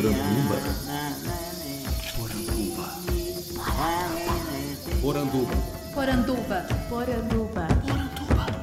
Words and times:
Poranduba. 0.00 0.56
Poranduba. 5.02 5.52
Poranduba. 5.92 6.62
Poranduba. 6.88 7.68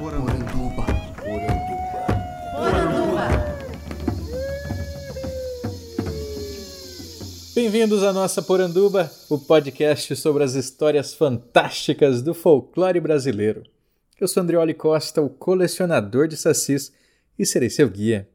Poranduba. 0.00 0.86
Poranduba. 2.56 3.28
Bem-vindos 7.54 8.02
à 8.02 8.12
nossa 8.12 8.42
Poranduba, 8.42 9.08
o 9.30 9.38
podcast 9.38 10.16
sobre 10.16 10.42
as 10.42 10.54
histórias 10.54 11.14
fantásticas 11.14 12.20
do 12.20 12.34
folclore 12.34 12.98
brasileiro. 12.98 13.62
Eu 14.20 14.26
sou 14.26 14.42
Andrioli 14.42 14.74
Costa, 14.74 15.22
o 15.22 15.28
colecionador 15.30 16.26
de 16.26 16.36
sacis, 16.36 16.92
e 17.38 17.46
serei 17.46 17.70
seu 17.70 17.88
guia. 17.88 18.28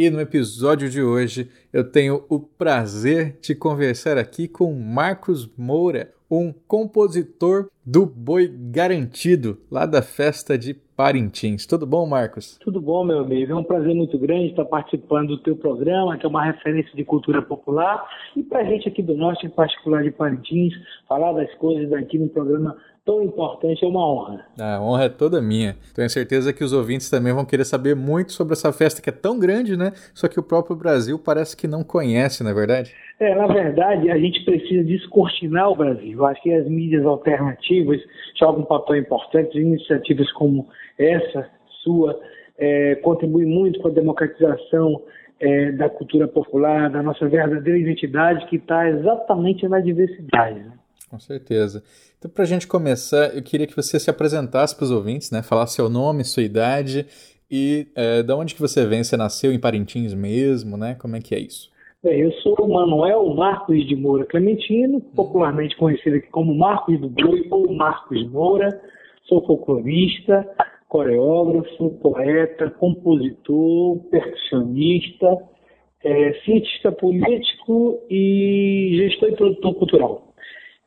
E 0.00 0.10
no 0.10 0.20
episódio 0.20 0.88
de 0.88 1.02
hoje 1.02 1.50
eu 1.72 1.82
tenho 1.82 2.24
o 2.28 2.38
prazer 2.38 3.36
de 3.42 3.52
conversar 3.52 4.16
aqui 4.16 4.46
com 4.46 4.72
Marcos 4.72 5.52
Moura, 5.58 6.14
um 6.30 6.52
compositor 6.52 7.68
do 7.84 8.06
Boi 8.06 8.46
Garantido, 8.70 9.58
lá 9.68 9.86
da 9.86 10.00
festa 10.00 10.56
de 10.56 10.72
Parintins. 10.72 11.66
Tudo 11.66 11.84
bom, 11.84 12.06
Marcos? 12.06 12.58
Tudo 12.58 12.80
bom, 12.80 13.02
meu 13.02 13.18
amigo. 13.18 13.50
É 13.50 13.56
um 13.56 13.64
prazer 13.64 13.92
muito 13.92 14.16
grande 14.20 14.50
estar 14.50 14.66
participando 14.66 15.30
do 15.30 15.38
teu 15.38 15.56
programa, 15.56 16.16
que 16.16 16.24
é 16.24 16.28
uma 16.28 16.44
referência 16.44 16.94
de 16.94 17.04
cultura 17.04 17.42
popular. 17.42 18.08
E 18.36 18.42
para 18.44 18.60
a 18.60 18.64
gente 18.64 18.88
aqui 18.88 19.02
do 19.02 19.16
Norte, 19.16 19.46
em 19.46 19.50
particular 19.50 20.04
de 20.04 20.12
Parintins, 20.12 20.74
falar 21.08 21.32
das 21.32 21.52
coisas 21.54 21.90
daqui 21.90 22.18
no 22.18 22.28
programa 22.28 22.76
tão 23.08 23.22
importante 23.22 23.82
é 23.82 23.88
uma 23.88 24.06
honra. 24.06 24.44
A 24.60 24.82
honra 24.82 25.04
é 25.04 25.08
toda 25.08 25.40
minha. 25.40 25.74
Tenho 25.96 26.10
certeza 26.10 26.52
que 26.52 26.62
os 26.62 26.74
ouvintes 26.74 27.08
também 27.08 27.32
vão 27.32 27.42
querer 27.42 27.64
saber 27.64 27.96
muito 27.96 28.32
sobre 28.32 28.52
essa 28.52 28.70
festa 28.70 29.00
que 29.00 29.08
é 29.08 29.12
tão 29.12 29.38
grande, 29.38 29.78
né? 29.78 29.92
Só 30.12 30.28
que 30.28 30.38
o 30.38 30.42
próprio 30.42 30.76
Brasil 30.76 31.18
parece 31.18 31.56
que 31.56 31.66
não 31.66 31.82
conhece, 31.82 32.44
não 32.44 32.50
é 32.50 32.54
verdade? 32.54 32.92
É, 33.18 33.34
na 33.34 33.46
verdade, 33.46 34.10
a 34.10 34.18
gente 34.18 34.44
precisa 34.44 34.84
descortinar 34.84 35.70
o 35.70 35.74
Brasil. 35.74 36.22
Acho 36.26 36.42
que 36.42 36.52
as 36.52 36.68
mídias 36.68 37.06
alternativas 37.06 37.98
jogam 38.38 38.60
um 38.60 38.66
papel 38.66 38.96
importante. 38.96 39.58
Iniciativas 39.58 40.30
como 40.32 40.68
essa, 40.98 41.48
sua, 41.82 42.20
é, 42.58 42.96
contribuem 42.96 43.46
muito 43.46 43.80
com 43.80 43.88
a 43.88 43.90
democratização 43.90 45.00
é, 45.40 45.72
da 45.72 45.88
cultura 45.88 46.28
popular, 46.28 46.90
da 46.90 47.02
nossa 47.02 47.26
verdadeira 47.26 47.78
identidade, 47.78 48.44
que 48.48 48.56
está 48.56 48.86
exatamente 48.86 49.66
na 49.66 49.80
diversidade. 49.80 50.60
Né? 50.60 50.72
Com 51.10 51.18
certeza. 51.18 51.82
Então, 52.18 52.30
para 52.30 52.44
a 52.44 52.46
gente 52.46 52.66
começar, 52.66 53.34
eu 53.34 53.42
queria 53.42 53.66
que 53.66 53.74
você 53.74 53.98
se 53.98 54.10
apresentasse 54.10 54.76
para 54.76 54.84
os 54.84 54.90
ouvintes, 54.90 55.30
né? 55.30 55.42
Falasse 55.42 55.74
seu 55.74 55.88
nome, 55.88 56.22
sua 56.24 56.42
idade 56.42 57.06
e 57.50 57.86
é, 57.94 58.22
de 58.22 58.32
onde 58.32 58.54
que 58.54 58.60
você 58.60 58.84
vem. 58.84 59.02
Você 59.02 59.16
nasceu 59.16 59.52
em 59.52 59.58
Parintins 59.58 60.12
mesmo, 60.12 60.76
né? 60.76 60.94
Como 60.94 61.16
é 61.16 61.20
que 61.20 61.34
é 61.34 61.38
isso? 61.38 61.70
Bem, 62.02 62.20
eu 62.20 62.32
sou 62.34 62.54
o 62.60 62.72
Manuel 62.72 63.34
Marcos 63.34 63.86
de 63.86 63.96
Moura 63.96 64.24
Clementino, 64.26 65.00
popularmente 65.00 65.76
conhecido 65.76 66.16
aqui 66.16 66.28
como 66.28 66.54
Marcos 66.54 67.00
do 67.00 67.08
Boi 67.08 67.46
ou 67.50 67.72
Marcos 67.74 68.30
Moura. 68.30 68.80
Sou 69.24 69.44
folclorista, 69.46 70.48
coreógrafo, 70.88 71.90
poeta, 72.00 72.70
compositor, 72.70 73.98
percussionista, 74.10 75.38
é, 76.04 76.32
cientista 76.44 76.92
político 76.92 78.00
e 78.08 78.94
gestor 78.96 79.30
e 79.30 79.36
produtor 79.36 79.74
cultural. 79.74 80.27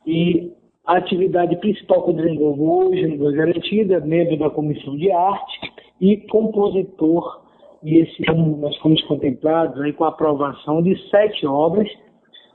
E 0.05 0.51
a 0.85 0.97
atividade 0.97 1.55
principal 1.57 2.03
que 2.03 2.11
eu 2.11 2.15
desenvolvo 2.15 2.87
hoje 2.87 3.17
Boa 3.17 3.31
Garantida, 3.31 3.99
membro 3.99 4.37
da 4.37 4.49
Comissão 4.49 4.97
de 4.97 5.11
Arte 5.11 5.71
e 5.99 6.17
compositor. 6.27 7.41
E 7.83 7.99
esse 7.99 8.29
ano 8.29 8.57
nós 8.57 8.75
fomos 8.77 9.01
contemplados 9.03 9.79
aí 9.81 9.93
com 9.93 10.03
a 10.03 10.09
aprovação 10.09 10.81
de 10.81 10.97
sete 11.09 11.45
obras, 11.45 11.87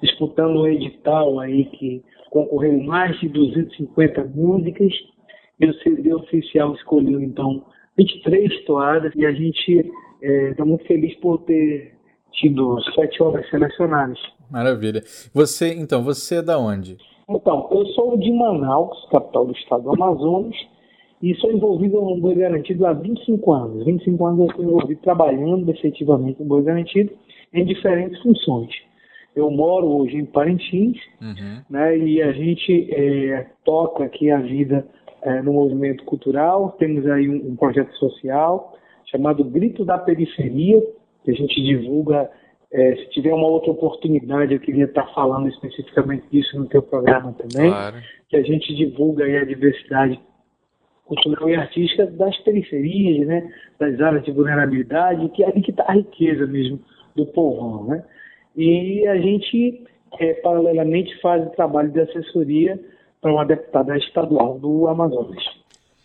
disputando 0.03 0.61
um 0.61 0.67
edital 0.67 1.39
aí 1.41 1.65
que 1.67 2.03
concorreu 2.31 2.81
mais 2.83 3.19
de 3.21 3.29
250 3.29 4.25
músicas. 4.35 4.93
E 5.59 5.67
o 5.67 5.75
CD 5.83 6.13
oficial 6.13 6.75
escolheu, 6.75 7.21
então, 7.21 7.65
23 7.97 8.65
toadas 8.67 9.13
e 9.15 9.25
a 9.25 9.33
gente 9.33 9.91
está 10.21 10.63
é, 10.63 10.67
muito 10.67 10.85
feliz 10.85 11.15
por 11.21 11.39
ter 11.45 11.95
tido 12.33 12.79
sete 12.95 13.23
obras 13.23 13.49
selecionadas. 13.49 14.19
Maravilha. 14.51 15.03
Você, 15.33 15.73
então, 15.73 16.05
você 16.05 16.37
é 16.37 16.43
da 16.43 16.59
onde? 16.59 16.99
Então, 17.29 17.69
eu 17.73 17.87
sou 17.87 18.17
de 18.17 18.33
Manaus, 18.33 19.05
capital 19.11 19.47
do 19.47 19.53
estado 19.53 19.83
do 19.83 19.91
Amazonas, 19.91 20.55
e 21.21 21.35
sou 21.37 21.51
envolvido 21.51 22.01
no 22.01 22.21
Boi 22.21 22.37
Garantido 22.37 22.87
há 22.87 22.93
25 22.93 23.53
anos. 23.53 23.85
25 23.85 24.27
anos 24.27 24.41
eu 24.41 24.47
estou 24.47 24.65
envolvido 24.65 25.01
trabalhando 25.01 25.69
efetivamente 25.71 26.41
no 26.41 26.47
Boi 26.47 26.63
Garantido 26.63 27.13
em 27.53 27.65
diferentes 27.65 28.21
funções. 28.23 28.71
Eu 29.35 29.51
moro 29.51 29.87
hoje 29.89 30.17
em 30.17 30.25
Parintins, 30.25 30.99
uhum. 31.21 31.63
né, 31.69 31.99
e 31.99 32.23
a 32.23 32.33
gente 32.33 32.89
é, 32.95 33.47
toca 33.65 34.05
aqui 34.05 34.31
a 34.31 34.39
vida 34.39 34.87
é, 35.23 35.43
no 35.43 35.53
movimento 35.53 36.05
cultural. 36.05 36.77
Temos 36.79 37.07
aí 37.07 37.29
um, 37.29 37.51
um 37.51 37.57
projeto 37.57 37.93
social 37.97 38.75
chamado 39.07 39.45
Grito 39.45 39.85
da 39.85 39.99
Periferia, 39.99 40.81
que 41.25 41.31
a 41.31 41.35
gente 41.35 41.61
divulga 41.61 42.31
é, 42.73 42.97
se 42.97 43.11
tiver 43.11 43.33
uma 43.33 43.47
outra 43.47 43.71
oportunidade, 43.71 44.55
eu 44.55 44.61
queria 44.61 44.85
estar 44.85 45.07
falando 45.15 45.49
especificamente 45.49 46.25
disso 46.31 46.59
no 46.59 46.67
teu 46.67 46.83
programa 46.83 47.33
também, 47.35 47.71
claro. 47.71 47.97
que 48.29 48.37
a 48.37 48.43
gente 48.43 48.75
divulga 48.75 49.25
a 49.25 49.45
diversidade 49.45 50.21
cultural 51.05 51.49
e 51.49 51.55
artística 51.55 52.07
das 52.07 52.37
periferias, 52.39 53.27
né, 53.27 53.49
das 53.79 54.01
áreas 54.01 54.25
de 54.25 54.33
vulnerabilidade, 54.33 55.29
que 55.31 55.43
é 55.45 55.49
ali 55.49 55.63
que 55.63 55.71
está 55.71 55.85
a 55.85 55.93
riqueza 55.93 56.47
mesmo 56.47 56.81
do 57.15 57.25
povão, 57.27 57.85
né? 57.85 58.05
E 58.57 59.07
a 59.07 59.17
gente, 59.17 59.85
é, 60.19 60.35
paralelamente, 60.35 61.19
faz 61.21 61.47
o 61.47 61.51
trabalho 61.51 61.91
de 61.91 62.01
assessoria 62.01 62.79
para 63.21 63.33
uma 63.33 63.45
deputada 63.45 63.97
estadual 63.97 64.59
do 64.59 64.89
Amazonas. 64.89 65.45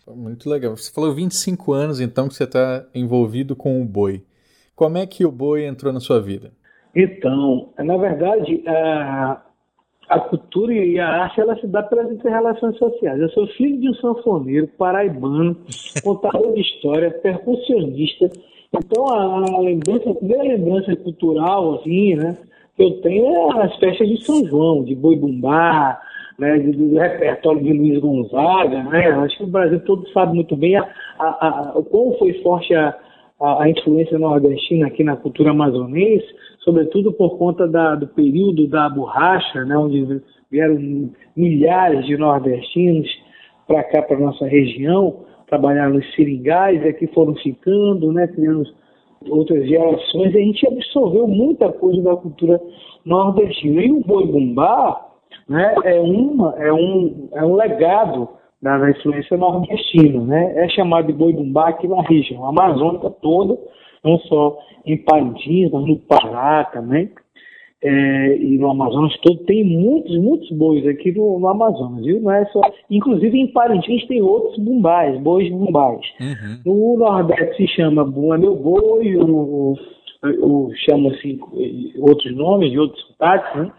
Muito 0.06 0.48
legal. 0.50 0.76
Você 0.76 0.92
falou 0.92 1.14
25 1.14 1.72
anos, 1.72 2.00
então, 2.00 2.28
que 2.28 2.34
você 2.34 2.44
está 2.44 2.84
envolvido 2.94 3.56
com 3.56 3.80
o 3.80 3.84
boi. 3.84 4.22
Como 4.74 4.98
é 4.98 5.06
que 5.06 5.24
o 5.24 5.32
boi 5.32 5.64
entrou 5.64 5.92
na 5.92 6.00
sua 6.00 6.20
vida? 6.20 6.52
Então, 6.94 7.70
na 7.78 7.96
verdade, 7.96 8.62
a, 8.66 9.42
a 10.08 10.20
cultura 10.20 10.72
e 10.74 10.98
a 10.98 11.08
arte 11.08 11.40
ela 11.40 11.56
se 11.56 11.66
dá 11.66 11.82
pelas 11.82 12.10
interrelações 12.10 12.76
sociais. 12.76 13.20
Eu 13.20 13.30
sou 13.30 13.46
filho 13.48 13.80
de 13.80 13.88
um 13.88 13.94
sanfoneiro 13.94 14.68
paraibano, 14.78 15.56
contador 16.02 16.52
de 16.54 16.60
história, 16.60 17.10
percussionista. 17.10 18.30
Então, 18.74 19.06
a, 19.08 19.56
a 19.56 19.60
lembrança, 19.60 20.10
a 20.10 20.14
primeira 20.14 20.42
lembrança 20.42 20.96
cultural, 20.96 21.76
assim, 21.76 22.14
né, 22.14 22.36
que 22.76 22.82
eu 22.82 23.00
tenho 23.00 23.26
é 23.58 23.64
as 23.64 23.76
festas 23.78 24.08
de 24.08 24.24
São 24.24 24.44
João, 24.46 24.84
de 24.84 24.94
Boi 24.94 25.16
Bumbá, 25.16 26.00
né, 26.38 26.58
do, 26.58 26.98
repertório 26.98 27.62
de 27.62 27.72
Luiz 27.72 27.98
Gonzaga, 28.00 28.82
né? 28.84 29.10
Acho 29.12 29.36
que 29.38 29.44
o 29.44 29.48
Brasil 29.48 29.80
todo 29.80 30.08
sabe 30.10 30.34
muito 30.34 30.56
bem 30.56 30.76
a, 30.76 30.88
a, 31.18 31.70
a, 31.70 31.78
o 31.78 31.84
quão 31.84 32.16
foi 32.18 32.32
forte 32.42 32.74
a, 32.74 32.96
a, 33.42 33.64
a 33.64 33.68
influência 33.68 34.18
nordestina 34.18 34.86
aqui 34.86 35.02
na 35.02 35.16
cultura 35.16 35.50
amazonense, 35.50 36.26
sobretudo 36.60 37.12
por 37.12 37.36
conta 37.38 37.66
da, 37.66 37.96
do 37.96 38.06
período 38.06 38.68
da 38.68 38.88
borracha, 38.88 39.64
né, 39.64 39.76
onde 39.76 40.22
vieram 40.50 41.10
milhares 41.36 42.06
de 42.06 42.16
nordestinos 42.16 43.08
para 43.66 43.82
cá, 43.84 44.02
para 44.02 44.18
nossa 44.18 44.46
região, 44.46 45.24
trabalhar 45.48 45.90
nos 45.90 46.08
seringais, 46.14 46.84
aqui 46.86 47.06
foram 47.08 47.34
ficando, 47.36 48.12
né, 48.12 48.28
criando 48.28 48.64
outras 49.28 49.68
gerações, 49.68 50.34
e 50.34 50.38
a 50.38 50.40
gente 50.40 50.66
absorveu 50.66 51.26
muita 51.26 51.70
coisa 51.72 52.00
da 52.02 52.16
cultura 52.16 52.60
nordestina. 53.04 53.82
E 53.82 53.90
o 53.90 54.00
boi 54.00 54.26
bumbá 54.26 55.08
né, 55.48 55.74
é, 55.84 56.00
uma, 56.00 56.54
é, 56.58 56.72
um, 56.72 57.28
é 57.32 57.44
um 57.44 57.54
legado 57.54 58.28
da, 58.62 58.90
influência 58.90 59.36
nordestina, 59.36 60.22
né? 60.24 60.64
É 60.64 60.68
chamado 60.68 61.08
de 61.08 61.12
boi 61.12 61.32
bumbá 61.32 61.70
aqui 61.70 61.88
na 61.88 62.00
região 62.02 62.46
amazônica 62.46 63.10
toda, 63.20 63.58
não 64.04 64.18
só 64.20 64.58
em 64.86 64.96
Parintins, 64.96 65.70
mas 65.72 65.84
no 65.84 65.96
Pará 65.98 66.64
também, 66.66 67.10
é, 67.84 68.36
e 68.36 68.58
no 68.58 68.70
Amazonas 68.70 69.16
todo, 69.22 69.38
tem 69.44 69.64
muitos, 69.64 70.16
muitos 70.16 70.48
bois 70.52 70.86
aqui 70.86 71.10
no, 71.10 71.40
no, 71.40 71.48
Amazonas, 71.48 72.04
viu? 72.04 72.20
Não 72.20 72.30
é 72.30 72.44
só, 72.46 72.60
inclusive 72.88 73.36
em 73.36 73.48
Parintins 73.48 74.06
tem 74.06 74.22
outros 74.22 74.56
bumbais, 74.58 75.20
bois 75.20 75.50
bumbais. 75.50 76.00
Uhum. 76.20 76.60
No 76.64 76.98
Nordeste 76.98 77.56
se 77.56 77.66
chama 77.74 78.04
Bumba 78.04 78.38
Meu 78.38 78.54
Boi, 78.54 79.16
ou, 79.16 79.76
chama 80.86 81.10
assim 81.10 81.40
outros 81.98 82.32
nomes, 82.36 82.70
de 82.70 82.78
outros 82.78 83.04
sotaques, 83.08 83.60
né? 83.60 83.72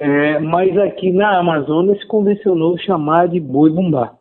É, 0.00 0.38
mas 0.38 0.76
aqui 0.78 1.10
na 1.10 1.38
Amazônia 1.38 1.96
se 1.96 2.06
convencionou 2.06 2.78
chamar 2.78 3.28
de 3.28 3.40
boi 3.40 3.70
bumbá. 3.70 4.14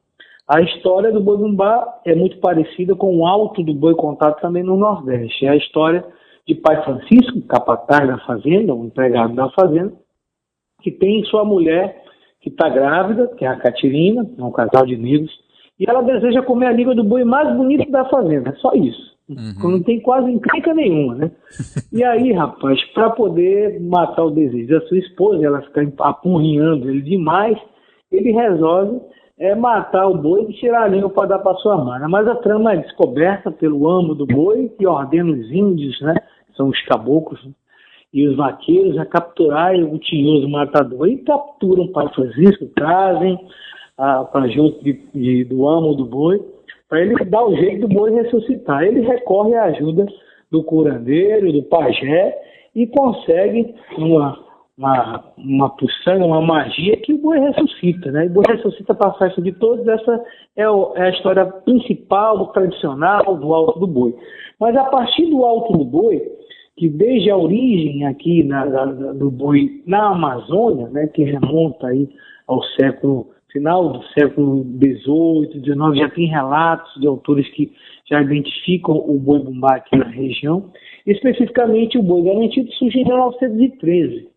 A 0.48 0.62
história 0.62 1.12
do 1.12 1.20
boi 1.20 1.38
bumbá 1.38 2.00
é 2.06 2.16
muito 2.16 2.40
parecida 2.40 2.96
com 2.96 3.18
o 3.18 3.28
alto 3.28 3.62
do 3.62 3.74
boi 3.74 3.94
contado 3.96 4.40
também 4.40 4.64
no 4.64 4.78
Nordeste. 4.78 5.46
É 5.46 5.50
a 5.50 5.56
história 5.56 6.04
de 6.48 6.56
pai 6.56 6.82
Francisco, 6.84 7.42
capataz 7.42 8.08
da 8.08 8.18
fazenda, 8.20 8.74
um 8.74 8.86
empregado 8.86 9.36
da 9.36 9.50
fazenda, 9.50 9.94
que 10.82 10.90
tem 10.90 11.24
sua 11.26 11.44
mulher 11.44 12.02
que 12.40 12.50
está 12.50 12.70
grávida, 12.70 13.28
que 13.36 13.44
é 13.44 13.48
a 13.48 13.58
Catirina, 13.58 14.26
é 14.38 14.44
um 14.44 14.52
casal 14.52 14.86
de 14.86 14.96
negros, 14.96 15.32
e 15.78 15.86
ela 15.88 16.02
deseja 16.02 16.42
comer 16.42 16.68
a 16.68 16.72
língua 16.72 16.96
do 16.96 17.04
boi 17.04 17.24
mais 17.24 17.54
bonito 17.56 17.92
da 17.92 18.06
fazenda, 18.06 18.56
só 18.56 18.74
isso. 18.74 19.17
Uhum. 19.30 19.72
Não 19.72 19.84
tem 19.84 20.00
quase 20.00 20.32
encrenca 20.32 20.74
nenhuma, 20.74 21.16
né? 21.16 21.32
e 21.92 22.04
aí, 22.04 22.32
rapaz, 22.32 22.82
para 22.94 23.10
poder 23.10 23.80
matar 23.82 24.24
o 24.24 24.32
desejo 24.32 24.70
da 24.70 24.88
sua 24.88 24.98
esposa, 24.98 25.46
ela 25.46 25.62
fica 25.62 25.92
apurrinhando 26.00 26.90
ele 26.90 27.02
demais, 27.02 27.58
ele 28.12 28.32
resolve 28.32 29.02
é, 29.38 29.54
matar 29.54 30.08
o 30.08 30.18
boi 30.18 30.44
e 30.50 30.54
tirar 30.54 30.84
a 30.84 30.88
língua 30.88 31.10
para 31.10 31.30
dar 31.30 31.40
para 31.40 31.58
sua 31.58 31.78
mana. 31.78 32.08
Mas 32.08 32.28
a 32.28 32.36
trama 32.36 32.74
é 32.74 32.78
descoberta 32.78 33.52
pelo 33.52 33.90
amo 33.90 34.16
do 34.16 34.26
boi, 34.26 34.70
que 34.78 34.88
ordena 34.88 35.32
os 35.32 35.52
índios, 35.52 36.00
né? 36.02 36.16
São 36.56 36.70
os 36.70 36.82
caboclos, 36.84 37.44
né? 37.46 37.52
e 38.14 38.28
os 38.28 38.36
vaqueiros 38.36 38.98
a 38.98 39.06
capturarem 39.06 39.84
o 39.84 40.00
tinhoso 40.00 40.48
matador. 40.50 41.08
E 41.08 41.18
capturam 41.18 41.84
o 41.84 41.92
Pai 41.92 42.08
Francisco, 42.14 42.66
trazem 42.76 43.38
para 43.96 44.48
junto 44.48 44.84
de, 44.84 44.94
de, 45.14 45.44
do 45.44 45.68
amo 45.68 45.96
do 45.96 46.06
boi, 46.06 46.40
para 46.90 47.02
ele 47.02 47.16
dar 47.26 47.46
o 47.46 47.56
jeito 47.56 47.88
do 47.88 47.94
boi 47.94 48.12
ressuscitar. 48.12 48.84
Ele 48.84 49.02
recorre 49.02 49.56
à 49.56 49.66
ajuda 49.66 50.06
do 50.52 50.64
curandeiro, 50.64 51.52
do 51.52 51.64
pajé, 51.64 52.38
e 52.74 52.88
consegue 52.88 53.76
uma, 53.98 54.38
uma, 54.78 55.24
uma 55.38 55.70
puçanga, 55.72 56.26
uma 56.26 56.42
magia 56.42 56.96
que 56.98 57.14
o 57.14 57.18
boi 57.18 57.40
ressuscita, 57.40 58.12
né? 58.12 58.26
E 58.26 58.28
o 58.30 58.34
boi 58.34 58.44
ressuscita 58.48 58.94
para 58.94 59.10
a 59.10 59.14
festa 59.14 59.42
de 59.42 59.52
todos, 59.54 59.88
essa 59.88 60.24
é, 60.56 60.70
o, 60.70 60.94
é, 60.96 61.08
a 61.08 61.10
história 61.10 61.46
principal, 61.46 62.48
tradicional 62.48 63.36
do 63.36 63.54
Alto 63.54 63.80
do 63.80 63.88
Boi. 63.88 64.16
Mas 64.60 64.76
a 64.76 64.86
partir 64.86 65.26
do 65.26 65.44
Alto 65.44 65.74
do 65.78 65.84
Boi, 65.84 66.22
que 66.78 66.88
desde 66.88 67.32
a 67.32 67.38
origem 67.38 68.06
aqui 68.06 68.44
na, 68.44 68.64
do 68.86 69.32
boi 69.32 69.82
na 69.86 70.12
Amazônia, 70.12 70.88
né, 70.90 71.08
que 71.08 71.24
remonta 71.24 71.88
aí 71.88 72.08
ao 72.48 72.64
século 72.80 73.32
final 73.58 73.90
do 73.90 74.04
século 74.10 74.64
XVIII, 74.64 75.64
XIX, 75.64 75.98
já 75.98 76.10
tem 76.10 76.28
relatos 76.28 76.94
de 77.02 77.08
autores 77.08 77.48
que 77.50 77.74
já 78.10 78.22
identificam 78.22 78.96
o 78.96 79.18
boi 79.18 79.40
bumbá 79.40 79.76
aqui 79.76 79.98
na 79.98 80.08
região. 80.08 80.72
Especificamente, 81.06 81.98
o 81.98 82.04
boi 82.04 82.22
garantido 82.22 82.72
surge 82.74 83.00
em 83.00 83.06
1913, 83.06 84.30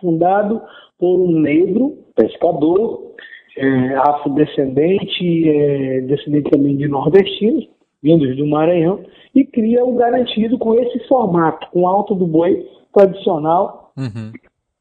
fundado 0.00 0.62
por 0.98 1.20
um 1.20 1.40
negro 1.40 1.98
pescador, 2.14 3.14
é, 3.56 3.94
afrodescendente, 3.96 5.48
é, 5.48 6.00
descendente 6.02 6.50
também 6.50 6.76
de 6.76 6.86
nordestinos, 6.86 7.68
vindos 8.00 8.36
do 8.36 8.46
Maranhão, 8.46 9.00
e 9.34 9.44
cria 9.44 9.84
o 9.84 9.94
garantido 9.94 10.56
com 10.56 10.74
esse 10.74 11.00
formato, 11.08 11.68
com 11.72 11.86
alto 11.86 12.14
do 12.14 12.26
boi 12.26 12.64
tradicional, 12.94 13.92
uhum. 13.96 14.32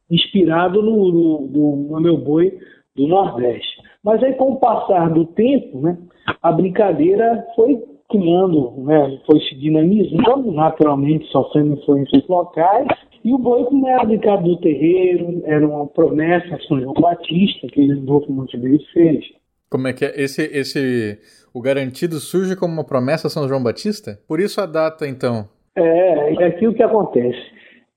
inspirado 0.09 0.81
no, 0.83 1.11
no, 1.11 1.41
no, 1.47 1.75
no 1.89 1.99
meu 1.99 2.17
boi 2.17 2.57
do 2.97 3.07
Nordeste. 3.07 3.76
Mas 4.07 4.23
aí, 4.23 4.35
com 4.35 4.53
o 4.53 4.55
passar 4.55 5.09
do 5.09 5.25
tempo, 5.25 5.81
né, 5.81 5.97
a 6.41 6.49
brincadeira 6.49 7.45
foi 7.57 7.77
criando, 8.09 8.71
né, 8.77 9.19
foi 9.25 9.37
se 9.41 9.55
dinamizando, 9.55 10.49
naturalmente 10.53 11.29
sofrendo 11.29 11.73
influências 11.73 12.25
locais, 12.29 12.87
e 13.25 13.33
o 13.33 13.37
boi, 13.37 13.65
como 13.65 13.85
era 13.85 14.05
brincado 14.05 14.43
do 14.43 14.55
terreiro, 14.61 15.41
era 15.43 15.67
uma 15.67 15.85
promessa 15.87 16.55
a 16.55 16.59
São 16.61 16.79
João 16.79 16.93
Batista, 16.93 17.67
que 17.67 17.81
ele 17.81 17.99
Adolfo 17.99 18.31
Montevideo 18.31 18.79
fez. 18.93 19.25
Como 19.69 19.89
é 19.89 19.91
que 19.91 20.05
é? 20.05 20.13
Esse, 20.21 20.41
esse, 20.57 21.19
o 21.53 21.61
garantido 21.61 22.15
surge 22.21 22.55
como 22.55 22.71
uma 22.71 22.85
promessa 22.85 23.27
a 23.27 23.29
São 23.29 23.45
João 23.45 23.61
Batista? 23.61 24.17
Por 24.25 24.39
isso 24.39 24.61
a 24.61 24.65
data, 24.65 25.05
então? 25.05 25.49
É, 25.75 26.33
é 26.33 26.45
aqui 26.45 26.65
o 26.65 26.73
que 26.73 26.81
acontece. 26.81 27.45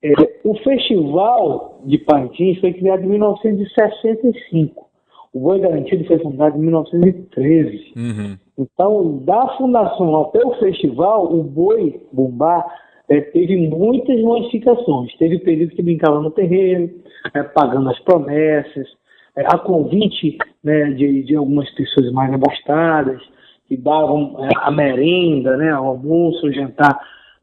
É, 0.03 0.11
o 0.43 0.55
Festival 0.55 1.79
de 1.85 1.97
Parintins 1.99 2.59
foi 2.59 2.73
criado 2.73 3.01
em 3.05 3.07
1965. 3.07 4.90
O 5.33 5.39
Boi 5.39 5.59
Garantido 5.59 6.03
foi 6.05 6.19
fundado 6.19 6.57
em 6.57 6.61
1913. 6.61 7.93
Uhum. 7.95 8.37
Então, 8.57 9.17
da 9.25 9.47
fundação 9.57 10.21
até 10.21 10.45
o 10.45 10.55
festival, 10.55 11.33
o 11.33 11.43
Boi 11.43 12.01
Bumbá 12.11 12.65
é, 13.09 13.21
teve 13.21 13.67
muitas 13.69 14.21
modificações. 14.21 15.15
Teve 15.17 15.39
período 15.39 15.75
que 15.75 15.81
brincava 15.81 16.21
no 16.21 16.31
terreiro, 16.31 16.89
é, 17.33 17.43
pagando 17.43 17.89
as 17.89 17.99
promessas, 17.99 18.87
é, 19.35 19.43
a 19.45 19.57
convite 19.57 20.37
né, 20.63 20.91
de, 20.91 21.23
de, 21.23 21.35
algumas 21.35 21.69
pessoas 21.71 22.11
mais 22.11 22.33
abastadas, 22.33 23.21
que 23.67 23.77
davam 23.77 24.35
é, 24.39 24.49
a 24.57 24.71
merenda, 24.71 25.55
né, 25.55 25.73
o 25.73 25.85
almoço, 25.85 26.47
o 26.47 26.53
jantar 26.53 26.99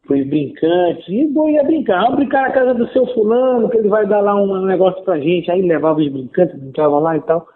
para 0.07 0.17
os 0.17 0.27
brincantes, 0.27 1.07
e 1.09 1.27
bom, 1.27 1.51
ia 1.51 1.63
brincar, 1.63 2.01
vamos 2.03 2.17
brincar 2.17 2.49
na 2.49 2.53
casa 2.53 2.75
do 2.75 2.89
seu 2.93 3.07
fulano, 3.09 3.69
que 3.69 3.77
ele 3.77 3.89
vai 3.89 4.07
dar 4.07 4.21
lá 4.21 4.35
um 4.35 4.65
negócio 4.65 5.03
para 5.05 5.21
gente, 5.21 5.51
aí 5.51 5.61
levava 5.61 6.01
os 6.01 6.09
brincantes, 6.09 6.59
brincava 6.59 6.99
lá 6.99 7.17
e 7.17 7.21
tal. 7.21 7.47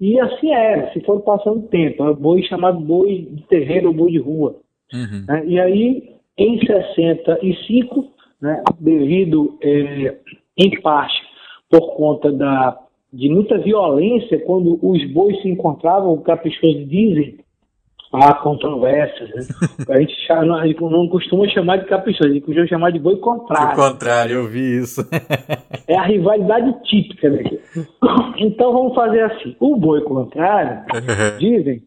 E 0.00 0.18
assim 0.20 0.52
era, 0.52 0.92
se 0.92 1.00
for 1.00 1.20
passando 1.20 1.60
o 1.60 1.68
tempo, 1.68 2.04
é 2.04 2.14
boi 2.14 2.42
chamado 2.42 2.80
boi 2.80 3.28
de 3.30 3.42
terreiro 3.44 3.88
ou 3.88 3.94
boi 3.94 4.10
de 4.10 4.18
rua. 4.18 4.56
Uhum. 4.92 5.24
Né? 5.28 5.46
E 5.46 5.60
aí, 5.60 6.12
em 6.36 6.58
65, 6.66 8.04
né, 8.40 8.62
devido, 8.80 9.56
é, 9.62 10.16
em 10.58 10.80
parte, 10.80 11.20
por 11.70 11.94
conta 11.94 12.32
da, 12.32 12.78
de 13.12 13.28
muita 13.28 13.58
violência, 13.58 14.40
quando 14.40 14.78
os 14.82 15.04
bois 15.12 15.40
se 15.42 15.48
encontravam, 15.48 16.16
caprichosos 16.18 16.88
dizem, 16.88 17.38
há 18.12 18.34
controvérsias. 18.34 19.30
Né? 19.30 19.42
A, 19.88 20.00
gente 20.00 20.14
chama, 20.26 20.60
a 20.60 20.66
gente 20.66 20.80
não 20.80 21.08
costuma 21.08 21.48
chamar 21.48 21.78
de 21.78 21.86
caprichoso, 21.86 22.28
a 22.28 22.32
gente 22.32 22.44
costuma 22.44 22.66
chamar 22.66 22.92
de 22.92 22.98
boi 22.98 23.16
contrário. 23.16 23.72
O 23.72 23.90
contrário, 23.90 24.34
eu 24.36 24.46
vi 24.46 24.78
isso. 24.78 25.06
é 25.88 25.96
a 25.96 26.04
rivalidade 26.04 26.74
típica 26.84 27.30
daqui. 27.30 27.60
Então 28.38 28.72
vamos 28.72 28.94
fazer 28.94 29.22
assim. 29.22 29.56
O 29.58 29.76
boi 29.76 30.02
contrário, 30.02 30.82
dizem, 31.38 31.82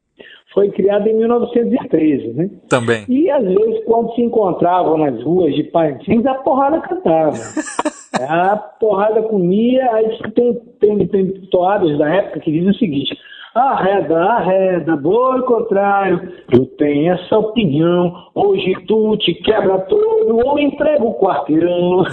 foi 0.56 0.70
criado 0.70 1.08
em 1.08 1.18
1913, 1.18 2.34
né? 2.34 2.50
Também. 2.70 3.04
E 3.10 3.30
às 3.30 3.44
vezes, 3.44 3.84
quando 3.86 4.16
se 4.16 4.22
encontravam 4.22 4.98
nas 4.98 5.22
ruas 5.22 5.54
de 5.54 5.64
Parintins, 5.66 6.26
a 6.26 6.36
porrada 6.36 6.80
cantava. 6.80 7.38
a 8.28 8.56
porrada 8.56 9.22
comia, 9.24 9.92
aí 9.92 10.18
tem, 10.34 10.54
tem, 10.80 11.08
tem 11.08 11.28
toadas 11.52 11.98
da 11.98 12.10
época 12.10 12.40
que 12.40 12.52
dizem 12.52 12.70
o 12.70 12.76
seguinte: 12.76 13.18
Arreda, 13.56 14.22
arreda, 14.22 14.98
boi 14.98 15.42
contrário, 15.44 16.30
eu 16.52 16.66
tenho 16.78 17.14
essa 17.14 17.38
opinião. 17.38 18.14
Hoje 18.36 18.74
tu 18.86 19.16
te 19.16 19.34
quebra 19.34 19.80
todo 19.80 20.46
ou 20.46 20.60
entrega 20.60 21.02
o 21.02 21.18
quarteirão. 21.18 22.04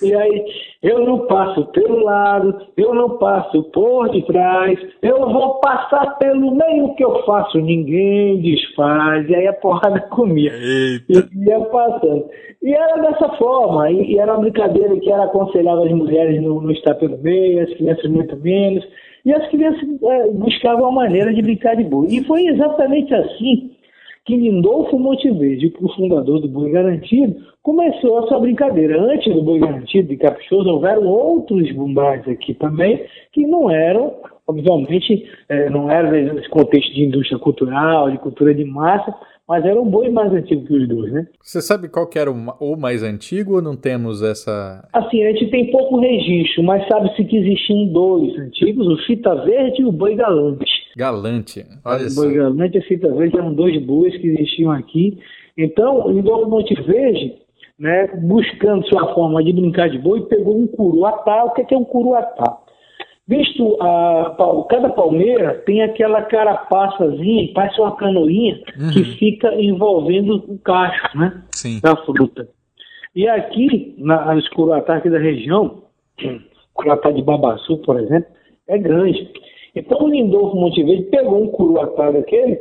E 0.00 0.14
aí, 0.14 0.44
eu 0.84 1.04
não 1.04 1.26
passo 1.26 1.66
pelo 1.72 2.04
lado, 2.04 2.60
eu 2.76 2.94
não 2.94 3.18
passo 3.18 3.64
por 3.72 4.08
detrás, 4.10 4.78
eu 5.02 5.18
vou 5.30 5.54
passar 5.60 6.16
pelo 6.18 6.54
meio 6.54 6.94
que 6.94 7.04
eu 7.04 7.24
faço, 7.24 7.58
ninguém 7.58 8.40
desfaz. 8.40 9.28
E 9.28 9.34
aí 9.34 9.48
a 9.48 9.52
porrada 9.52 10.00
comia. 10.10 10.52
Eita. 10.52 11.28
E 11.34 11.44
ia 11.44 11.58
passando. 11.60 12.24
E 12.62 12.72
era 12.72 12.98
dessa 12.98 13.30
forma, 13.30 13.90
e, 13.90 14.16
era 14.16 14.32
uma 14.32 14.42
brincadeira 14.42 14.96
que 15.00 15.10
era 15.10 15.24
aconselhava 15.24 15.84
as 15.86 15.92
mulheres 15.92 16.40
não, 16.40 16.60
não 16.60 16.70
estar 16.70 16.94
pelo 16.94 17.18
meio, 17.18 17.64
as 17.64 17.74
crianças 17.74 18.08
muito 18.08 18.36
menos. 18.36 18.84
E 19.24 19.32
as 19.32 19.48
crianças 19.48 19.82
é, 19.82 20.30
buscavam 20.30 20.82
uma 20.82 21.02
maneira 21.02 21.32
de 21.32 21.40
brincar 21.40 21.76
de 21.76 21.84
boi. 21.84 22.08
E 22.10 22.24
foi 22.24 22.46
exatamente 22.46 23.14
assim 23.14 23.70
que 24.24 24.36
Lindolfo 24.36 24.98
Monteverde, 24.98 25.72
o 25.80 25.88
fundador 25.94 26.40
do 26.40 26.48
Boi 26.48 26.70
Garantido, 26.70 27.36
começou 27.62 28.18
a 28.18 28.26
sua 28.26 28.40
brincadeira. 28.40 29.00
Antes 29.00 29.32
do 29.34 29.42
Boi 29.42 29.58
Garantido 29.58 30.08
de 30.08 30.16
Caprichoso, 30.16 30.70
houveram 30.70 31.06
outros 31.06 31.70
bumbais 31.72 32.26
aqui 32.26 32.54
também, 32.54 33.04
que 33.32 33.46
não 33.46 33.70
eram, 33.70 34.14
obviamente, 34.46 35.28
é, 35.48 35.68
não 35.68 35.90
eram 35.90 36.10
nesse 36.10 36.48
contexto 36.48 36.94
de 36.94 37.04
indústria 37.04 37.38
cultural, 37.38 38.10
de 38.10 38.18
cultura 38.18 38.54
de 38.54 38.64
massa, 38.64 39.14
mas 39.48 39.64
era 39.64 39.80
um 39.80 39.88
boi 39.88 40.08
mais 40.08 40.32
antigo 40.32 40.64
que 40.66 40.74
os 40.74 40.88
dois, 40.88 41.12
né? 41.12 41.26
Você 41.42 41.60
sabe 41.60 41.88
qual 41.88 42.08
que 42.08 42.18
era 42.18 42.30
o 42.30 42.76
mais 42.76 43.02
antigo 43.02 43.56
ou 43.56 43.62
não 43.62 43.76
temos 43.76 44.22
essa... 44.22 44.88
Assim, 44.92 45.22
a 45.22 45.32
gente 45.32 45.50
tem 45.50 45.70
pouco 45.70 46.00
registro, 46.00 46.62
mas 46.62 46.86
sabe-se 46.88 47.24
que 47.24 47.36
existiam 47.36 47.86
dois 47.92 48.38
antigos, 48.38 48.86
o 48.86 48.96
Fita 49.06 49.34
Verde 49.44 49.82
e 49.82 49.84
o 49.84 49.92
Boi 49.92 50.14
Galante. 50.14 50.64
Galante, 50.96 51.64
olha 51.84 52.08
só. 52.08 52.22
O 52.22 52.24
Boi 52.24 52.34
Galante 52.34 52.76
e 52.76 52.80
a 52.80 52.82
Fita 52.84 53.12
Verde 53.14 53.36
eram 53.36 53.52
dois 53.52 53.84
bois 53.84 54.16
que 54.16 54.28
existiam 54.28 54.70
aqui. 54.72 55.18
Então, 55.56 56.10
em 56.10 56.22
Novo 56.22 56.48
Monte 56.48 56.74
Verde, 56.82 57.34
né, 57.78 58.06
buscando 58.22 58.86
sua 58.88 59.14
forma 59.14 59.42
de 59.42 59.52
brincar 59.52 59.90
de 59.90 59.98
boi, 59.98 60.22
pegou 60.26 60.58
um 60.58 60.66
curuatá. 60.66 61.44
O 61.44 61.50
que 61.50 61.62
é, 61.62 61.66
é 61.70 61.76
um 61.76 61.84
curuatá? 61.84 62.58
Visto 63.26 63.78
a, 63.80 64.66
cada 64.68 64.90
palmeira 64.90 65.62
tem 65.64 65.82
aquela 65.82 66.22
carapaçazinha, 66.22 67.52
parece 67.54 67.80
uma 67.80 67.96
canoinha, 67.96 68.60
uhum. 68.78 68.90
que 68.90 69.04
fica 69.16 69.54
envolvendo 69.54 70.44
o 70.46 70.58
cacho 70.58 71.16
né, 71.16 71.42
Sim. 71.52 71.80
da 71.80 71.96
fruta. 71.96 72.46
E 73.16 73.26
aqui, 73.26 73.94
na 73.96 74.36
escuratá 74.36 74.96
aqui 74.96 75.08
da 75.08 75.18
região, 75.18 75.84
curuatá 76.74 77.10
de 77.12 77.22
Babaçu, 77.22 77.78
por 77.78 77.98
exemplo, 77.98 78.28
é 78.68 78.76
grande. 78.76 79.30
Então 79.74 80.02
o 80.02 80.08
Lindolfo 80.08 80.56
Monteverde 80.56 81.04
pegou 81.04 81.44
um 81.44 81.48
curuatá 81.48 82.10
daquele, 82.10 82.58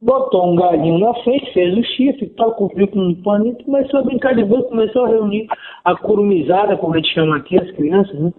botou 0.00 0.52
um 0.52 0.56
galinho 0.56 0.98
na 0.98 1.14
frente, 1.24 1.52
fez 1.52 1.76
o 1.76 1.82
chifre, 1.82 2.28
tal, 2.36 2.54
cobriu 2.54 2.86
com 2.88 3.00
um 3.00 3.22
paninho, 3.22 3.56
começou 3.64 4.00
a 4.00 4.02
brincar 4.04 4.34
de 4.34 4.44
boi, 4.44 4.62
começou 4.62 5.04
a 5.04 5.08
reunir 5.08 5.46
a 5.84 5.96
curumizada, 5.96 6.76
como 6.76 6.94
a 6.94 6.98
gente 6.98 7.12
chama 7.12 7.36
aqui, 7.36 7.58
as 7.58 7.70
crianças, 7.72 8.18
né? 8.18 8.32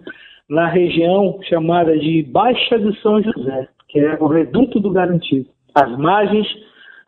Na 0.48 0.66
região 0.68 1.38
chamada 1.42 1.98
de 1.98 2.22
Baixa 2.22 2.78
de 2.78 2.98
São 3.00 3.22
José, 3.22 3.68
que 3.88 3.98
é 4.00 4.16
o 4.20 4.26
reduto 4.26 4.80
do 4.80 4.90
Garantido, 4.90 5.48
às 5.74 5.96
margens 5.98 6.46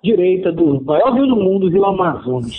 direita 0.02 0.50
do 0.52 0.82
maior 0.82 1.14
rio 1.14 1.26
do 1.26 1.36
mundo, 1.36 1.66
o 1.66 1.70
Rio 1.70 1.84
Amazonas. 1.84 2.58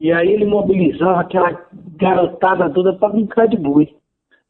E 0.00 0.12
aí 0.12 0.32
ele 0.32 0.44
mobilizava 0.44 1.20
aquela 1.20 1.66
garotada 1.96 2.68
toda 2.70 2.92
para 2.92 3.10
brincar 3.10 3.46
de 3.46 3.56
boi. 3.56 3.88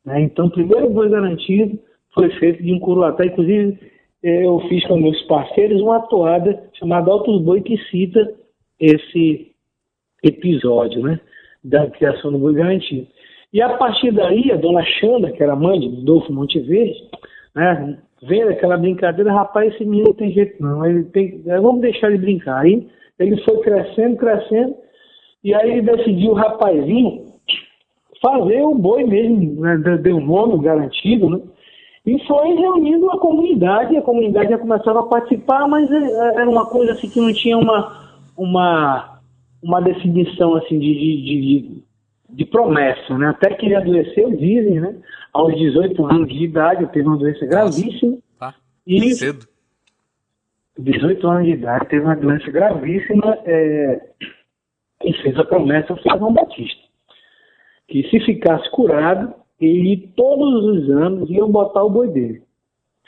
Né? 0.04 0.22
Então, 0.22 0.46
o 0.46 0.50
primeiro 0.50 0.90
boi 0.90 1.08
garantido 1.08 1.78
foi 2.12 2.30
feito 2.38 2.62
de 2.62 2.72
um 2.72 2.80
curuatá. 2.80 3.24
Inclusive, 3.24 3.78
eh, 4.22 4.46
eu 4.46 4.58
fiz 4.68 4.84
com 4.86 4.96
meus 4.96 5.20
parceiros 5.22 5.80
uma 5.80 6.00
toada 6.00 6.70
chamada 6.72 7.10
Altos 7.10 7.42
Boi 7.42 7.60
que 7.60 7.76
cita 7.90 8.34
esse 8.80 9.52
episódio, 10.22 11.02
né? 11.02 11.20
Da 11.62 11.88
criação 11.90 12.32
do 12.32 12.38
boi 12.38 12.54
garantido. 12.54 13.06
E 13.54 13.62
a 13.62 13.68
partir 13.76 14.10
daí, 14.10 14.50
a 14.50 14.56
dona 14.56 14.82
Xanda, 14.82 15.30
que 15.30 15.40
era 15.40 15.54
mãe 15.54 15.78
de 15.78 15.86
Rodolfo 15.86 16.32
Monteverde, 16.32 17.08
né? 17.54 17.98
Vendo 18.20 18.50
aquela 18.50 18.76
brincadeira, 18.76 19.32
rapaz, 19.32 19.72
esse 19.72 19.84
menino 19.84 20.08
não 20.08 20.14
tem 20.14 20.32
jeito 20.32 20.60
não, 20.60 20.84
ele 20.84 21.04
tem, 21.04 21.40
vamos 21.42 21.80
deixar 21.80 22.08
ele 22.08 22.18
brincar. 22.18 22.62
Aí 22.62 22.84
ele 23.16 23.40
foi 23.44 23.60
crescendo, 23.60 24.16
crescendo, 24.16 24.74
e 25.44 25.54
aí 25.54 25.70
ele 25.70 25.82
decidiu, 25.82 26.32
o 26.32 26.34
rapazinho, 26.34 27.26
fazer 28.20 28.60
o 28.62 28.74
boi 28.74 29.04
mesmo, 29.04 29.60
né? 29.60 29.98
deu 30.02 30.16
um 30.16 30.26
nome 30.26 30.64
garantido, 30.64 31.30
né? 31.30 31.40
E 32.04 32.18
foi 32.26 32.54
reunindo 32.54 33.08
a 33.10 33.18
comunidade, 33.18 33.96
a 33.96 34.02
comunidade 34.02 34.50
já 34.50 34.58
começava 34.58 35.00
a 35.00 35.06
participar, 35.06 35.68
mas 35.68 35.88
é, 35.90 35.96
é, 35.96 36.40
era 36.40 36.50
uma 36.50 36.66
coisa 36.66 36.92
assim 36.92 37.08
que 37.08 37.20
não 37.20 37.32
tinha 37.32 37.56
uma, 37.56 38.18
uma, 38.36 39.20
uma 39.62 39.80
definição 39.80 40.56
assim 40.56 40.78
de, 40.78 40.92
de, 40.92 41.22
de, 41.22 41.83
de 42.34 42.44
promessa, 42.44 43.16
né? 43.16 43.28
Até 43.28 43.54
que 43.54 43.66
ele 43.66 43.76
adoeceu, 43.76 44.30
dizem, 44.36 44.80
né? 44.80 44.96
Aos 45.32 45.54
18 45.56 46.06
anos 46.06 46.28
de 46.28 46.44
idade, 46.44 46.86
teve 46.92 47.06
uma 47.06 47.16
doença 47.16 47.46
gravíssima. 47.46 48.18
Tá. 48.38 48.54
E 48.86 49.14
Cedo. 49.14 49.46
18 50.78 51.26
anos 51.28 51.44
de 51.44 51.52
idade, 51.52 51.88
teve 51.88 52.04
uma 52.04 52.16
doença 52.16 52.50
gravíssima 52.50 53.38
é, 53.44 54.00
e 55.04 55.12
fez 55.22 55.38
a 55.38 55.44
promessa 55.44 55.92
ao 55.92 55.98
São 56.00 56.18
João 56.18 56.32
Batista. 56.32 56.82
Que 57.86 58.02
se 58.10 58.18
ficasse 58.20 58.68
curado, 58.70 59.32
ele 59.60 60.12
todos 60.16 60.64
os 60.64 60.90
anos 60.90 61.30
iam 61.30 61.50
botar 61.50 61.84
o 61.84 61.90
boi 61.90 62.08
dele. 62.08 62.42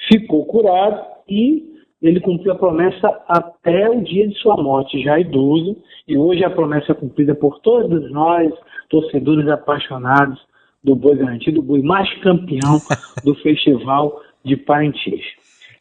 Ficou 0.08 0.46
curado 0.46 1.04
e 1.28 1.74
ele 2.00 2.20
cumpriu 2.20 2.52
a 2.52 2.56
promessa 2.56 3.08
até 3.26 3.90
o 3.90 4.00
dia 4.02 4.28
de 4.28 4.34
sua 4.38 4.56
morte, 4.56 5.02
já 5.02 5.18
idoso, 5.18 5.76
e 6.06 6.16
hoje 6.16 6.44
a 6.44 6.50
promessa 6.50 6.92
é 6.92 6.94
cumprida 6.94 7.34
por 7.34 7.58
todos 7.60 8.10
nós, 8.12 8.52
torcedores 8.88 9.48
apaixonados 9.48 10.38
do 10.82 10.94
boi 10.94 11.16
garantido, 11.16 11.60
o 11.60 11.62
boi 11.62 11.82
mais 11.82 12.12
campeão 12.20 12.80
do 13.24 13.34
festival 13.42 14.20
de 14.44 14.56
Parintins. 14.56 15.24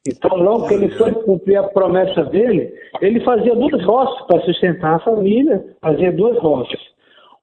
Então, 0.08 0.38
logo 0.38 0.68
que 0.68 0.76
ele 0.76 0.90
foi 0.90 1.12
cumprir 1.12 1.58
a 1.58 1.64
promessa 1.64 2.24
dele, 2.26 2.72
ele 3.02 3.20
fazia 3.22 3.56
duas 3.56 3.84
roças 3.84 4.26
para 4.28 4.42
sustentar 4.42 4.96
a 4.96 5.00
família, 5.00 5.66
fazia 5.82 6.12
duas 6.12 6.38
roças. 6.40 6.80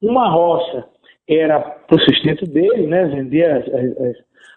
Uma 0.00 0.28
roça 0.28 0.84
era 1.28 1.60
para 1.60 1.96
o 1.96 2.00
sustento 2.00 2.46
dele, 2.46 2.86
né, 2.86 3.06
vender 3.06 3.44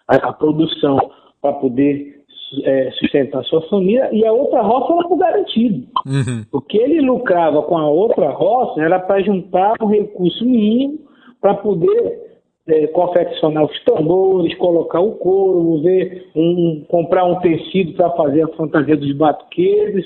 a, 0.08 0.14
a, 0.14 0.16
a 0.28 0.32
produção 0.32 0.98
para 1.40 1.52
poder 1.54 2.15
é, 2.62 2.90
sustentar 2.92 3.44
sua 3.44 3.62
família, 3.62 4.08
e 4.12 4.24
a 4.24 4.32
outra 4.32 4.62
roça 4.62 4.92
era 4.92 5.08
o 5.08 5.16
garantido. 5.16 5.86
Uhum. 6.06 6.44
O 6.52 6.60
que 6.60 6.78
ele 6.78 7.00
lucrava 7.00 7.62
com 7.62 7.76
a 7.76 7.88
outra 7.88 8.30
roça 8.30 8.80
era 8.80 8.98
para 8.98 9.22
juntar 9.22 9.74
um 9.82 9.86
recurso 9.86 10.44
mínimo 10.44 10.98
para 11.40 11.54
poder 11.54 12.26
é, 12.68 12.86
confeccionar 12.88 13.64
os 13.64 13.84
tambores, 13.84 14.54
colocar 14.56 15.00
o 15.00 15.12
couro, 15.12 15.82
ver 15.82 16.28
um, 16.34 16.84
comprar 16.88 17.24
um 17.24 17.40
tecido 17.40 17.92
para 17.94 18.10
fazer 18.10 18.42
a 18.42 18.48
fantasia 18.48 18.96
dos 18.96 19.12
batuqueiros, 19.12 20.04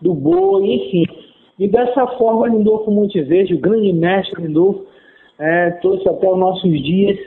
do 0.00 0.14
boi, 0.14 0.64
enfim. 0.64 1.04
E 1.58 1.68
dessa 1.68 2.06
forma, 2.18 2.48
Lindolfo 2.48 2.90
Monteverde, 2.90 3.54
o 3.54 3.60
grande 3.60 3.92
mestre 3.92 4.42
Lindolfo, 4.42 4.86
é, 5.38 5.70
trouxe 5.82 6.08
até 6.08 6.28
os 6.28 6.38
nossos 6.38 6.70
dias 6.70 7.18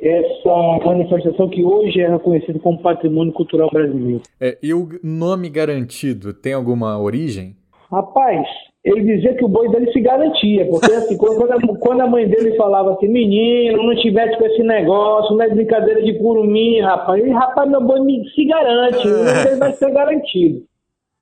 essa 0.00 0.84
manifestação 0.84 1.48
que 1.48 1.64
hoje 1.64 2.00
é 2.00 2.08
reconhecida 2.08 2.58
como 2.58 2.80
patrimônio 2.80 3.32
cultural 3.32 3.68
brasileiro. 3.70 4.22
É, 4.40 4.56
e 4.62 4.72
o 4.72 4.88
nome 5.02 5.48
garantido 5.48 6.32
tem 6.32 6.52
alguma 6.52 7.00
origem? 7.00 7.56
Rapaz, 7.90 8.46
ele 8.84 9.02
dizia 9.02 9.34
que 9.34 9.44
o 9.44 9.48
boi 9.48 9.68
dele 9.70 9.90
se 9.92 10.00
garantia, 10.00 10.66
porque 10.66 10.92
assim, 10.92 11.16
quando, 11.16 11.42
a, 11.50 11.78
quando 11.78 12.00
a 12.02 12.06
mãe 12.06 12.28
dele 12.28 12.56
falava 12.56 12.92
assim, 12.92 13.08
menino, 13.08 13.82
não 13.82 13.96
tivesse 13.96 14.36
com 14.38 14.44
esse 14.44 14.62
negócio, 14.62 15.36
não 15.36 15.44
é 15.44 15.48
brincadeira 15.48 16.02
de 16.02 16.18
curumim, 16.18 16.80
rapaz, 16.80 17.24
e 17.24 17.30
rapaz, 17.30 17.68
meu 17.68 17.82
boi 17.82 18.00
me, 18.00 18.28
se 18.30 18.44
garante, 18.44 18.98
ele 19.48 19.56
vai 19.56 19.72
ser 19.72 19.90
garantido. 19.90 20.62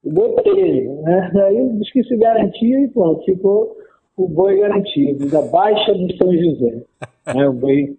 O 0.05 0.13
boi 0.13 0.35
dele, 0.43 0.89
né? 1.03 1.33
Aí 1.47 1.69
diz 1.79 1.93
que 1.93 2.05
se 2.05 2.17
garantia 2.17 2.81
e 2.81 2.89
pronto, 2.89 3.25
ficou 3.25 3.77
o 4.17 4.29
boi 4.29 4.59
garantido, 4.59 5.29
da 5.29 5.43
Baixa 5.43 5.95
de 5.95 6.17
São 6.17 6.33
José. 6.33 6.83
Né? 7.35 7.49
O 7.49 7.53
boi 7.53 7.97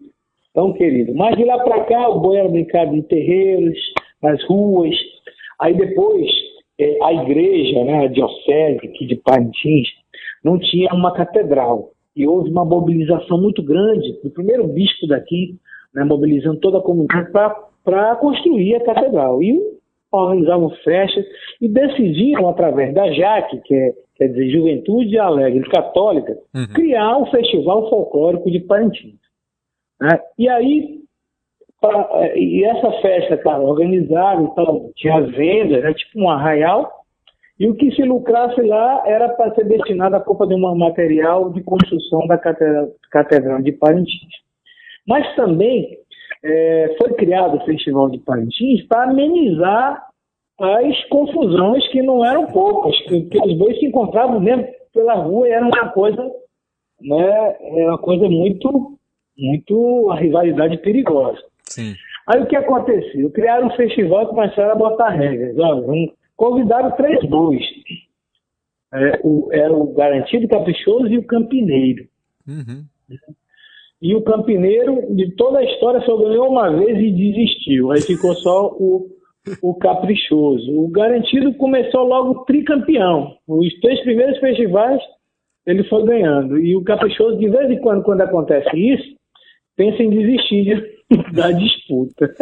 tão 0.57 0.73
querido. 0.73 1.13
Mas 1.13 1.37
de 1.37 1.45
lá 1.45 1.59
para 1.59 1.83
cá, 1.83 2.09
o 2.09 2.19
boi 2.19 2.37
era 2.37 2.49
brincado 2.49 2.95
em 2.95 3.01
terreiros, 3.03 3.77
nas 4.23 4.43
ruas. 4.45 4.95
Aí 5.61 5.75
depois, 5.75 6.27
é, 6.79 6.97
a 7.03 7.13
igreja, 7.13 7.83
né, 7.83 8.05
a 8.05 8.07
diocese 8.07 8.79
aqui 8.83 9.05
de 9.05 9.17
Parintins, 9.17 9.87
não 10.43 10.57
tinha 10.57 10.91
uma 10.95 11.13
catedral. 11.13 11.91
E 12.15 12.25
houve 12.27 12.49
uma 12.49 12.65
mobilização 12.65 13.39
muito 13.39 13.61
grande 13.61 14.19
do 14.23 14.31
primeiro 14.31 14.67
bispo 14.67 15.05
daqui, 15.05 15.55
né, 15.93 16.03
mobilizando 16.03 16.59
toda 16.59 16.79
a 16.79 16.81
comunidade 16.81 17.31
para 17.31 18.15
construir 18.15 18.77
a 18.77 18.83
catedral. 18.83 19.43
E 19.43 19.61
organizavam 20.11 20.71
festas 20.83 21.23
e 21.61 21.67
decidiram, 21.67 22.49
através 22.49 22.95
da 22.95 23.11
JAC, 23.11 23.61
que 23.61 23.75
é, 23.75 23.93
quer 24.15 24.29
dizer 24.29 24.49
Juventude 24.49 25.19
Alegre 25.19 25.69
Católica, 25.69 26.35
Uhum. 26.55 26.65
criar 26.73 27.17
o 27.19 27.27
Festival 27.27 27.87
Folclórico 27.91 28.49
de 28.49 28.59
Parintins. 28.61 29.26
Né? 29.99 30.19
E 30.37 30.49
aí, 30.49 30.99
pra- 31.81 32.09
e 32.35 32.63
essa 32.63 32.91
festa, 33.01 33.37
cara, 33.37 33.61
organizada, 33.61 34.41
então, 34.41 34.91
tinha 34.95 35.17
as 35.17 35.31
vendas, 35.31 35.77
era 35.77 35.93
tipo 35.93 36.19
um 36.19 36.29
arraial, 36.29 36.91
e 37.59 37.67
o 37.67 37.75
que 37.75 37.91
se 37.91 38.03
lucrasse 38.03 38.61
lá 38.61 39.03
era 39.05 39.29
para 39.29 39.53
ser 39.55 39.65
destinado 39.65 40.15
à 40.15 40.19
compra 40.19 40.45
de 40.47 40.53
um 40.53 40.75
material 40.75 41.49
de 41.51 41.63
construção 41.63 42.27
da 42.27 42.37
catedral, 42.37 42.89
catedral 43.11 43.61
de 43.61 43.71
Parintins. 43.71 44.33
Mas 45.07 45.35
também 45.35 45.97
eh, 46.43 46.95
foi 46.99 47.13
criado 47.13 47.57
o 47.57 47.65
Festival 47.65 48.09
de 48.09 48.19
Parintins 48.19 48.85
para 48.87 49.09
amenizar 49.09 50.05
as 50.59 51.03
confusões 51.05 51.87
que 51.89 52.01
não 52.01 52.23
eram 52.25 52.47
poucas, 52.47 52.95
que, 53.03 53.21
que 53.23 53.39
os 53.39 53.57
bois 53.57 53.79
se 53.79 53.85
encontravam 53.85 54.39
mesmo 54.39 54.67
pela 54.93 55.13
rua 55.15 55.47
e 55.47 55.51
era 55.51 55.65
uma 55.65 55.89
coisa, 55.89 56.31
né, 57.01 57.55
era 57.61 57.89
uma 57.89 57.97
coisa 57.97 58.27
muito, 58.27 58.96
muito, 59.37 60.09
a 60.11 60.19
rivalidade 60.19 60.77
perigosa. 60.77 61.41
Sim. 61.63 61.95
Aí 62.27 62.41
o 62.41 62.47
que 62.47 62.55
aconteceu? 62.55 63.29
Criaram 63.31 63.67
um 63.67 63.75
festival 63.75 64.23
e 64.23 64.27
começaram 64.27 64.71
a 64.71 64.75
botar 64.75 65.09
regras. 65.09 65.57
Olha, 65.57 66.11
convidaram 66.35 66.91
três 66.91 67.23
bois. 67.29 67.63
É, 68.93 69.19
o, 69.23 69.49
era 69.51 69.73
o 69.73 69.93
Garantido 69.93 70.47
Caprichoso 70.47 71.07
e 71.07 71.17
o 71.17 71.25
Campineiro. 71.25 72.05
Uhum. 72.47 72.85
E 74.01 74.15
o 74.15 74.21
Campineiro, 74.21 75.15
de 75.15 75.31
toda 75.35 75.59
a 75.59 75.63
história, 75.63 76.01
só 76.01 76.17
ganhou 76.17 76.49
uma 76.49 76.69
vez 76.69 76.97
e 76.97 77.11
desistiu. 77.11 77.91
Aí 77.91 78.01
ficou 78.01 78.33
só 78.35 78.67
o, 78.73 79.07
o 79.61 79.75
Caprichoso. 79.75 80.71
O 80.71 80.87
Garantido 80.89 81.53
começou 81.55 82.03
logo 82.03 82.45
tricampeão. 82.45 83.35
Os 83.47 83.79
três 83.79 84.01
primeiros 84.01 84.37
festivais 84.39 85.01
ele 85.65 85.83
foi 85.85 86.05
ganhando. 86.05 86.57
E 86.57 86.75
o 86.75 86.83
Caprichoso, 86.83 87.37
de 87.37 87.49
vez 87.49 87.69
em 87.69 87.79
quando, 87.79 88.03
quando 88.03 88.21
acontece 88.21 88.69
isso, 88.77 89.15
pensa 89.77 90.03
em 90.03 90.09
desistir 90.09 90.63
de- 90.65 90.97
da 91.31 91.51
disputa. 91.51 92.33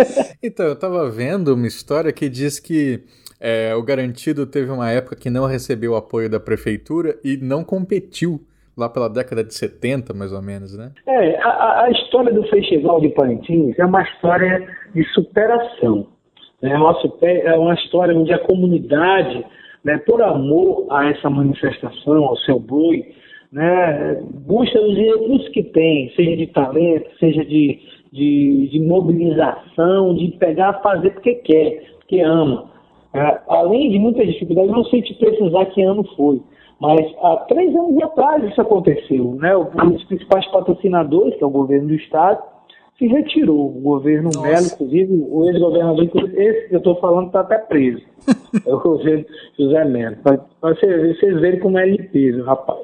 Então, 0.42 0.65
eu 0.65 0.74
estava 0.74 1.08
vendo 1.12 1.54
uma 1.54 1.68
história 1.68 2.12
que 2.12 2.27
diz 2.27 2.60
que 2.60 3.01
é, 3.39 3.75
o 3.75 3.84
Garantido 3.84 4.48
teve 4.48 4.72
uma 4.72 4.89
época 4.89 5.15
que 5.15 5.30
não 5.30 5.46
recebeu 5.46 5.92
o 5.92 5.96
apoio 5.96 6.27
da 6.30 6.39
prefeitura 6.39 7.15
e 7.24 7.38
não 7.38 7.63
competiu 7.63 8.42
lá 8.75 8.89
pela 8.89 9.08
década 9.10 9.44
de 9.44 9.54
70, 9.54 10.13
mais 10.13 10.34
ou 10.34 10.42
menos, 10.42 10.75
né? 10.75 10.92
É, 11.08 11.38
a- 11.42 11.50
a, 11.50 11.84
a 11.86 11.92
história 11.92 12.34
do 12.34 12.44
Festival 12.48 13.00
de 13.01 13.10
Parintins 13.10 13.77
é 13.77 13.86
uma 13.86 14.01
história 14.01 14.68
de 14.96 15.04
superação. 15.13 16.08
É 16.62 16.75
uma, 16.75 16.94
super- 17.01 17.46
é 17.46 17.54
uma 17.56 17.74
história 17.75 18.15
onde 18.18 18.34
a 18.34 18.39
comunidade, 18.39 19.46
né, 19.84 19.98
por 20.00 20.22
amor 20.24 20.88
a 20.89 21.10
essa 21.10 21.30
manifestação, 21.30 22.24
ao 22.25 22.36
seu 22.38 22.60
boi, 22.60 23.06
né, 23.52 24.22
busca 24.46 24.80
os 24.82 24.96
recursos 24.96 25.50
que 25.50 25.64
tem, 25.64 26.12
seja 26.16 26.36
de 26.36 26.48
talento, 26.48 27.10
seja 27.20 27.44
de, 27.46 27.80
de, 28.12 28.70
de 28.72 28.80
mobilização, 28.82 30.16
de 30.16 30.32
pegar, 30.38 30.82
fazer 30.82 31.12
porque 31.12 31.36
quer, 31.36 31.84
porque 32.00 32.20
ama. 32.22 32.70
É, 33.14 33.40
além 33.48 33.92
de 33.92 34.00
muitas 34.00 34.28
dificuldades, 34.28 34.72
não 34.72 34.84
sei 34.86 35.02
te 35.02 35.14
precisar 35.14 35.66
que 35.68 35.82
ano 35.82 36.04
foi, 36.18 36.42
mas 36.80 37.00
há 37.22 37.38
três 37.48 37.74
anos 37.74 38.02
atrás 38.04 38.44
isso 38.44 38.60
aconteceu. 38.60 39.36
Né? 39.36 39.56
Um 39.56 39.92
dos 39.92 40.04
principais 40.04 40.46
patrocinadores, 40.48 41.36
que 41.36 41.44
é 41.44 41.48
o 41.48 41.52
governo 41.52 41.88
do 41.88 41.96
estado, 41.96 42.44
se 42.98 43.08
retirou. 43.08 43.68
O 43.68 43.82
governo 43.82 44.30
Nossa. 44.34 44.42
Melo, 44.42 44.66
inclusive, 44.66 45.28
o 45.30 45.46
ex-governador, 45.50 46.10
esse 46.34 46.70
que 46.70 46.75
eu 46.75 46.80
estou 46.80 46.96
falando 46.98 47.28
está 47.28 47.42
até 47.42 47.58
preso. 47.58 48.02
É 48.66 48.74
o 48.74 48.80
governo 48.80 49.25
José 49.60 49.86
Melo. 49.86 50.16
Para 50.24 50.40
vocês, 50.62 51.40
verem 51.42 51.60
como 51.60 51.78
é 51.78 51.86
limpeza, 51.86 52.42
o 52.42 52.46
rapaz. 52.46 52.82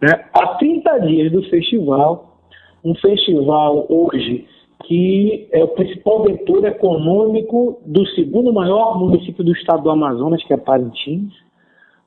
Né? 0.00 0.24
Há 0.32 0.54
30 0.54 0.98
dias 1.00 1.32
do 1.32 1.42
festival, 1.44 2.38
um 2.84 2.94
festival 2.94 3.86
hoje 3.88 4.46
que 4.84 5.46
é 5.52 5.62
o 5.62 5.68
principal 5.68 6.24
vetor 6.24 6.64
econômico 6.64 7.80
do 7.84 8.04
segundo 8.08 8.52
maior 8.52 8.98
município 8.98 9.44
do 9.44 9.52
estado 9.52 9.82
do 9.82 9.90
Amazonas, 9.90 10.42
que 10.42 10.54
é 10.54 10.56
Parintins. 10.56 11.32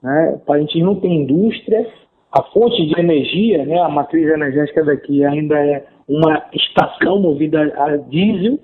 Né? 0.02 0.42
Parintins 0.46 0.84
não 0.84 0.96
tem 0.96 1.22
indústria, 1.22 1.88
a 2.34 2.42
fonte 2.46 2.84
de 2.88 3.00
energia, 3.00 3.64
né, 3.64 3.80
a 3.80 3.88
matriz 3.88 4.28
energética 4.28 4.84
daqui 4.84 5.24
ainda 5.24 5.56
é 5.56 5.86
uma 6.08 6.44
estação 6.52 7.20
movida 7.20 7.62
a 7.78 7.96
diesel, 7.98 8.58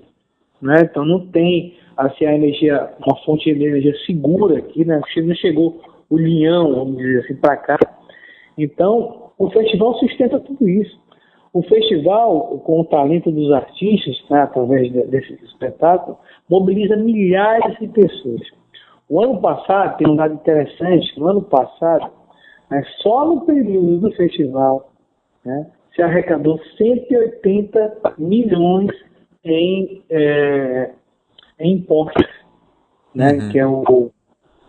né, 0.60 0.80
então 0.82 1.04
não 1.04 1.28
tem 1.28 1.74
assim, 1.96 2.26
a 2.26 2.34
energia, 2.34 2.90
uma 3.06 3.16
fonte 3.24 3.44
de 3.54 3.64
energia 3.64 3.94
segura 4.04 4.58
aqui, 4.58 4.84
né, 4.84 5.00
não 5.16 5.34
chegou 5.36 5.80
o 6.10 6.18
linhão, 6.18 6.74
vamos 6.74 6.96
dizer 6.96 7.20
assim, 7.20 7.36
para 7.36 7.56
cá. 7.56 7.78
Então, 8.58 9.19
o 9.40 9.50
festival 9.50 9.94
sustenta 9.94 10.38
tudo 10.38 10.68
isso. 10.68 11.00
O 11.54 11.62
festival, 11.62 12.58
com 12.58 12.80
o 12.80 12.84
talento 12.84 13.32
dos 13.32 13.50
artistas, 13.50 14.22
né, 14.28 14.42
através 14.42 14.92
desse 14.92 15.32
espetáculo, 15.42 16.18
mobiliza 16.48 16.94
milhares 16.94 17.78
de 17.78 17.88
pessoas. 17.88 18.42
O 19.08 19.18
ano 19.18 19.40
passado, 19.40 19.96
tem 19.96 20.06
um 20.06 20.14
dado 20.14 20.34
interessante, 20.34 21.18
no 21.18 21.26
ano 21.26 21.42
passado, 21.42 22.12
né, 22.70 22.84
só 22.98 23.24
no 23.24 23.40
período 23.46 24.00
do 24.00 24.12
festival, 24.12 24.92
né, 25.42 25.72
se 25.96 26.02
arrecadou 26.02 26.60
180 26.76 28.16
milhões 28.18 28.90
em, 29.42 30.02
é, 30.10 30.90
em 31.58 31.76
impostos, 31.76 32.28
né, 33.14 33.32
uhum. 33.32 33.48
que 33.48 33.58
é 33.58 33.66
o 33.66 34.10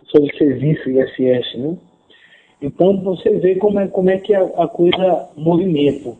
sobre 0.06 0.34
serviço 0.38 0.90
ISS, 0.90 1.58
né? 1.58 1.76
Então 2.62 2.96
você 3.02 3.30
vê 3.38 3.56
como 3.56 3.80
é, 3.80 3.88
como 3.88 4.08
é 4.08 4.18
que 4.18 4.34
a, 4.34 4.42
a 4.42 4.68
coisa 4.68 5.28
movimenta. 5.36 6.14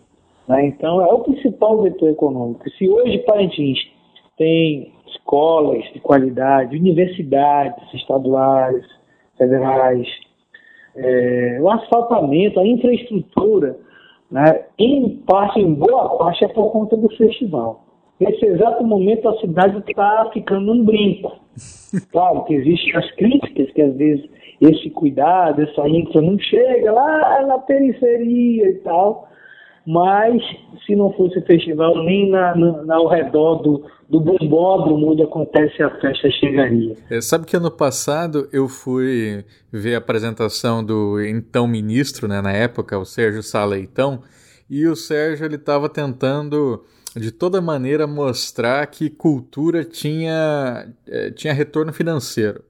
Né? 0.48 0.66
Então 0.66 1.00
é 1.00 1.12
o 1.12 1.20
principal 1.20 1.80
vetor 1.82 2.10
econômico. 2.10 2.68
Se 2.70 2.88
hoje 2.88 3.18
Parintins 3.18 3.78
tem 4.36 4.92
escolas 5.06 5.84
de 5.92 6.00
qualidade, 6.00 6.76
universidades 6.76 7.94
estaduais, 7.94 8.84
federais, 9.38 10.08
é, 10.96 11.58
o 11.60 11.70
asfaltamento, 11.70 12.58
a 12.58 12.66
infraestrutura, 12.66 13.78
né, 14.30 14.64
em 14.78 15.16
parte, 15.26 15.60
em 15.60 15.74
boa 15.74 16.18
parte, 16.18 16.44
é 16.44 16.48
por 16.48 16.70
conta 16.70 16.96
do 16.96 17.08
festival. 17.16 17.84
Nesse 18.18 18.44
exato 18.44 18.84
momento, 18.84 19.28
a 19.28 19.38
cidade 19.40 19.78
está 19.78 20.30
ficando 20.32 20.72
um 20.72 20.84
brinco. 20.84 21.40
Claro 22.10 22.44
que 22.44 22.54
existem 22.54 22.96
as 22.96 23.10
críticas, 23.12 23.70
que 23.72 23.82
às 23.82 23.94
vezes 23.96 24.24
esse 24.62 24.90
cuidado, 24.90 25.60
essa 25.60 25.88
infra 25.88 26.22
não 26.22 26.38
chega 26.38 26.92
lá 26.92 27.44
na 27.46 27.58
periferia 27.58 28.68
e 28.68 28.74
tal, 28.84 29.28
mas 29.84 30.40
se 30.86 30.94
não 30.94 31.12
fosse 31.14 31.40
festival, 31.42 32.04
nem 32.04 32.30
na, 32.30 32.54
na, 32.54 32.94
ao 32.94 33.08
redor 33.08 33.56
do, 33.56 33.84
do 34.08 34.20
bombódromo 34.20 35.10
onde 35.10 35.22
acontece 35.22 35.82
a 35.82 35.90
festa 36.00 36.30
chegaria. 36.30 36.94
É, 37.10 37.20
sabe 37.20 37.44
que 37.44 37.56
ano 37.56 37.72
passado 37.72 38.48
eu 38.52 38.68
fui 38.68 39.44
ver 39.72 39.96
a 39.96 39.98
apresentação 39.98 40.84
do 40.84 41.20
então 41.20 41.66
ministro, 41.66 42.28
né, 42.28 42.40
na 42.40 42.52
época, 42.52 42.96
o 42.96 43.04
Sérgio 43.04 43.42
Saleitão, 43.42 44.20
e 44.70 44.86
o 44.86 44.94
Sérgio 44.94 45.44
ele 45.44 45.56
estava 45.56 45.88
tentando 45.88 46.84
de 47.16 47.32
toda 47.32 47.60
maneira 47.60 48.06
mostrar 48.06 48.86
que 48.86 49.10
cultura 49.10 49.84
tinha, 49.84 50.88
é, 51.06 51.30
tinha 51.32 51.52
retorno 51.52 51.92
financeiro. 51.92 52.62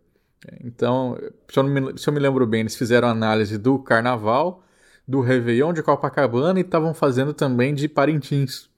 Então, 0.65 1.17
se 1.49 1.59
eu, 1.59 1.65
me, 1.65 1.99
se 1.99 2.09
eu 2.09 2.13
me 2.13 2.21
lembro 2.21 2.47
bem, 2.47 2.61
eles 2.61 2.77
fizeram 2.77 3.09
análise 3.09 3.59
do 3.59 3.79
carnaval, 3.79 4.65
do 5.07 5.21
Réveillon 5.21 5.73
de 5.73 5.83
Copacabana 5.83 6.59
e 6.59 6.63
estavam 6.63 6.95
fazendo 6.95 7.33
também 7.33 7.75
de 7.75 7.89
Parintins 7.89 8.71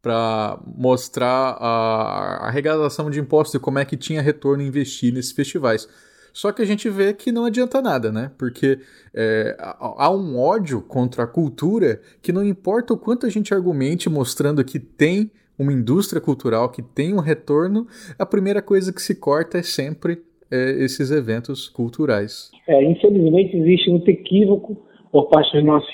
para 0.00 0.58
mostrar 0.66 1.56
a 1.60 2.48
arrecadação 2.48 3.08
de 3.08 3.20
impostos 3.20 3.54
e 3.54 3.60
como 3.60 3.78
é 3.78 3.84
que 3.84 3.96
tinha 3.96 4.20
retorno 4.20 4.62
investir 4.62 5.12
nesses 5.12 5.32
festivais. 5.32 5.88
Só 6.32 6.50
que 6.50 6.62
a 6.62 6.64
gente 6.64 6.88
vê 6.88 7.12
que 7.12 7.30
não 7.30 7.44
adianta 7.44 7.80
nada, 7.80 8.10
né? 8.10 8.30
Porque 8.38 8.80
é, 9.12 9.54
há 9.60 10.10
um 10.10 10.38
ódio 10.38 10.80
contra 10.80 11.24
a 11.24 11.26
cultura 11.26 12.00
que 12.22 12.32
não 12.32 12.42
importa 12.42 12.94
o 12.94 12.98
quanto 12.98 13.26
a 13.26 13.28
gente 13.28 13.52
argumente 13.52 14.08
mostrando 14.08 14.64
que 14.64 14.80
tem 14.80 15.30
uma 15.58 15.72
indústria 15.72 16.20
cultural, 16.20 16.70
que 16.70 16.82
tem 16.82 17.14
um 17.14 17.20
retorno, 17.20 17.86
a 18.18 18.24
primeira 18.24 18.62
coisa 18.62 18.92
que 18.92 19.02
se 19.02 19.14
corta 19.14 19.58
é 19.58 19.62
sempre 19.62 20.24
é, 20.52 20.84
esses 20.84 21.10
eventos 21.10 21.68
culturais. 21.68 22.50
É, 22.68 22.84
infelizmente 22.84 23.56
existe 23.56 23.90
muito 23.90 24.08
equívoco 24.08 24.76
por 25.10 25.28
parte 25.28 25.52
dos 25.56 25.64
nossos 25.64 25.90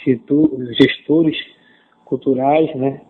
gestores 0.81 1.37
culturais, 2.05 2.75
né? 2.75 3.01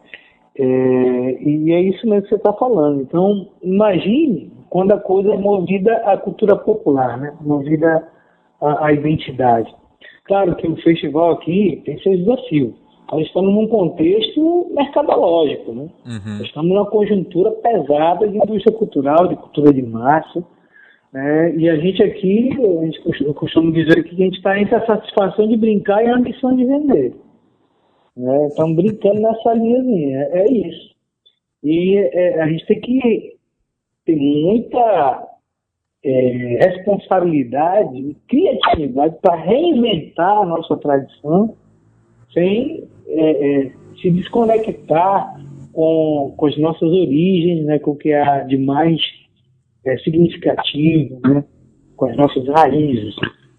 É, 0.58 1.42
e 1.42 1.72
é 1.72 1.82
isso 1.82 2.06
mesmo 2.06 2.22
que 2.22 2.28
você 2.30 2.34
está 2.34 2.52
falando. 2.52 3.00
Então, 3.00 3.48
imagine 3.62 4.52
quando 4.68 4.92
a 4.92 4.98
coisa 4.98 5.32
é 5.32 5.38
movida 5.38 5.96
à 5.98 6.16
cultura 6.16 6.56
popular, 6.56 7.16
né? 7.18 7.32
movida 7.40 8.08
à, 8.60 8.86
à 8.86 8.92
identidade. 8.92 9.72
Claro 10.24 10.56
que 10.56 10.66
o 10.66 10.76
festival 10.82 11.32
aqui 11.32 11.80
tem 11.84 11.98
seus 12.02 12.18
desafios. 12.18 12.74
Nós 13.10 13.26
estamos 13.26 13.54
num 13.54 13.66
contexto 13.68 14.70
mercadológico, 14.74 15.72
né? 15.72 15.88
Uhum. 16.04 16.44
Estamos 16.44 16.70
numa 16.70 16.90
conjuntura 16.90 17.50
pesada 17.52 18.28
de 18.28 18.36
indústria 18.36 18.76
cultural, 18.76 19.28
de 19.28 19.36
cultura 19.36 19.72
de 19.72 19.82
massa. 19.82 20.44
Né? 21.12 21.56
E 21.56 21.68
a 21.68 21.76
gente 21.76 22.02
aqui, 22.02 22.50
a 22.52 22.84
gente, 22.84 23.24
eu 23.24 23.34
costumo 23.34 23.72
dizer 23.72 24.04
que 24.04 24.14
a 24.14 24.18
gente 24.18 24.36
está 24.36 24.60
entre 24.60 24.74
a 24.74 24.86
satisfação 24.86 25.48
de 25.48 25.56
brincar 25.56 26.04
e 26.04 26.08
a 26.08 26.16
ambição 26.16 26.54
de 26.54 26.64
vender. 26.64 27.14
Né? 28.16 28.46
Estamos 28.48 28.76
brincando 28.76 29.20
nessa 29.20 29.54
linhazinha, 29.54 30.18
é, 30.18 30.40
é 30.40 30.52
isso. 30.52 30.96
E 31.62 31.96
é, 31.96 32.42
a 32.42 32.48
gente 32.48 32.66
tem 32.66 32.80
que 32.80 33.38
tem 34.04 34.16
muita 34.16 35.28
é, 36.04 36.58
responsabilidade 36.64 37.98
e 37.98 38.14
criatividade 38.26 39.16
para 39.20 39.36
reinventar 39.36 40.38
a 40.38 40.46
nossa 40.46 40.76
tradição 40.76 41.54
sem 42.32 42.88
é, 43.06 43.66
é, 43.66 43.72
se 44.00 44.10
desconectar 44.10 45.38
com, 45.72 46.34
com 46.36 46.46
as 46.46 46.56
nossas 46.58 46.88
origens, 46.88 47.64
né, 47.66 47.78
com 47.78 47.92
o 47.92 47.96
que 47.96 48.12
há 48.12 48.44
de 48.44 48.56
mais 48.56 49.00
é, 49.88 49.98
significativo, 49.98 51.20
né, 51.24 51.44
com 51.96 52.06
as 52.06 52.16
nossas 52.16 52.46
raízes 52.48 53.14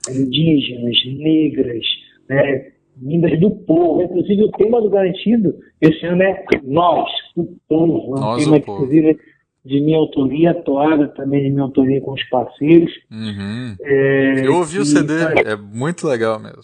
indígenas, 0.10 0.96
negras, 1.18 1.86
né, 2.30 2.72
vindas 2.96 3.40
do 3.40 3.52
povo. 3.52 4.02
Inclusive, 4.04 4.44
o 4.44 4.52
tema 4.52 4.82
do 4.82 4.90
Garantido 4.90 5.56
esse 5.82 6.06
ano 6.06 6.22
é 6.24 6.46
Nós, 6.64 7.10
o 7.36 7.46
Povo. 7.68 8.16
É 8.16 8.20
um 8.20 8.22
Nós, 8.22 8.44
tema 8.44 8.58
inclusive, 8.58 9.18
de 9.66 9.82
minha 9.82 9.98
autoria, 9.98 10.54
toada 10.54 11.08
também 11.10 11.44
de 11.44 11.50
minha 11.50 11.64
autoria 11.64 12.02
com 12.02 12.14
os 12.14 12.24
parceiros. 12.30 12.92
Uhum. 13.12 13.76
É, 13.82 14.46
eu 14.46 14.56
ouvi 14.56 14.78
e, 14.78 14.80
o 14.80 14.86
CD, 14.86 15.14
é 15.46 15.56
muito 15.56 16.08
legal 16.08 16.40
mesmo. 16.40 16.64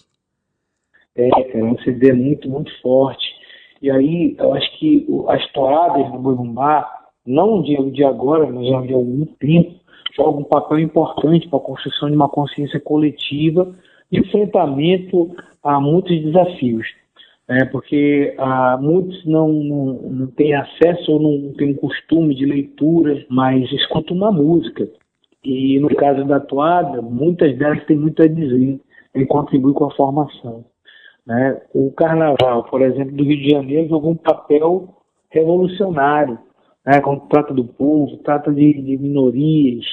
É, 1.15 1.29
é 1.57 1.63
um 1.63 1.77
CD 1.79 2.13
muito, 2.13 2.49
muito 2.49 2.71
forte. 2.81 3.25
E 3.81 3.89
aí, 3.89 4.35
eu 4.37 4.53
acho 4.53 4.79
que 4.79 5.05
as 5.29 5.51
toadas 5.51 6.11
do 6.11 6.19
Boi 6.19 6.35
Bumbá, 6.35 6.85
não 7.25 7.61
de, 7.61 7.91
de 7.91 8.03
agora, 8.03 8.45
mas 8.51 8.67
já 8.67 8.81
de 8.81 8.93
algum 8.93 9.25
tempo, 9.39 9.75
jogam 10.15 10.41
um 10.41 10.45
papel 10.45 10.79
importante 10.79 11.47
para 11.47 11.59
a 11.59 11.61
construção 11.61 12.09
de 12.09 12.15
uma 12.15 12.29
consciência 12.29 12.79
coletiva 12.79 13.73
de 14.11 14.19
enfrentamento 14.19 15.35
a 15.63 15.79
muitos 15.79 16.21
desafios 16.21 16.87
é, 17.47 17.63
porque 17.65 18.33
ah, 18.37 18.77
muitos 18.81 19.23
não, 19.25 19.47
não, 19.49 19.85
não 19.93 20.27
têm 20.27 20.55
acesso 20.55 21.11
ou 21.11 21.21
não 21.21 21.53
têm 21.53 21.71
um 21.71 21.75
costume 21.75 22.33
de 22.33 22.45
leitura, 22.45 23.23
mas 23.29 23.71
escutam 23.71 24.17
uma 24.17 24.31
música. 24.31 24.87
E 25.43 25.79
no 25.79 25.89
caso 25.95 26.25
da 26.25 26.39
toada, 26.39 27.01
muitas 27.03 27.55
delas 27.57 27.85
têm 27.85 27.97
muito 27.97 28.21
a 28.23 28.27
dizer 28.27 28.79
e 29.13 29.25
contribui 29.27 29.73
com 29.73 29.85
a 29.85 29.91
formação. 29.91 30.65
Né? 31.25 31.61
O 31.73 31.91
carnaval, 31.91 32.63
por 32.63 32.81
exemplo, 32.81 33.15
do 33.15 33.23
Rio 33.23 33.37
de 33.37 33.49
Janeiro 33.51 33.89
jogou 33.89 34.11
um 34.11 34.15
papel 34.15 34.89
revolucionário, 35.29 36.39
né? 36.85 37.01
quando 37.01 37.27
trata 37.27 37.53
do 37.53 37.65
povo, 37.65 38.17
trata 38.17 38.51
de, 38.51 38.73
de 38.73 38.97
minorias, 38.97 39.85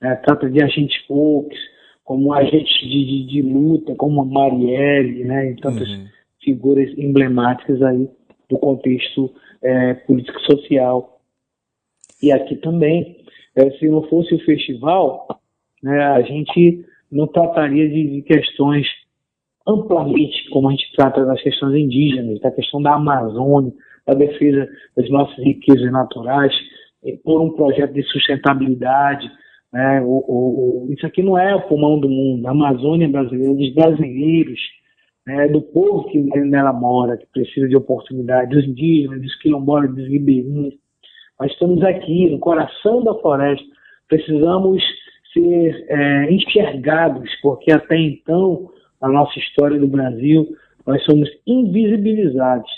né? 0.00 0.14
trata 0.16 0.48
de 0.48 0.62
agentes 0.62 1.04
folks, 1.06 1.58
como 2.04 2.32
agentes 2.32 2.80
de, 2.80 3.04
de, 3.04 3.26
de, 3.26 3.42
luta, 3.42 3.94
como 3.94 4.22
a 4.22 4.24
Marielle, 4.24 5.24
né? 5.24 5.50
e 5.50 5.56
tantas 5.56 5.88
uhum 5.88 6.06
figuras 6.48 6.90
emblemáticas 6.96 7.82
aí 7.82 8.08
do 8.48 8.58
contexto 8.58 9.30
é, 9.62 9.94
político-social. 9.94 11.20
E 12.22 12.32
aqui 12.32 12.56
também, 12.56 13.18
é, 13.54 13.70
se 13.72 13.88
não 13.88 14.02
fosse 14.08 14.34
o 14.34 14.44
festival, 14.44 15.40
né, 15.82 16.02
a 16.02 16.22
gente 16.22 16.84
não 17.10 17.26
trataria 17.26 17.88
de, 17.88 18.16
de, 18.16 18.22
questões 18.22 18.86
amplamente 19.66 20.48
como 20.50 20.68
a 20.68 20.70
gente 20.70 20.90
trata 20.96 21.24
das 21.26 21.40
questões 21.42 21.76
indígenas, 21.76 22.40
da 22.40 22.50
questão 22.50 22.80
da 22.80 22.94
Amazônia, 22.94 23.72
da 24.08 24.14
defesa 24.14 24.66
das 24.96 25.08
nossas 25.10 25.36
riquezas 25.44 25.92
naturais, 25.92 26.52
por 27.22 27.42
um 27.42 27.50
projeto 27.50 27.92
de 27.92 28.02
sustentabilidade. 28.04 29.30
Né, 29.70 30.00
o, 30.00 30.24
o, 30.26 30.86
o, 30.88 30.92
isso 30.92 31.06
aqui 31.06 31.22
não 31.22 31.36
é 31.36 31.54
o 31.54 31.68
pulmão 31.68 32.00
do 32.00 32.08
mundo, 32.08 32.46
a 32.46 32.52
Amazônia 32.52 33.06
brasileira, 33.06 33.54
dos 33.54 33.74
brasileiros, 33.74 34.58
né, 35.26 35.46
do 35.48 35.60
povo 35.60 36.08
que 36.08 36.18
nela 36.18 36.72
mora, 36.72 37.18
que 37.18 37.26
precisa 37.26 37.68
de 37.68 37.76
oportunidade, 37.76 38.54
dos 38.54 38.64
indígenas, 38.64 39.20
dos 39.20 39.34
quilombolas, 39.40 39.94
dos 39.94 40.08
ribeirinhos. 40.08 40.74
Nós 41.38 41.52
estamos 41.52 41.82
aqui, 41.84 42.30
no 42.30 42.38
coração 42.38 43.04
da 43.04 43.14
floresta, 43.14 43.64
precisamos 44.08 44.82
ser 45.34 45.86
é, 45.88 46.32
enxergados, 46.32 47.30
porque 47.42 47.70
até 47.70 47.98
então, 47.98 48.70
na 49.02 49.08
nossa 49.08 49.38
história 49.38 49.78
do 49.78 49.86
Brasil, 49.86 50.48
nós 50.86 51.04
somos 51.04 51.28
invisibilizados, 51.46 52.70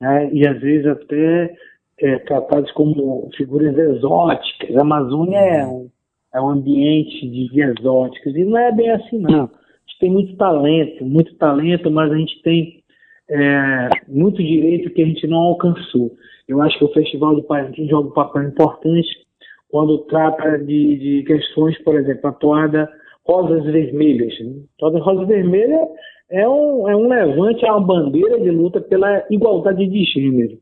né, 0.00 0.30
e 0.32 0.46
às 0.46 0.60
vezes 0.60 0.86
até 0.86 1.54
é, 2.00 2.18
tratados 2.20 2.70
como 2.72 3.28
figuras 3.36 3.76
exóticas. 3.76 4.76
A 4.76 4.82
Amazônia 4.82 5.38
é 5.38 5.66
um, 5.66 5.88
é 6.34 6.40
um 6.40 6.48
ambiente 6.48 7.28
de 7.28 7.60
exóticos, 7.60 8.34
e 8.34 8.44
não 8.44 8.58
é 8.58 8.72
bem 8.72 8.90
assim, 8.90 9.18
não 9.18 9.50
gente 9.94 9.98
tem 9.98 10.10
muito 10.10 10.36
talento, 10.36 11.04
muito 11.04 11.34
talento, 11.36 11.90
mas 11.90 12.10
a 12.10 12.16
gente 12.16 12.42
tem 12.42 12.82
é, 13.30 13.88
muito 14.08 14.42
direito 14.42 14.90
que 14.90 15.02
a 15.02 15.06
gente 15.06 15.26
não 15.26 15.38
alcançou. 15.38 16.12
Eu 16.46 16.60
acho 16.60 16.78
que 16.78 16.84
o 16.84 16.92
Festival 16.92 17.36
de 17.36 17.42
Parintins 17.42 17.88
joga 17.88 18.08
um 18.08 18.12
papel 18.12 18.42
importante 18.42 19.08
quando 19.68 19.98
trata 20.06 20.58
de, 20.58 20.96
de 20.96 21.24
questões, 21.26 21.76
por 21.82 21.96
exemplo, 21.96 22.28
a 22.28 22.32
toada 22.32 22.90
Rosas 23.26 23.64
Vermelhas. 23.64 24.38
Né? 24.40 24.62
A 24.76 24.78
toada 24.78 24.98
Rosas 24.98 25.26
Vermelhas 25.26 25.88
é 26.30 26.48
um, 26.48 26.88
é 26.88 26.96
um 26.96 27.08
levante, 27.08 27.64
é 27.64 27.70
uma 27.70 27.80
bandeira 27.80 28.40
de 28.40 28.50
luta 28.50 28.80
pela 28.80 29.24
igualdade 29.30 29.86
de 29.86 30.04
gênero. 30.04 30.58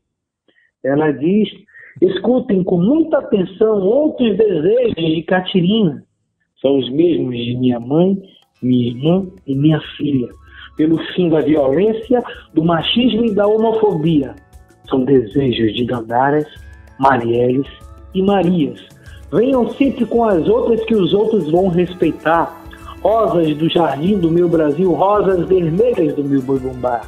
Ela 0.83 1.11
diz: 1.11 1.49
escutem 2.01 2.63
com 2.63 2.77
muita 2.77 3.19
atenção 3.19 3.81
outros 3.81 4.37
desejos 4.37 4.95
de 4.95 5.23
Catirina. 5.23 6.03
São 6.61 6.77
os 6.77 6.89
mesmos 6.91 7.35
de 7.35 7.57
minha 7.57 7.79
mãe 7.79 8.17
minha 8.63 8.87
irmã 8.87 9.27
e 9.45 9.55
minha 9.55 9.79
filha, 9.97 10.29
pelo 10.77 10.97
fim 11.13 11.29
da 11.29 11.41
violência, 11.41 12.23
do 12.53 12.63
machismo 12.63 13.25
e 13.25 13.35
da 13.35 13.45
homofobia. 13.45 14.33
São 14.89 15.03
desejos 15.03 15.73
de 15.75 15.85
Gandaras, 15.85 16.47
Marielles 16.99 17.67
e 18.13 18.21
Marias. 18.21 18.81
Venham 19.31 19.67
sempre 19.69 20.05
com 20.05 20.23
as 20.23 20.47
outras 20.47 20.83
que 20.85 20.95
os 20.95 21.13
outros 21.13 21.49
vão 21.51 21.67
respeitar. 21.67 22.62
Rosas 23.03 23.57
do 23.57 23.69
jardim 23.69 24.17
do 24.17 24.31
meu 24.31 24.47
Brasil, 24.47 24.93
rosas 24.93 25.45
vermelhas 25.45 26.15
do 26.15 26.23
meu 26.23 26.41
boi 26.41 26.57
bombar. 26.57 27.01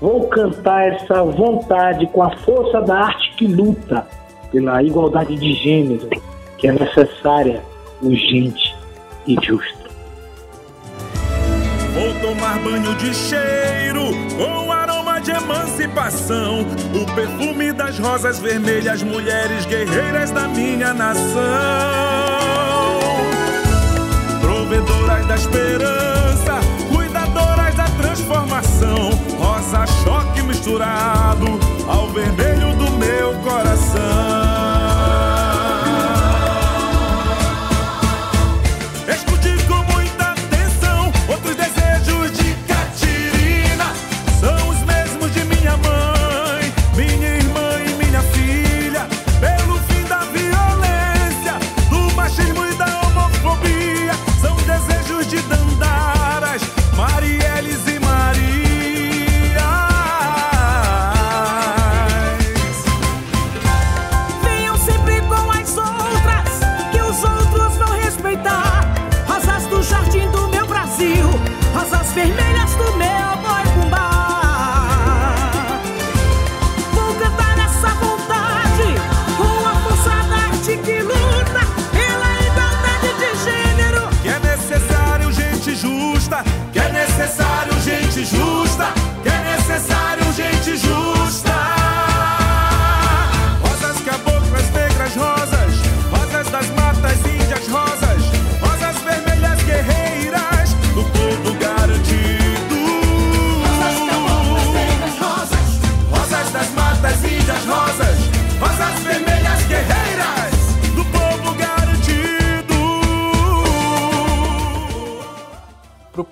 Vou 0.00 0.26
cantar 0.28 0.88
essa 0.88 1.22
vontade 1.22 2.06
com 2.06 2.22
a 2.22 2.36
força 2.38 2.80
da 2.80 3.04
arte 3.04 3.34
que 3.36 3.46
luta 3.46 4.06
pela 4.50 4.82
igualdade 4.82 5.36
de 5.36 5.52
gênero, 5.52 6.08
que 6.58 6.66
é 6.66 6.72
necessária, 6.72 7.62
urgente 8.02 8.74
e 9.26 9.36
justa. 9.40 9.82
Vou 11.94 12.14
tomar 12.20 12.58
banho 12.60 12.94
de 12.96 13.14
cheiro 13.14 14.02
com 14.36 14.72
aroma 14.72 15.20
de 15.20 15.30
emancipação. 15.30 16.62
O 16.94 17.14
perfume 17.14 17.72
das 17.72 17.98
rosas 17.98 18.40
vermelhas, 18.40 19.02
mulheres 19.02 19.66
guerreiras 19.66 20.30
da 20.30 20.48
minha 20.48 20.92
nação. 20.94 22.41
Provedoras 24.72 25.26
da 25.26 25.34
esperança, 25.34 26.60
cuidadoras 26.90 27.74
da 27.74 27.84
transformação. 27.84 29.10
Rosa 29.38 29.86
choque 30.02 30.42
misturado 30.42 31.60
ao 31.86 32.08
vermelho 32.08 32.74
do 32.76 32.90
meu 32.92 33.34
coração. 33.42 34.41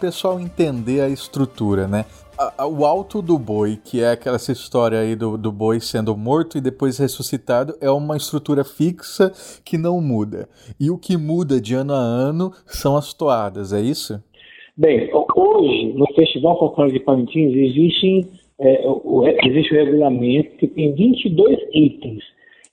Pessoal 0.00 0.40
entender 0.40 1.00
a 1.00 1.08
estrutura, 1.08 1.86
né? 1.86 2.06
o 2.66 2.86
alto 2.86 3.20
do 3.20 3.38
boi, 3.38 3.76
que 3.76 4.02
é 4.02 4.12
aquela 4.12 4.36
essa 4.36 4.50
história 4.50 4.98
aí 4.98 5.14
do, 5.14 5.36
do 5.36 5.52
boi 5.52 5.78
sendo 5.78 6.16
morto 6.16 6.56
e 6.56 6.60
depois 6.60 6.98
ressuscitado, 6.98 7.74
é 7.82 7.90
uma 7.90 8.16
estrutura 8.16 8.64
fixa 8.64 9.30
que 9.62 9.76
não 9.76 10.00
muda. 10.00 10.48
E 10.80 10.90
o 10.90 10.96
que 10.96 11.18
muda 11.18 11.60
de 11.60 11.74
ano 11.74 11.92
a 11.92 11.98
ano 11.98 12.50
são 12.64 12.96
as 12.96 13.12
toadas, 13.12 13.74
é 13.74 13.80
isso? 13.82 14.22
Bem, 14.74 15.10
hoje, 15.36 15.92
no 15.92 16.06
Festival 16.14 16.58
Folclórico 16.58 16.98
de 16.98 17.04
Parintins, 17.04 17.54
existem, 17.54 18.26
é, 18.58 18.82
o, 18.86 19.26
existe 19.44 19.74
o 19.74 19.76
regulamento 19.76 20.56
que 20.56 20.66
tem 20.68 20.94
22 20.94 21.58
itens. 21.74 22.24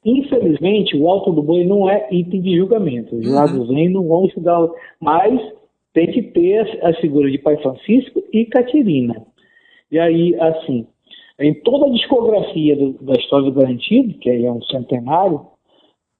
Infelizmente, 0.05 0.95
o 0.95 1.09
alto 1.09 1.33
do 1.33 1.43
boi 1.43 1.65
não 1.65 1.89
é 1.89 2.07
item 2.09 2.39
de 2.41 2.55
julgamento. 2.55 3.13
Os 3.17 3.27
uhum. 3.27 3.89
não 3.89 4.07
vão 4.07 4.25
estudar, 4.25 4.69
mas 5.01 5.37
tem 5.97 6.11
que 6.11 6.21
ter 6.21 6.59
a, 6.83 6.89
a 6.89 6.93
figura 6.95 7.31
de 7.31 7.39
Pai 7.39 7.57
Francisco 7.57 8.23
e 8.31 8.45
Catirina. 8.45 9.25
E 9.91 9.97
aí, 9.97 10.35
assim, 10.39 10.85
em 11.39 11.55
toda 11.55 11.87
a 11.87 11.89
discografia 11.89 12.75
do, 12.75 12.93
da 13.01 13.13
história 13.13 13.45
do 13.45 13.59
Garantido, 13.59 14.13
que 14.19 14.29
é 14.29 14.51
um 14.51 14.61
centenário, 14.61 15.41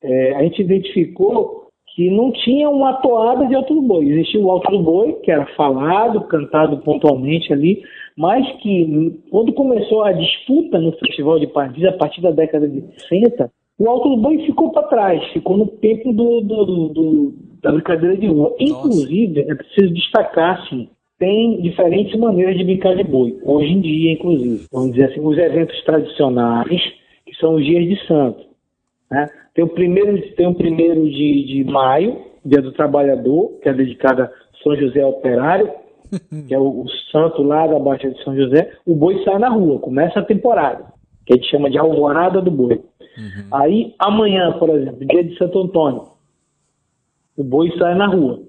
é, 0.02 0.34
a 0.34 0.42
gente 0.42 0.64
identificou 0.64 1.68
que 1.94 2.10
não 2.10 2.32
tinha 2.32 2.68
uma 2.72 2.94
toada 3.02 3.46
de 3.46 3.54
alto 3.54 3.76
do 3.76 3.82
boi. 3.84 4.08
Existia 4.08 4.42
o 4.42 4.50
alto 4.50 4.72
do 4.72 4.82
boi, 4.82 5.14
que 5.24 5.30
era 5.30 5.46
falado, 5.56 6.28
cantado 6.28 6.80
pontualmente 6.80 7.54
ali, 7.54 7.84
mas 8.16 8.48
que 8.62 9.22
quando 9.30 9.54
começou 9.54 10.04
a 10.04 10.12
disputa 10.12 10.80
no 10.80 10.92
Festival 10.94 11.40
de 11.40 11.48
Paris, 11.48 11.86
a 11.86 11.94
partir 11.94 12.22
da 12.22 12.32
década 12.32 12.68
de 12.68 12.82
60, 13.08 13.52
o 13.78 13.88
alto 13.88 14.10
do 14.10 14.18
boi 14.18 14.40
ficou 14.40 14.72
para 14.72 14.88
trás, 14.88 15.24
ficou 15.34 15.56
no 15.56 15.68
tempo 15.68 16.12
do, 16.14 16.42
do, 16.42 16.66
do, 16.66 17.34
da 17.62 17.72
brincadeira 17.72 18.18
de 18.18 18.28
rua. 18.28 18.56
Inclusive, 18.60 19.42
é 19.42 19.56
preciso 19.56 19.94
destacar, 19.94 20.62
assim, 20.62 20.90
tem 21.20 21.62
diferentes 21.62 22.18
maneiras 22.20 22.58
de 22.58 22.64
brincar 22.64 22.96
de 22.96 23.04
boi, 23.04 23.40
hoje 23.44 23.72
em 23.72 23.82
dia, 23.82 24.14
inclusive. 24.14 24.66
Vamos 24.72 24.92
dizer 24.92 25.12
assim, 25.12 25.20
os 25.20 25.38
eventos 25.38 25.84
tradicionais, 25.84 26.82
que 27.26 27.36
são 27.40 27.56
os 27.56 27.66
dias 27.66 27.86
de 27.88 28.08
santo. 28.08 28.46
Né? 29.10 29.28
Tem 29.56 29.64
o 29.64 29.70
primeiro, 29.70 30.22
tem 30.36 30.48
o 30.48 30.54
primeiro 30.54 31.10
de, 31.10 31.46
de 31.46 31.64
maio, 31.64 32.28
Dia 32.46 32.62
do 32.62 32.72
Trabalhador, 32.72 33.60
que 33.62 33.68
é 33.68 33.74
dedicado 33.74 34.22
a 34.22 34.32
São 34.64 34.76
José 34.76 35.06
Operário, 35.06 35.70
que 36.48 36.54
é 36.54 36.60
o, 36.60 36.84
o 36.84 36.90
santo 37.12 37.42
lá 37.44 37.68
da 37.68 37.80
Baixa 37.80 38.10
de 38.10 38.24
São 38.24 38.36
José. 38.36 38.72
O 38.86 38.96
boi 38.96 39.22
sai 39.24 39.40
na 39.40 39.50
rua, 39.50 39.80
começa 39.80 40.20
a 40.20 40.26
temporada, 40.26 40.86
que 41.26 41.34
a 41.34 41.36
gente 41.36 41.50
chama 41.50 41.70
de 41.70 41.78
Alvorada 41.78 42.42
do 42.42 42.52
Boi. 42.52 42.76
Uhum. 43.18 43.48
Aí, 43.52 43.96
amanhã, 44.00 44.54
por 44.60 44.70
exemplo, 44.70 45.06
dia 45.06 45.24
de 45.24 45.38
Santo 45.38 45.60
Antônio, 45.60 46.04
o 47.38 47.44
boi 47.44 47.72
sai 47.78 47.96
na 47.96 48.08
rua. 48.08 48.42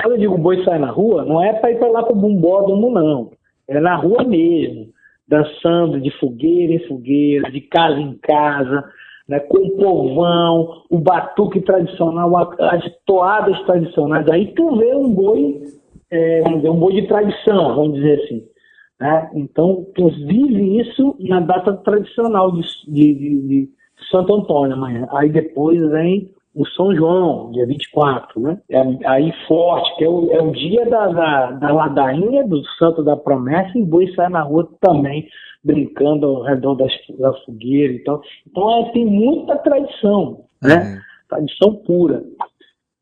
Quando 0.00 0.14
eu 0.14 0.18
digo 0.18 0.38
boi 0.38 0.64
sai 0.64 0.78
na 0.78 0.90
rua, 0.90 1.24
não 1.24 1.42
é 1.42 1.52
para 1.52 1.70
ir 1.70 1.78
para 1.78 1.88
lá 1.88 2.02
para 2.02 2.12
o 2.12 2.20
bumbódromo, 2.20 2.90
não. 2.90 3.30
É 3.68 3.78
na 3.78 3.94
rua 3.96 4.24
mesmo, 4.24 4.88
dançando 5.28 6.00
de 6.00 6.10
fogueira 6.18 6.72
em 6.72 6.88
fogueira, 6.88 7.50
de 7.50 7.60
casa 7.60 8.00
em 8.00 8.14
casa, 8.18 8.84
né, 9.28 9.40
com 9.40 9.58
o 9.58 9.76
povão, 9.76 10.82
o 10.88 10.98
batuque 10.98 11.60
tradicional, 11.60 12.54
as 12.60 12.84
toadas 13.04 13.60
tradicionais. 13.64 14.28
Aí 14.28 14.52
tu 14.54 14.76
vê 14.76 14.94
um 14.94 15.12
boi, 15.12 15.62
é, 16.10 16.42
um 16.48 16.78
boi 16.78 16.94
de 16.94 17.08
tradição, 17.08 17.74
vamos 17.74 17.94
dizer 17.94 18.22
assim. 18.22 18.44
Né? 19.00 19.30
Então, 19.34 19.86
vive 19.96 20.80
isso 20.80 21.16
na 21.20 21.40
data 21.40 21.74
tradicional 21.74 22.52
de, 22.52 22.62
de, 22.86 23.14
de, 23.14 23.40
de 23.42 23.70
Santo 24.10 24.34
Antônio 24.34 24.74
amanhã. 24.74 25.08
Aí 25.10 25.28
depois 25.28 25.78
vem 25.90 26.30
o 26.56 26.66
São 26.68 26.96
João, 26.96 27.50
dia 27.52 27.66
24, 27.66 28.40
né? 28.40 28.58
É, 28.70 28.80
aí 29.04 29.30
forte, 29.46 29.94
que 29.98 30.04
é 30.04 30.08
o, 30.08 30.32
é 30.32 30.40
o 30.40 30.52
dia 30.52 30.88
da, 30.88 31.06
da, 31.08 31.50
da, 31.52 31.70
ladainha 31.70 32.48
do 32.48 32.64
Santo 32.78 33.04
da 33.04 33.14
Promessa, 33.14 33.78
e 33.78 33.84
boi 33.84 34.10
sai 34.14 34.30
na 34.30 34.40
rua 34.40 34.66
também, 34.80 35.28
brincando 35.62 36.26
ao 36.26 36.42
redor 36.42 36.76
das, 36.76 36.92
da 37.18 37.34
fogueira 37.44 37.92
e 37.92 37.98
tal. 38.04 38.22
Então 38.46 38.70
é, 38.78 38.90
tem 38.92 39.04
muita 39.04 39.58
tradição, 39.58 40.46
né? 40.62 40.76
Uhum. 40.76 41.00
Tradição 41.28 41.74
pura. 41.84 42.24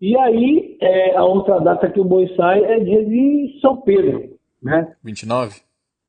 E 0.01 0.19
aí, 0.19 0.77
é, 0.81 1.17
a 1.17 1.25
outra 1.25 1.61
data 1.61 1.89
que 1.89 2.01
o 2.01 2.05
boi 2.05 2.27
sai 2.37 2.65
é 2.65 2.81
dia 2.81 3.05
de 3.05 3.59
São 3.61 3.77
Pedro, 3.83 4.37
né? 4.61 4.93
29? 5.05 5.61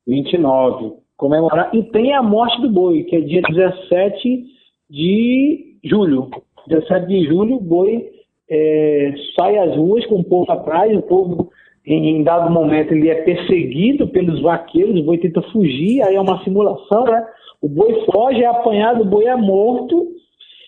29. 0.08 0.94
Comemorar. 1.16 1.74
E 1.76 1.84
tem 1.84 2.12
a 2.12 2.24
morte 2.24 2.60
do 2.60 2.72
boi, 2.72 3.04
que 3.04 3.16
é 3.16 3.22
dia 3.22 3.44
17 3.44 4.46
de 4.90 5.78
julho. 5.84 6.32
17 6.68 7.08
de 7.08 7.26
julho, 7.26 7.56
o 7.56 7.62
boi 7.62 8.10
é, 8.50 9.14
sai 9.36 9.58
às 9.58 9.76
ruas 9.76 10.06
com 10.08 10.16
o 10.16 10.24
povo 10.24 10.52
atrás, 10.52 10.96
o 10.96 11.02
povo, 11.02 11.50
em, 11.86 12.18
em, 12.18 12.24
dado 12.24 12.52
momento, 12.52 12.94
ele 12.94 13.10
é 13.10 13.16
perseguido 13.24 14.08
pelos 14.08 14.42
vaqueiros, 14.42 15.00
o 15.00 15.04
boi 15.04 15.18
tenta 15.18 15.42
fugir, 15.52 16.02
aí 16.02 16.16
é 16.16 16.22
uma 16.22 16.44
simulação, 16.44 17.06
né? 17.06 17.26
O 17.62 17.68
boi 17.68 18.06
foge, 18.06 18.44
é 18.44 18.48
apanhado, 18.48 19.02
o 19.02 19.06
boi 19.06 19.26
é 19.26 19.36
morto, 19.36 20.08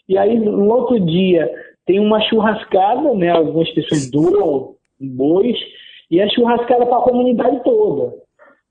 e 0.08 0.18
aí 0.18 0.40
no 0.40 0.72
outro 0.74 1.00
dia 1.00 1.52
tem 1.86 2.00
uma 2.00 2.22
churrascada, 2.22 3.14
né? 3.14 3.30
Algumas 3.30 3.70
pessoas 3.72 4.10
doam 4.10 4.76
bois, 5.00 5.58
e 6.10 6.20
é 6.20 6.30
churrascada 6.30 6.86
para 6.86 6.98
a 6.98 7.02
comunidade 7.02 7.64
toda 7.64 8.27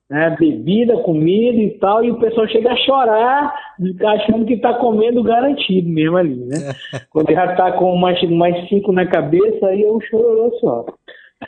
né, 0.08 0.36
bebida, 0.38 0.96
comida 0.98 1.58
e 1.58 1.70
tal, 1.78 2.04
e 2.04 2.10
o 2.10 2.18
pessoal 2.18 2.46
chega 2.48 2.72
a 2.72 2.76
chorar, 2.76 3.54
achando 4.06 4.46
que 4.46 4.54
está 4.54 4.74
comendo 4.74 5.22
garantido 5.22 5.88
mesmo 5.88 6.16
ali, 6.16 6.36
né? 6.36 6.72
Quando 7.10 7.32
já 7.32 7.46
está 7.46 7.72
com 7.72 7.96
mais, 7.96 8.22
mais 8.30 8.68
cinco 8.68 8.92
na 8.92 9.06
cabeça, 9.06 9.66
aí 9.66 9.82
é 9.82 9.90
um 9.90 10.00
chororô 10.00 10.52
só. 10.60 10.86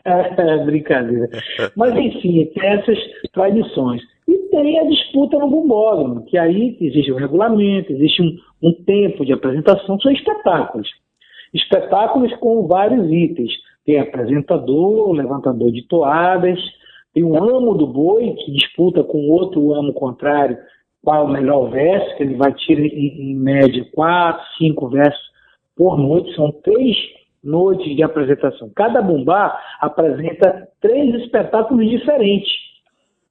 É, 0.05 0.57
brincadeira. 0.67 1.29
Mas 1.77 1.97
enfim, 1.97 2.45
tem 2.47 2.69
essas 2.69 2.99
tradições. 3.33 4.03
E 4.27 4.37
tem 4.51 4.79
a 4.79 4.85
disputa 4.85 5.39
no 5.39 5.49
bumbódromo, 5.49 6.25
que 6.27 6.37
aí 6.37 6.77
existe 6.81 7.13
um 7.13 7.17
regulamento, 7.17 7.93
existe 7.93 8.21
um, 8.21 8.37
um 8.63 8.73
tempo 8.85 9.25
de 9.25 9.33
apresentação, 9.33 9.99
são 10.01 10.13
espetáculos. 10.13 10.89
Espetáculos 11.55 12.35
com 12.37 12.67
vários 12.67 13.11
itens. 13.11 13.51
Tem 13.87 13.99
apresentador, 13.99 15.13
levantador 15.13 15.73
de 15.73 15.87
toadas, 15.89 16.59
tem 17.19 17.25
um 17.25 17.37
amo 17.37 17.75
do 17.75 17.85
boi 17.85 18.33
que 18.35 18.53
disputa 18.53 19.03
com 19.03 19.29
outro 19.29 19.75
amo 19.75 19.93
contrário 19.93 20.57
qual 21.03 21.23
é 21.23 21.25
o 21.25 21.33
melhor 21.33 21.69
verso, 21.69 22.17
que 22.17 22.23
ele 22.23 22.37
vai 22.37 22.53
tirar 22.53 22.81
em, 22.81 23.33
em 23.33 23.35
média 23.35 23.85
quatro, 23.93 24.47
cinco 24.57 24.89
versos 24.89 25.29
por 25.77 25.99
noite, 25.99 26.33
são 26.37 26.53
três 26.63 26.97
noites 27.43 27.97
de 27.97 28.05
apresentação. 28.05 28.71
Cada 28.75 29.03
bumbá 29.03 29.61
apresenta 29.81 30.69
três 30.81 31.13
espetáculos 31.17 31.89
diferentes. 31.91 32.53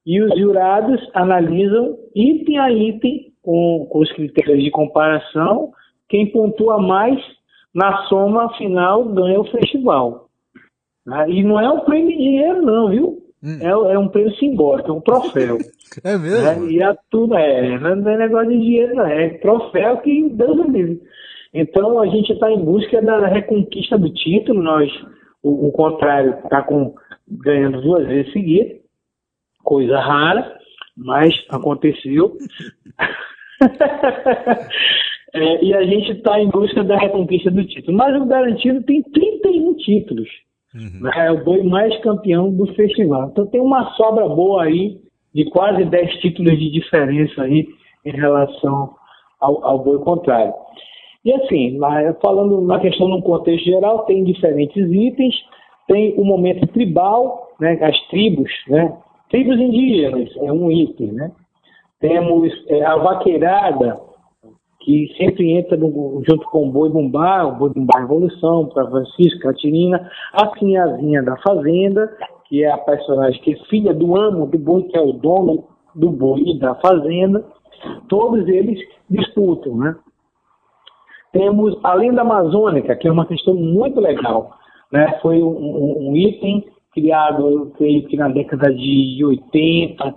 E 0.05 0.21
os 0.21 0.37
jurados 0.37 1.01
analisam 1.13 1.97
item 2.13 2.57
a 2.57 2.69
item 2.69 3.31
com, 3.41 3.87
com 3.89 3.99
os 3.99 4.11
critérios 4.11 4.63
de 4.63 4.71
comparação. 4.71 5.71
Quem 6.09 6.29
pontua 6.29 6.77
mais 6.77 7.21
na 7.73 8.03
soma 8.07 8.53
final 8.57 9.05
ganha 9.05 9.39
o 9.39 9.45
festival. 9.45 10.27
Ah, 11.09 11.29
e 11.29 11.41
não 11.41 11.57
é 11.57 11.69
um 11.69 11.81
prêmio 11.81 12.09
de 12.09 12.17
dinheiro, 12.17 12.61
não, 12.61 12.89
viu? 12.89 13.26
Hum. 13.43 13.59
É, 13.61 13.93
é, 13.93 13.99
um 13.99 14.07
prêmio 14.07 14.35
simbólico, 14.35 14.89
é 14.89 14.93
um 14.93 15.01
troféu. 15.01 15.57
é 16.03 16.17
mesmo? 16.17 16.65
Né? 16.65 16.71
E 16.71 16.81
a 16.81 16.95
tudo 17.09 17.35
é, 17.35 17.79
não 17.79 18.09
é 18.09 18.17
negócio 18.17 18.49
de 18.49 18.59
dinheiro, 18.59 18.95
não. 18.95 19.05
É 19.05 19.29
troféu 19.37 19.97
que 19.97 20.29
Deus 20.29 20.57
me 20.57 20.71
livre. 20.71 21.01
Então 21.53 21.99
a 21.99 22.07
gente 22.07 22.33
está 22.33 22.51
em 22.51 22.63
busca 22.63 23.01
da 23.01 23.27
reconquista 23.27 23.97
do 23.97 24.11
título. 24.13 24.61
Nós, 24.61 24.91
o, 25.43 25.67
o 25.67 25.71
contrário, 25.71 26.37
está 26.43 26.65
ganhando 27.27 27.81
duas 27.81 28.07
vezes 28.07 28.31
seguidas, 28.33 28.77
coisa 29.63 29.99
rara, 29.99 30.57
mas 30.95 31.33
aconteceu. 31.49 32.37
é, 35.33 35.63
e 35.63 35.73
a 35.73 35.83
gente 35.83 36.13
está 36.13 36.39
em 36.39 36.49
busca 36.49 36.83
da 36.83 36.97
reconquista 36.97 37.51
do 37.51 37.65
título. 37.65 37.97
Mas 37.97 38.19
o 38.19 38.25
Garantido 38.25 38.81
tem 38.83 39.03
31 39.03 39.75
títulos. 39.75 40.29
Uhum. 40.77 41.01
Né? 41.01 41.11
É 41.15 41.31
o 41.31 41.43
boi 41.43 41.63
mais 41.63 41.95
campeão 42.01 42.51
do 42.51 42.67
festival. 42.75 43.29
Então 43.31 43.47
tem 43.47 43.59
uma 43.59 43.91
sobra 43.95 44.27
boa 44.29 44.63
aí 44.63 44.99
de 45.33 45.49
quase 45.49 45.83
10 45.85 46.21
títulos 46.21 46.57
de 46.57 46.71
diferença 46.71 47.41
aí 47.41 47.67
em 48.05 48.11
relação 48.11 48.95
ao, 49.39 49.65
ao 49.65 49.79
boi 49.79 49.99
contrário. 49.99 50.53
E 51.25 51.33
assim, 51.33 51.77
falando 52.21 52.61
na 52.61 52.79
questão 52.79 53.07
no 53.07 53.21
contexto 53.21 53.65
geral, 53.65 54.05
tem 54.05 54.23
diferentes 54.23 54.89
itens, 54.91 55.35
tem 55.87 56.13
o 56.17 56.23
momento 56.23 56.65
tribal, 56.67 57.49
né, 57.59 57.77
as 57.81 57.99
tribos, 58.07 58.49
né, 58.69 58.97
tribos 59.29 59.59
indígenas 59.59 60.29
é 60.37 60.51
um 60.51 60.71
item, 60.71 61.11
né. 61.11 61.31
Temos 61.99 62.53
é, 62.69 62.85
a 62.85 62.95
vaqueirada, 62.95 63.99
que 64.87 65.13
sempre 65.17 65.51
entra 65.51 65.75
no, 65.75 66.23
junto 66.25 66.45
com 66.45 66.65
o 66.65 66.71
Boi 66.71 66.89
Bumbá, 66.89 67.43
o 67.43 67.57
Boi 67.57 67.71
Bumbá 67.71 67.99
Revolução, 67.99 68.67
para 68.67 68.89
Francisco, 68.89 69.41
Catirina, 69.41 70.09
a 70.31 70.57
Sinhazinha 70.57 71.21
da 71.21 71.35
Fazenda, 71.39 72.09
que 72.45 72.63
é 72.63 72.71
a 72.71 72.77
personagem 72.77 73.41
que 73.41 73.51
é 73.51 73.57
filha 73.65 73.93
do 73.93 74.15
amo 74.15 74.47
do 74.47 74.57
boi, 74.57 74.83
que 74.83 74.97
é 74.97 75.01
o 75.01 75.11
dono 75.11 75.65
do 75.93 76.09
boi 76.09 76.41
e 76.45 76.57
da 76.57 76.73
fazenda, 76.75 77.45
todos 78.07 78.47
eles 78.47 78.79
disputam, 79.09 79.75
né? 79.75 79.93
Temos 81.33 81.77
a 81.83 81.93
lenda 81.93 82.21
amazônica, 82.21 82.95
que 82.95 83.09
é 83.09 83.11
uma 83.11 83.25
questão 83.25 83.55
muito 83.55 83.99
legal, 83.99 84.57
né? 84.89 85.19
Foi 85.21 85.43
um, 85.43 85.49
um, 85.49 86.11
um 86.11 86.15
item 86.15 86.65
criado, 86.93 87.73
creio 87.77 88.07
que 88.07 88.15
na 88.15 88.29
década 88.29 88.73
de 88.73 89.21
80, 89.21 90.15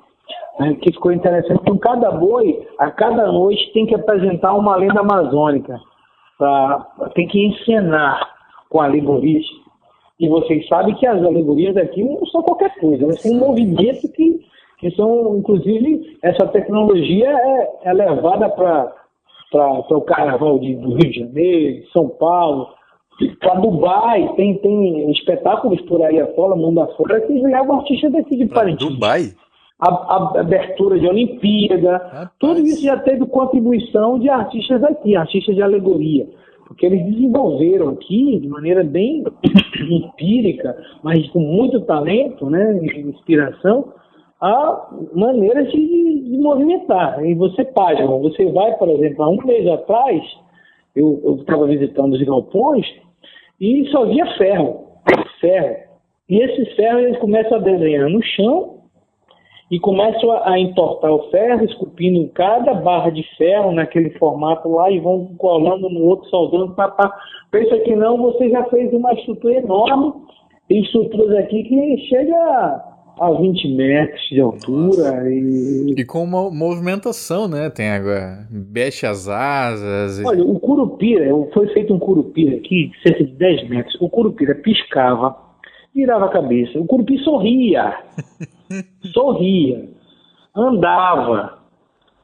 né, 0.59 0.77
que 0.81 0.93
ficou 0.93 1.13
interessante. 1.13 1.61
Então, 1.63 1.79
cada 1.79 2.11
boi, 2.11 2.67
a 2.79 2.91
cada 2.91 3.31
noite, 3.31 3.73
tem 3.73 3.87
que 3.87 3.95
apresentar 3.95 4.55
uma 4.55 4.77
lenda 4.77 5.01
amazônica. 5.01 5.79
Pra, 6.39 6.87
tem 7.15 7.27
que 7.27 7.47
encenar 7.47 8.29
com 8.69 8.81
alegorias. 8.81 9.45
E 10.19 10.29
vocês 10.29 10.67
sabem 10.69 10.95
que 10.95 11.07
as 11.07 11.23
alegorias 11.23 11.77
aqui 11.77 12.03
não 12.05 12.25
são 12.27 12.43
qualquer 12.43 12.79
coisa, 12.79 13.05
elas 13.05 13.23
têm 13.23 13.37
um 13.37 13.41
movimento 13.41 14.11
que, 14.13 14.41
que 14.79 14.91
são, 14.93 15.37
inclusive, 15.39 16.19
essa 16.23 16.47
tecnologia 16.47 17.29
é, 17.29 17.89
é 17.89 17.93
levada 17.93 18.49
para 18.51 18.93
o 19.91 20.01
carnaval 20.03 20.59
de, 20.59 20.75
do 20.77 20.91
Rio 20.91 21.11
de 21.11 21.21
Janeiro, 21.21 21.87
São 21.91 22.09
Paulo, 22.09 22.69
para 23.39 23.55
Dubai, 23.55 24.33
tem, 24.37 24.57
tem 24.59 25.11
espetáculos 25.11 25.81
por 25.83 26.03
aí 26.03 26.21
afora, 26.21 26.57
mundo 26.57 26.81
afora, 26.81 27.21
que 27.21 27.33
levam 27.33 27.81
artistas 27.81 28.13
daqui 28.13 28.37
de 28.37 28.47
Parintins. 28.47 28.91
Dubai? 28.91 29.23
A, 29.81 29.89
a 29.89 30.41
abertura 30.41 30.99
de 30.99 31.07
Olimpíada, 31.07 31.93
Rapaz. 31.93 32.31
tudo 32.39 32.61
isso 32.61 32.83
já 32.83 32.99
teve 32.99 33.25
contribuição 33.27 34.19
de 34.19 34.29
artistas 34.29 34.83
aqui, 34.85 35.17
artistas 35.17 35.55
de 35.55 35.63
alegoria, 35.63 36.29
porque 36.67 36.87
eles 36.87 37.05
desenvolveram 37.07 37.89
aqui 37.89 38.39
de 38.39 38.49
maneira 38.49 38.85
bem 38.85 39.25
empírica, 39.91 40.77
mas 41.03 41.29
com 41.31 41.41
muito 41.41 41.81
talento, 41.83 42.51
né, 42.51 42.79
inspiração, 42.99 43.93
a 44.41 44.89
maneiras 45.15 45.71
de, 45.71 46.31
de 46.31 46.39
movimentar. 46.39 47.25
E 47.25 47.35
você 47.35 47.65
página, 47.65 48.07
você 48.07 48.47
vai, 48.53 48.73
por 48.77 48.89
exemplo, 48.89 49.25
há 49.25 49.29
um 49.31 49.43
mês 49.45 49.67
atrás, 49.67 50.23
eu 50.95 51.39
estava 51.41 51.67
visitando 51.67 52.15
os 52.15 52.23
galpões 52.23 52.87
e 53.61 53.87
só 53.91 54.05
via 54.05 54.27
ferro, 54.37 54.87
ferro. 55.41 55.77
E 56.29 56.39
esses 56.39 56.75
ferros 56.75 57.03
eles 57.03 57.19
começam 57.19 57.59
a 57.59 57.61
desenhar 57.61 58.09
no 58.09 58.23
chão 58.23 58.80
e 59.71 59.79
começam 59.79 60.33
a, 60.33 60.59
entortar 60.59 61.13
o 61.13 61.31
ferro, 61.31 61.65
esculpindo 61.65 62.29
cada 62.35 62.75
barra 62.75 63.11
de 63.11 63.23
ferro 63.37 63.71
naquele 63.71 64.11
formato 64.19 64.69
lá 64.69 64.91
e 64.91 64.99
vão 64.99 65.27
colando 65.39 65.89
no 65.89 66.01
outro, 66.01 66.29
soldando, 66.29 66.75
papá. 66.75 67.15
Pensa 67.53 67.79
que 67.79 67.95
não, 67.95 68.17
você 68.17 68.51
já 68.51 68.65
fez 68.65 68.93
uma 68.93 69.13
estrutura 69.13 69.55
enorme. 69.55 70.13
Tem 70.69 70.83
estruturas 70.83 71.37
aqui 71.37 71.63
que 71.63 71.99
chega 72.09 72.85
a 73.21 73.31
20 73.33 73.69
metros 73.77 74.21
de 74.29 74.41
altura 74.41 75.31
e... 75.31 75.95
e 75.97 76.05
com 76.05 76.25
uma 76.25 76.51
movimentação, 76.51 77.47
né? 77.47 77.71
Tem 77.71 77.91
agora, 77.91 78.49
mexe 78.51 79.07
as 79.07 79.29
asas. 79.29 80.19
E... 80.19 80.25
Olha, 80.25 80.43
o 80.43 80.59
curupira, 80.59 81.27
foi 81.53 81.69
feito 81.69 81.95
um 81.95 81.99
curupira 81.99 82.57
aqui, 82.57 82.91
cerca 83.05 83.23
de 83.23 83.33
10 83.33 83.69
metros. 83.69 83.97
O 84.01 84.09
curupira 84.09 84.55
piscava, 84.57 85.37
virava 85.95 86.27
a 86.27 86.31
cabeça. 86.31 86.81
O 86.81 86.87
curupira 86.87 87.23
sorria. 87.23 87.95
sorria, 89.13 89.89
andava. 90.55 91.59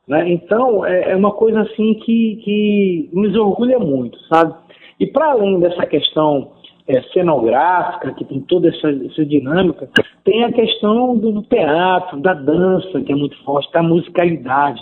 Né? 0.06 0.32
Então, 0.32 0.84
é, 0.84 1.12
é, 1.12 1.16
uma 1.16 1.32
coisa 1.32 1.62
assim 1.62 1.94
que, 1.94 2.40
que 2.44 3.10
nos 3.12 3.34
orgulha 3.36 3.78
muito, 3.78 4.18
sabe? 4.26 4.54
E 5.00 5.06
para 5.06 5.32
além 5.32 5.58
dessa 5.60 5.84
questão 5.86 6.52
é, 6.86 7.02
cenográfica, 7.12 8.12
que 8.14 8.24
tem 8.24 8.40
toda 8.42 8.68
essa, 8.68 8.88
essa, 8.88 9.24
dinâmica, 9.24 9.88
tem 10.24 10.44
a 10.44 10.52
questão 10.52 11.16
do, 11.16 11.32
do, 11.32 11.42
teatro, 11.42 12.20
da 12.20 12.34
dança, 12.34 13.00
que 13.00 13.12
é 13.12 13.16
muito 13.16 13.36
forte, 13.44 13.70
da 13.72 13.82
musicalidade. 13.82 14.80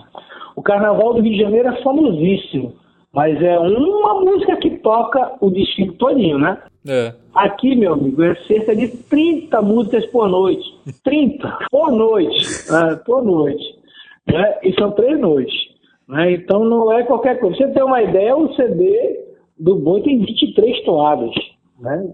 O 0.55 0.63
Carnaval 0.63 1.15
do 1.15 1.23
Rio 1.23 1.33
de 1.33 1.41
Janeiro 1.41 1.69
é 1.69 1.83
famosíssimo, 1.83 2.75
mas 3.13 3.41
é 3.43 3.59
uma 3.59 4.21
música 4.21 4.57
que 4.57 4.79
toca 4.79 5.33
o 5.41 5.51
desfile 5.51 5.93
todinho, 5.93 6.39
né? 6.39 6.59
É. 6.87 7.15
Aqui, 7.35 7.75
meu 7.75 7.95
amigo, 7.95 8.23
é 8.23 8.35
cerca 8.47 8.77
de 8.77 8.89
30 8.89 9.63
músicas 9.63 10.07
por 10.07 10.29
noite. 10.29 10.65
30 11.03 11.59
por 11.71 11.91
noite. 11.91 12.71
Né? 12.71 13.01
Por 13.05 13.25
noite. 13.25 13.65
Né? 14.27 14.59
E 14.63 14.73
são 14.75 14.93
três 14.93 15.19
noites. 15.19 15.55
Né? 16.09 16.33
Então 16.33 16.65
não 16.65 16.93
é 16.93 17.03
qualquer 17.05 17.41
coisa. 17.41 17.57
Você 17.57 17.69
tem 17.69 17.83
uma 17.83 18.03
ideia, 18.03 18.37
o 18.37 18.55
CD 18.55 19.25
do 19.59 19.77
boi 19.77 20.03
tem 20.03 20.19
23 20.19 20.85
toadas. 20.85 21.35
Né? 21.81 22.13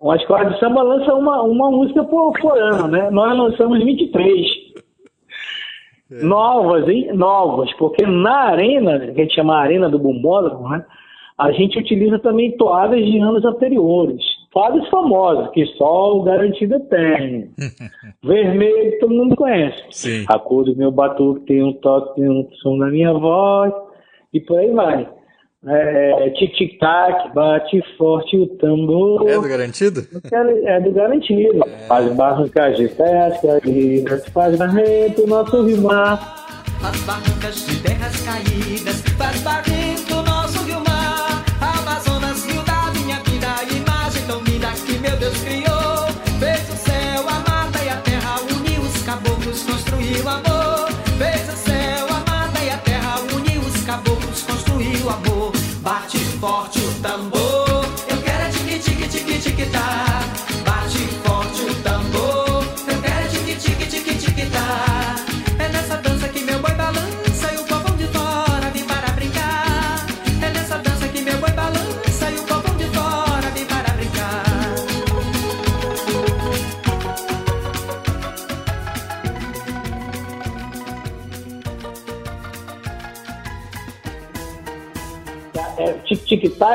Uma 0.00 0.16
escola 0.16 0.50
de 0.50 0.58
samba 0.58 0.82
lança 0.82 1.14
uma, 1.14 1.42
uma 1.42 1.70
música 1.70 2.04
por, 2.04 2.32
por 2.40 2.58
ano, 2.58 2.88
né? 2.88 3.10
Nós 3.10 3.36
lançamos 3.36 3.82
23. 3.82 4.46
É. 6.10 6.22
Novas, 6.22 6.88
hein? 6.88 7.12
Novas, 7.14 7.72
porque 7.74 8.06
na 8.06 8.50
arena, 8.50 8.98
que 8.98 9.20
a 9.20 9.24
gente 9.24 9.34
chama 9.34 9.56
Arena 9.56 9.88
do 9.88 9.98
Bumbódromo, 9.98 10.68
né? 10.68 10.84
A 11.38 11.52
gente 11.52 11.78
utiliza 11.78 12.18
também 12.18 12.56
toadas 12.56 13.04
de 13.04 13.18
anos 13.18 13.44
anteriores. 13.44 14.22
Toadas 14.50 14.88
famosas, 14.88 15.50
que 15.50 15.66
só 15.76 16.16
o 16.16 16.22
Garantido 16.22 16.80
tem. 16.88 17.50
Vermelho, 18.24 18.98
todo 19.00 19.14
mundo 19.14 19.36
conhece. 19.36 19.82
Sim. 19.90 20.24
A 20.28 20.38
cor 20.38 20.64
do 20.64 20.74
meu 20.74 20.90
batuque 20.90 21.44
tem 21.44 21.62
um 21.62 21.74
toque, 21.74 22.14
tem 22.20 22.30
um 22.30 22.48
som 22.62 22.78
da 22.78 22.86
minha 22.86 23.12
voz, 23.12 23.70
e 24.32 24.40
por 24.40 24.58
aí 24.58 24.72
vai. 24.72 25.06
É, 25.68 26.30
tic-tic-tac, 26.30 27.34
bate 27.34 27.82
forte 27.98 28.38
o 28.38 28.46
tambor. 28.56 29.28
É 29.28 29.34
do 29.34 29.42
garantido? 29.42 30.00
É 30.64 30.80
do 30.80 30.92
garantido. 30.92 31.60
É. 31.66 31.86
Faz 31.86 32.14
barrancas 32.14 32.78
de 32.78 32.88
pesca, 32.88 33.60
ridas, 33.62 34.26
faz 34.28 34.56
barrento 34.56 35.24
o 35.24 35.26
nosso 35.26 35.62
rimar. 35.66 36.46
As 36.82 36.98
barrancas 37.02 37.66
de 37.66 37.82
terras 37.82 38.22
caídas, 38.22 39.02
faz 39.18 39.42
barrento 39.42 39.85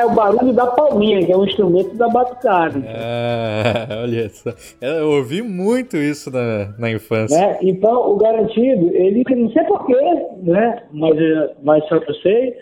é 0.00 0.06
o 0.06 0.14
barulho 0.14 0.52
da 0.52 0.66
palminha, 0.66 1.24
que 1.24 1.32
é 1.32 1.36
um 1.36 1.44
instrumento 1.44 1.96
da 1.96 2.08
batucada. 2.08 2.82
Ah, 2.86 4.00
olha 4.02 4.28
só. 4.28 4.50
Eu 4.80 5.10
ouvi 5.10 5.42
muito 5.42 5.96
isso 5.96 6.30
na, 6.30 6.74
na 6.78 6.90
infância. 6.90 7.38
Né? 7.38 7.58
Então, 7.62 8.12
o 8.12 8.16
garantido, 8.16 8.90
ele 8.94 9.24
não 9.36 9.50
sei 9.50 9.64
porquê, 9.64 9.94
né? 10.42 10.82
Mas, 10.92 11.16
mas 11.62 11.88
só 11.88 11.98
que 11.98 12.10
eu 12.10 12.14
sei, 12.16 12.54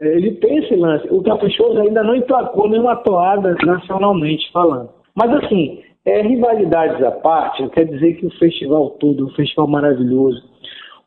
ele 0.00 0.32
tem 0.32 0.58
esse 0.58 0.74
lance. 0.74 1.06
O 1.10 1.22
Caprichoso 1.22 1.80
ainda 1.80 2.02
não 2.02 2.16
emplacou 2.16 2.68
nenhuma 2.68 2.96
toada 2.96 3.54
nacionalmente 3.64 4.50
falando. 4.52 4.90
Mas 5.14 5.30
assim, 5.44 5.80
é, 6.04 6.22
rivalidades 6.22 7.02
à 7.04 7.12
parte, 7.12 7.68
quer 7.70 7.84
dizer 7.84 8.14
que 8.14 8.26
o 8.26 8.38
festival 8.38 8.90
todo, 8.98 9.26
um 9.26 9.30
festival 9.30 9.68
maravilhoso. 9.68 10.42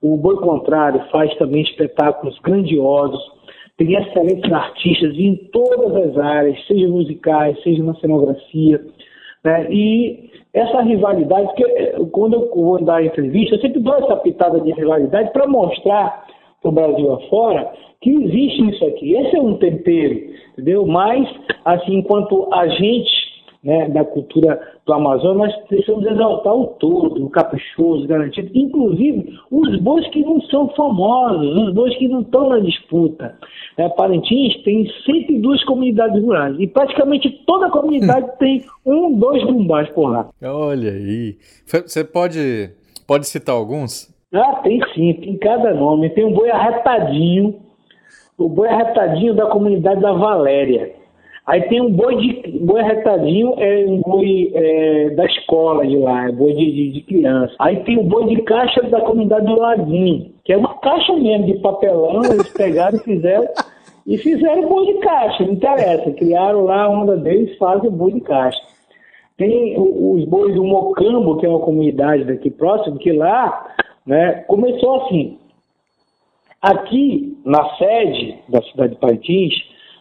O 0.01 0.15
Boi 0.15 0.37
Contrário 0.37 1.01
faz 1.11 1.35
também 1.37 1.63
espetáculos 1.63 2.37
grandiosos 2.39 3.21
tem 3.77 3.93
excelentes 3.93 4.51
artistas 4.51 5.17
em 5.17 5.35
todas 5.51 5.95
as 5.95 6.17
áreas, 6.17 6.65
seja 6.65 6.87
musicais, 6.87 7.61
seja 7.61 7.83
na 7.83 7.93
cenografia. 7.95 8.81
Né? 9.43 9.67
E 9.69 10.29
essa 10.53 10.81
rivalidade, 10.81 11.47
porque 11.47 11.63
eh, 11.63 11.95
quando 12.11 12.35
eu 12.35 12.49
vou 12.55 12.83
dar 12.83 13.03
entrevista, 13.03 13.55
eu 13.55 13.61
sempre 13.61 13.81
dou 13.81 13.95
essa 13.95 14.15
pitada 14.17 14.61
de 14.61 14.71
rivalidade 14.71 15.31
para 15.31 15.47
mostrar 15.47 16.25
para 16.61 16.69
o 16.69 16.71
Brasil 16.71 17.13
afora 17.13 17.71
que 18.01 18.09
existe 18.09 18.69
isso 18.69 18.85
aqui. 18.85 19.13
Esse 19.13 19.35
é 19.35 19.41
um 19.41 19.57
tempero, 19.57 20.19
entendeu? 20.53 20.85
Mas, 20.85 21.27
assim, 21.65 21.95
enquanto 21.95 22.47
a 22.53 22.67
gente 22.67 23.11
né, 23.63 23.89
da 23.89 24.05
cultura 24.05 24.59
do 24.85 24.93
Amazonas, 24.93 25.51
nós 25.51 25.67
precisamos 25.67 26.05
exaltar 26.05 26.53
o 26.53 26.67
todo, 26.67 27.25
o 27.25 27.29
caprichoso, 27.29 28.07
garantido, 28.07 28.51
inclusive 28.53 29.33
os 29.49 29.79
bois 29.81 30.07
que 30.09 30.21
não 30.21 30.39
são 30.41 30.69
famosos, 30.69 31.57
os 31.63 31.73
bois 31.73 31.97
que 31.97 32.07
não 32.07 32.21
estão 32.21 32.49
na 32.49 32.59
disputa. 32.59 33.35
É, 33.77 33.89
Parintins 33.89 34.61
tem 34.63 34.87
102 35.05 35.65
comunidades 35.65 36.21
rurais 36.21 36.55
e 36.59 36.67
praticamente 36.67 37.29
toda 37.47 37.69
comunidade 37.71 38.29
tem 38.37 38.63
um, 38.85 39.17
dois 39.17 39.43
bumbás 39.43 39.89
por 39.89 40.09
lá. 40.09 40.29
Olha 40.43 40.91
aí. 40.91 41.35
Você 41.65 42.03
pode, 42.03 42.69
pode 43.07 43.27
citar 43.27 43.55
alguns? 43.55 44.13
Ah, 44.31 44.59
tem 44.63 44.79
sim, 44.93 45.13
tem 45.13 45.37
cada 45.37 45.73
nome. 45.73 46.09
Tem 46.11 46.25
um 46.25 46.33
boi 46.33 46.51
arretadinho, 46.51 47.55
o 48.37 48.47
boi 48.47 48.67
arretadinho 48.67 49.33
da 49.33 49.47
comunidade 49.47 49.99
da 49.99 50.13
Valéria. 50.13 50.93
Aí 51.47 51.61
tem 51.69 51.79
um 51.79 51.91
boi 51.91 52.15
de 52.15 52.57
boi 52.59 52.81
arretadinho, 52.81 53.53
é 53.59 53.85
um 53.87 54.01
boi 54.01 54.51
é, 54.55 55.09
da 55.11 55.25
escola 55.25 55.85
de 55.85 55.95
lá, 55.95 56.27
é 56.27 56.31
boi 56.31 56.53
de, 56.53 56.71
de, 56.71 56.91
de, 56.93 57.01
criança. 57.01 57.53
Aí 57.59 57.83
tem 57.83 57.99
o 57.99 58.03
boi 58.03 58.25
de 58.25 58.41
caixa 58.41 58.81
da 58.83 58.99
comunidade 59.01 59.45
do 59.45 59.59
Laguinho, 59.59 60.31
que 60.43 60.51
é 60.51 60.57
uma 60.57 60.73
caixa 60.79 61.13
mesmo 61.13 61.45
de 61.45 61.59
papelão, 61.59 62.23
eles 62.25 62.51
pegaram 62.51 62.97
e 62.97 63.01
fizeram 63.01 63.47
e 64.07 64.17
fizeram 64.17 64.67
boi 64.67 64.85
de 64.87 64.99
caixa, 64.99 65.43
não 65.43 65.53
interessa. 65.53 66.11
Criaram 66.11 66.63
lá 66.63 66.83
a 66.83 66.89
onda 66.89 67.15
deles, 67.15 67.55
fazem 67.57 67.91
boi 67.91 68.13
de 68.13 68.21
caixa. 68.21 68.59
Tem 69.37 69.75
os 69.77 70.25
bois 70.25 70.55
do 70.55 70.63
Mocambo, 70.63 71.37
que 71.37 71.45
é 71.45 71.49
uma 71.49 71.59
comunidade 71.59 72.23
daqui 72.23 72.49
próximo, 72.49 72.97
que 72.97 73.11
lá 73.11 73.75
né, 74.05 74.43
começou 74.47 75.03
assim. 75.03 75.37
Aqui, 76.61 77.37
na 77.45 77.75
sede 77.75 78.39
da 78.47 78.61
cidade 78.63 78.93
de 78.93 78.99
Paitins, 78.99 79.53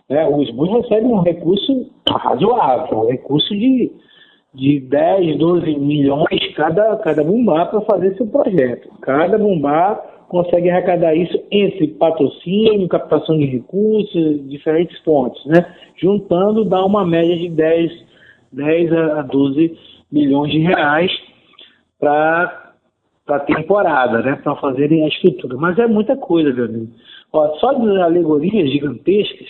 né, 0.09 0.29
os 0.29 0.51
bois 0.51 0.71
recebem 0.71 1.11
um 1.11 1.23
recurso 1.23 1.91
razoável, 2.09 2.99
um 2.99 3.11
recurso 3.11 3.49
de, 3.55 3.91
de 4.55 4.81
10, 4.81 5.39
12 5.39 5.79
milhões 5.79 6.55
cada, 6.55 6.97
cada 6.99 7.25
bumbá 7.25 7.67
para 7.67 7.81
fazer 7.83 8.15
seu 8.17 8.27
projeto. 8.27 8.89
Cada 9.01 9.39
bumbá 9.39 9.97
consegue 10.29 10.69
arrecadar 10.69 11.15
isso 11.15 11.39
entre 11.51 11.89
patrocínio, 11.89 12.89
captação 12.89 13.39
de 13.39 13.47
recursos, 13.47 14.49
diferentes 14.49 14.99
fontes, 15.01 15.45
né? 15.47 15.65
Juntando 15.97 16.65
dá 16.65 16.85
uma 16.85 17.07
média 17.07 17.37
de 17.37 17.49
10, 17.49 17.93
10 18.53 18.93
a 18.93 19.23
12 19.23 19.79
milhões 20.11 20.53
de 20.53 20.59
reais 20.59 21.11
para 21.99 22.73
a 23.29 23.39
temporada, 23.41 24.23
né? 24.23 24.37
Para 24.43 24.57
fazerem 24.57 25.05
a 25.05 25.09
estrutura. 25.09 25.57
Mas 25.57 25.79
é 25.79 25.87
muita 25.87 26.17
coisa, 26.17 26.53
meu 26.53 26.65
amigo. 26.67 26.93
Ó, 27.33 27.55
só 27.59 27.73
de 27.73 28.01
alegorias 28.01 28.71
gigantescas, 28.71 29.49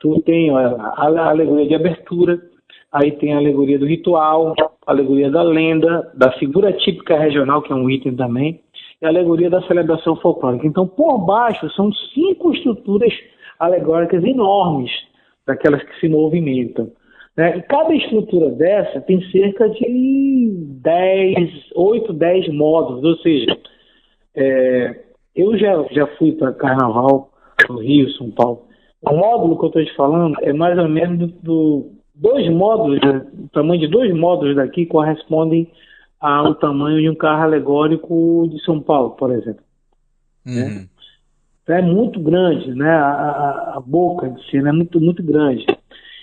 tu 0.00 0.20
tem 0.22 0.50
ó, 0.50 0.58
a 0.58 1.28
alegoria 1.28 1.66
de 1.66 1.74
abertura, 1.74 2.40
aí 2.92 3.12
tem 3.12 3.34
a 3.34 3.38
alegoria 3.38 3.78
do 3.78 3.86
ritual, 3.86 4.54
a 4.86 4.90
alegoria 4.90 5.30
da 5.30 5.42
lenda, 5.42 6.10
da 6.14 6.32
figura 6.32 6.72
típica 6.72 7.18
regional, 7.18 7.62
que 7.62 7.72
é 7.72 7.76
um 7.76 7.88
item 7.88 8.16
também, 8.16 8.60
e 9.00 9.06
a 9.06 9.08
alegoria 9.08 9.50
da 9.50 9.62
celebração 9.62 10.16
folclórica. 10.16 10.66
Então, 10.66 10.86
por 10.86 11.18
baixo, 11.18 11.70
são 11.70 11.92
cinco 12.14 12.52
estruturas 12.52 13.12
alegóricas 13.58 14.24
enormes, 14.24 14.90
daquelas 15.46 15.82
que 15.82 16.00
se 16.00 16.08
movimentam. 16.08 16.90
Né? 17.36 17.58
E 17.58 17.62
cada 17.62 17.94
estrutura 17.94 18.50
dessa 18.50 19.00
tem 19.00 19.22
cerca 19.30 19.68
de 19.68 20.50
10, 20.82 21.70
8, 21.74 22.12
10 22.12 22.48
módulos, 22.52 23.04
ou 23.04 23.16
seja, 23.18 23.56
é, 24.34 25.04
eu 25.34 25.56
já, 25.56 25.84
já 25.92 26.06
fui 26.18 26.32
para 26.32 26.52
carnaval 26.52 27.30
no 27.68 27.78
Rio, 27.78 28.10
São 28.12 28.30
Paulo. 28.30 28.67
O 29.02 29.14
módulo 29.14 29.58
que 29.58 29.64
eu 29.64 29.68
estou 29.68 29.84
te 29.84 29.96
falando 29.96 30.36
é 30.42 30.52
mais 30.52 30.78
ou 30.78 30.88
menos 30.88 31.18
do, 31.18 31.26
do 31.42 31.92
dois 32.14 32.50
módulos, 32.50 33.00
né? 33.00 33.24
o 33.44 33.48
tamanho 33.48 33.80
de 33.80 33.88
dois 33.88 34.14
módulos 34.14 34.56
daqui 34.56 34.86
correspondem 34.86 35.70
ao 36.20 36.54
tamanho 36.56 37.00
de 37.00 37.08
um 37.08 37.14
carro 37.14 37.44
alegórico 37.44 38.48
de 38.50 38.60
São 38.64 38.80
Paulo, 38.80 39.10
por 39.10 39.30
exemplo. 39.30 39.62
Uhum. 40.44 40.54
Né? 40.54 40.86
Então 41.62 41.76
é 41.76 41.82
muito 41.82 42.18
grande, 42.18 42.74
né? 42.74 42.90
A, 42.90 43.10
a, 43.10 43.74
a, 43.76 43.80
boca 43.80 44.28
de 44.30 44.50
cena 44.50 44.70
é 44.70 44.72
muito, 44.72 44.98
muito 45.00 45.22
grande. 45.22 45.66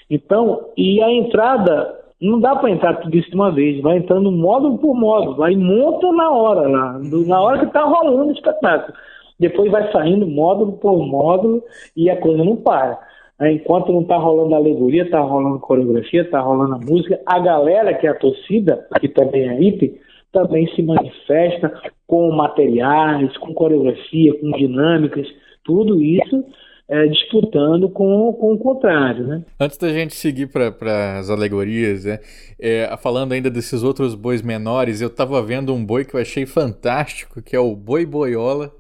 Então, 0.09 0.69
e 0.76 1.01
a 1.03 1.11
entrada, 1.11 1.99
não 2.19 2.39
dá 2.39 2.55
para 2.55 2.71
entrar 2.71 2.95
tudo 2.95 3.15
isso 3.15 3.30
de 3.30 3.36
uma 3.36 3.51
vez, 3.51 3.80
vai 3.82 3.97
entrando 3.97 4.32
módulo 4.32 4.80
por 4.80 4.95
módulo, 4.95 5.36
vai 5.36 5.55
monta 5.55 6.11
na 6.11 6.32
hora, 6.32 6.67
lá, 6.67 6.99
na 6.99 7.41
hora 7.41 7.59
que 7.59 7.65
está 7.65 7.84
rolando 7.84 8.30
o 8.30 8.32
espetáculo. 8.32 8.97
Depois 9.39 9.71
vai 9.71 9.91
saindo 9.91 10.27
módulo 10.27 10.73
por 10.73 11.05
módulo 11.05 11.63
e 11.95 12.09
a 12.09 12.17
coisa 12.17 12.43
não 12.43 12.55
para. 12.55 12.99
Enquanto 13.41 13.91
não 13.91 14.01
está 14.01 14.17
rolando 14.17 14.55
alegoria, 14.55 15.03
está 15.03 15.19
rolando 15.19 15.59
coreografia, 15.59 16.21
está 16.21 16.39
rolando 16.39 16.75
a 16.75 16.79
música, 16.79 17.19
a 17.25 17.38
galera 17.39 17.93
que 17.93 18.07
é 18.07 18.09
a 18.09 18.15
torcida, 18.15 18.88
que 18.99 19.09
também 19.09 19.49
é 19.49 19.61
item, 19.61 19.95
também 20.31 20.67
se 20.73 20.81
manifesta 20.81 21.73
com 22.07 22.31
materiais, 22.31 23.36
com 23.38 23.53
coreografia, 23.53 24.33
com 24.39 24.51
dinâmicas, 24.51 25.27
tudo 25.65 26.01
isso 26.01 26.45
é, 26.88 27.07
disputando 27.07 27.89
com, 27.89 28.31
com 28.33 28.53
o 28.53 28.57
contrário. 28.57 29.27
Né? 29.27 29.43
Antes 29.59 29.77
da 29.77 29.89
gente 29.89 30.15
seguir 30.15 30.47
para 30.47 31.17
as 31.19 31.29
alegorias, 31.29 32.05
né, 32.05 32.19
é, 32.57 32.95
falando 33.01 33.33
ainda 33.33 33.49
desses 33.49 33.83
outros 33.83 34.15
bois 34.15 34.41
menores, 34.41 35.01
eu 35.01 35.07
estava 35.07 35.41
vendo 35.41 35.73
um 35.73 35.86
boi 35.86 36.05
que 36.05 36.15
eu 36.15 36.21
achei 36.21 36.45
fantástico, 36.45 37.41
que 37.41 37.55
é 37.55 37.59
o 37.59 37.75
boi 37.75 38.05
boiola 38.05 38.71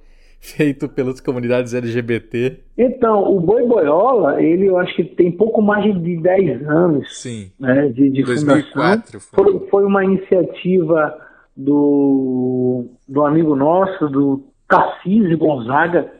feito 0.45 0.87
pelas 0.87 1.19
comunidades 1.19 1.73
LGBT. 1.73 2.59
Então, 2.77 3.23
o 3.23 3.39
Boi 3.39 3.65
Boiola, 3.65 4.41
ele 4.41 4.67
eu 4.67 4.77
acho 4.77 4.95
que 4.95 5.03
tem 5.03 5.31
pouco 5.31 5.61
mais 5.61 5.83
de 6.01 6.17
10 6.17 6.67
anos 6.69 7.21
Sim. 7.21 7.51
Né, 7.59 7.89
de, 7.89 8.09
de 8.11 8.23
2004 8.23 9.19
fundação. 9.19 9.59
Foi. 9.59 9.69
foi 9.69 9.85
uma 9.85 10.03
iniciativa 10.03 11.17
do, 11.57 12.85
do 13.07 13.25
amigo 13.25 13.55
nosso, 13.55 14.07
do 14.09 14.43
Tarcísio 14.67 15.37
Gonzaga. 15.37 16.11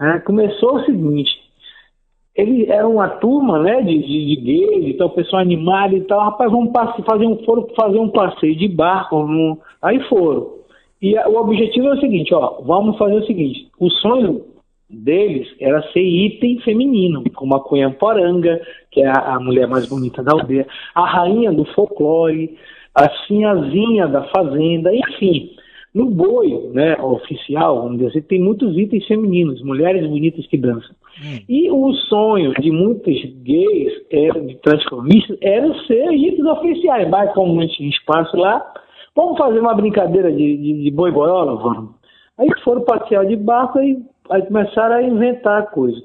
Né, 0.00 0.20
começou 0.24 0.76
o 0.76 0.84
seguinte, 0.84 1.30
ele 2.34 2.70
era 2.70 2.88
uma 2.88 3.08
turma 3.08 3.58
né, 3.58 3.82
de, 3.82 3.98
de, 3.98 4.34
de 4.34 4.36
gays, 4.40 4.94
então 4.94 5.06
o 5.06 5.14
pessoal 5.14 5.42
animado 5.42 5.94
e 5.94 6.00
tal, 6.02 6.20
rapaz, 6.20 6.50
vamos 6.50 6.72
fazer 7.06 7.26
um, 7.26 7.44
foram 7.44 7.68
fazer 7.76 7.98
um 7.98 8.08
passeio 8.08 8.56
de 8.56 8.68
barco, 8.68 9.22
no, 9.26 9.58
aí 9.80 10.02
foram. 10.08 10.61
E 11.02 11.18
o 11.18 11.36
objetivo 11.36 11.88
é 11.88 11.94
o 11.94 12.00
seguinte, 12.00 12.32
ó, 12.32 12.60
vamos 12.62 12.96
fazer 12.96 13.16
o 13.16 13.26
seguinte, 13.26 13.66
o 13.80 13.90
sonho 13.90 14.44
deles 14.88 15.48
era 15.58 15.82
ser 15.92 16.02
item 16.02 16.60
feminino, 16.60 17.24
como 17.34 17.56
a 17.56 17.60
Cunha 17.60 17.90
Poranga, 17.90 18.60
que 18.90 19.00
é 19.00 19.08
a, 19.08 19.34
a, 19.34 19.40
mulher 19.40 19.66
mais 19.66 19.88
bonita 19.88 20.22
da 20.22 20.32
aldeia, 20.32 20.66
a 20.94 21.04
rainha 21.04 21.50
do 21.50 21.64
folclore, 21.64 22.56
a 22.94 23.08
sinhazinha 23.26 24.06
da 24.06 24.22
fazenda, 24.24 24.94
enfim. 24.94 25.50
No 25.94 26.06
boi, 26.06 26.70
né, 26.72 26.96
oficial, 27.02 27.82
vamos 27.82 27.98
dizer 27.98 28.10
assim, 28.10 28.22
tem 28.22 28.40
muitos 28.40 28.78
itens 28.78 29.06
femininos, 29.06 29.62
mulheres 29.62 30.08
bonitas 30.08 30.46
que 30.46 30.56
dançam. 30.56 30.94
Hum. 31.20 31.38
E 31.46 31.70
o 31.70 31.92
sonho 32.08 32.54
de 32.54 32.70
muitos 32.70 33.14
gays, 33.42 33.92
era, 34.10 34.40
de 34.40 34.54
transformistas, 34.62 35.36
era 35.42 35.74
ser 35.86 36.12
itens 36.12 36.46
oficiais, 36.46 37.10
mas 37.10 37.30
como 37.34 37.60
não 37.60 37.68
tinha 37.68 37.90
espaço 37.90 38.34
lá, 38.38 38.72
Vamos 39.14 39.36
fazer 39.36 39.60
uma 39.60 39.74
brincadeira 39.74 40.32
de, 40.32 40.56
de, 40.56 40.82
de 40.84 40.90
boi 40.90 41.10
boiola? 41.10 41.56
Vamos. 41.56 41.94
Aí 42.38 42.48
foram 42.64 42.82
passear 42.82 43.26
de 43.26 43.36
barco 43.36 43.78
e 43.78 44.02
aí 44.30 44.42
começaram 44.46 44.96
a 44.96 45.02
inventar 45.02 45.70
coisa. 45.70 46.02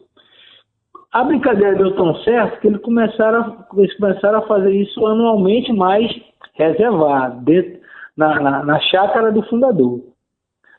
A 1.14 1.24
brincadeira 1.24 1.76
deu 1.76 1.96
tão 1.96 2.16
certo 2.18 2.60
que 2.60 2.68
eles 2.68 2.82
começaram, 2.82 3.66
eles 3.78 3.96
começaram 3.98 4.40
a 4.40 4.48
fazer 4.48 4.72
isso 4.72 5.06
anualmente, 5.06 5.72
mais 5.72 6.12
reservado, 6.54 7.46
dentro, 7.46 7.80
na, 8.16 8.40
na, 8.42 8.64
na 8.66 8.80
chácara 8.82 9.32
do 9.32 9.42
fundador. 9.44 10.02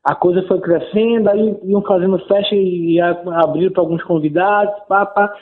A 0.04 0.14
coisa 0.14 0.46
foi 0.46 0.60
crescendo, 0.60 1.28
aí 1.30 1.56
iam 1.64 1.82
fazendo 1.82 2.18
festa 2.26 2.54
e 2.54 3.00
abriram 3.00 3.72
para 3.72 3.82
alguns 3.82 4.02
convidados, 4.04 4.74
pá, 4.86 5.06
pá. 5.06 5.32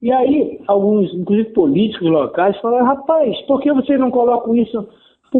E 0.00 0.12
aí, 0.12 0.60
alguns, 0.68 1.12
inclusive 1.14 1.50
políticos 1.50 2.10
locais, 2.10 2.56
falaram, 2.60 2.84
rapaz, 2.84 3.40
por 3.46 3.60
que 3.60 3.72
vocês 3.72 3.98
não 3.98 4.10
colocam 4.10 4.54
isso 4.54 4.86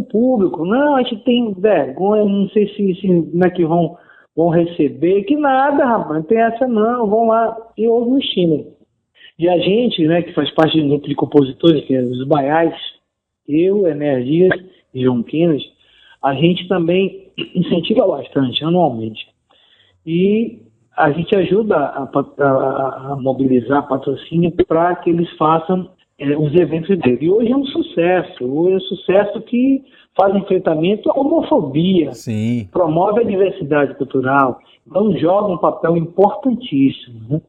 público. 0.03 0.64
Não, 0.64 0.97
a 0.97 1.03
gente 1.03 1.24
tem 1.24 1.53
vergonha, 1.55 2.24
não 2.24 2.49
sei 2.51 2.68
se, 2.68 2.95
se 3.01 3.07
como 3.07 3.45
é 3.45 3.51
que 3.51 3.64
vão, 3.64 3.97
vão 4.36 4.49
receber. 4.49 5.24
Que 5.24 5.36
nada, 5.36 5.84
rapaz, 5.84 6.16
não 6.16 6.22
tem 6.22 6.38
essa 6.38 6.66
não, 6.66 7.07
vão 7.07 7.28
lá 7.28 7.57
e 7.76 7.86
houve 7.86 8.11
um 8.11 8.18
estímulo. 8.18 8.74
E 9.38 9.49
a 9.49 9.59
gente, 9.59 10.07
né, 10.07 10.22
que 10.22 10.32
faz 10.32 10.51
parte 10.53 10.80
do 10.80 10.88
grupo 10.88 11.09
de 11.09 11.14
compositores, 11.14 11.84
que 11.84 11.95
é 11.95 12.01
os 12.01 12.26
Baiais, 12.26 12.74
eu, 13.49 13.86
Energias 13.86 14.53
e 14.95 15.03
João 15.03 15.22
Quinas, 15.22 15.62
a 16.22 16.34
gente 16.34 16.68
também 16.68 17.32
incentiva 17.55 18.07
bastante, 18.07 18.64
anualmente. 18.64 19.26
E 20.07 20.61
a 20.97 21.11
gente 21.11 21.34
ajuda 21.36 21.76
a, 21.76 22.09
a, 22.38 23.12
a 23.12 23.16
mobilizar 23.16 23.88
patrocínio 23.88 24.53
para 24.66 24.95
que 24.97 25.11
eles 25.11 25.28
façam 25.36 25.90
é, 26.18 26.36
os 26.36 26.54
eventos 26.54 26.98
dele. 26.98 27.18
E 27.20 27.30
hoje 27.30 27.52
é 27.52 27.56
um 27.56 27.66
sucesso, 27.66 28.44
hoje 28.44 28.74
é 28.74 28.76
um 28.76 28.80
sucesso 28.80 29.40
que 29.42 29.82
faz 30.16 30.34
enfrentamento 30.36 31.10
à 31.10 31.18
homofobia, 31.18 32.12
Sim. 32.12 32.68
promove 32.70 33.20
a 33.20 33.24
diversidade 33.24 33.94
cultural, 33.94 34.58
então 34.86 35.16
joga 35.18 35.52
um 35.52 35.58
papel 35.58 35.96
importantíssimo. 35.96 37.20
Né? 37.28 37.40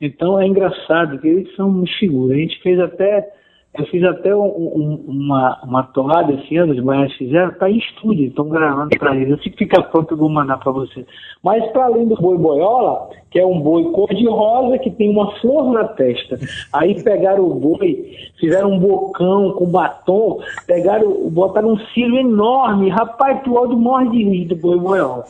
Então 0.00 0.38
é 0.38 0.46
engraçado 0.46 1.18
que 1.20 1.28
eles 1.28 1.54
são 1.54 1.84
figuras. 1.98 2.36
A 2.36 2.40
gente 2.40 2.60
fez 2.62 2.78
até 2.80 3.30
eu 3.74 3.86
fiz 3.86 4.04
até 4.04 4.36
um, 4.36 4.44
um, 4.44 5.04
uma, 5.08 5.58
uma 5.64 5.82
toada 5.82 6.30
esse 6.34 6.54
ano, 6.56 6.74
os 6.74 6.80
baianos 6.80 7.14
fizeram, 7.14 7.52
está 7.52 7.70
em 7.70 7.78
estúdio, 7.78 8.26
estão 8.26 8.46
gravando 8.46 8.90
para 8.98 9.16
eles. 9.16 9.32
Assim 9.32 9.48
que 9.48 9.56
fica 9.56 9.82
pronto, 9.82 10.12
eu 10.12 10.18
vou 10.18 10.28
mandar 10.28 10.58
para 10.58 10.72
você. 10.72 11.06
Mas 11.42 11.64
para 11.72 11.86
além 11.86 12.06
do 12.06 12.14
boi 12.16 12.36
boiola, 12.36 13.08
que 13.30 13.38
é 13.38 13.46
um 13.46 13.60
boi 13.60 13.90
cor-de-rosa 13.92 14.78
que 14.78 14.90
tem 14.90 15.08
uma 15.08 15.32
flor 15.40 15.72
na 15.72 15.84
testa, 15.84 16.38
aí 16.70 17.02
pegaram 17.02 17.46
o 17.46 17.54
boi, 17.54 18.14
fizeram 18.38 18.72
um 18.72 18.78
bocão 18.78 19.52
com 19.52 19.64
batom, 19.64 20.40
pegaram, 20.66 21.30
botaram 21.30 21.72
um 21.72 21.78
cílio 21.94 22.18
enorme. 22.18 22.90
Rapaz, 22.90 23.40
tu 23.42 23.54
olha 23.54 23.74
morre 23.74 24.10
de 24.10 24.22
rir 24.22 24.44
do 24.48 24.56
boi 24.56 24.78
boiola. 24.78 25.24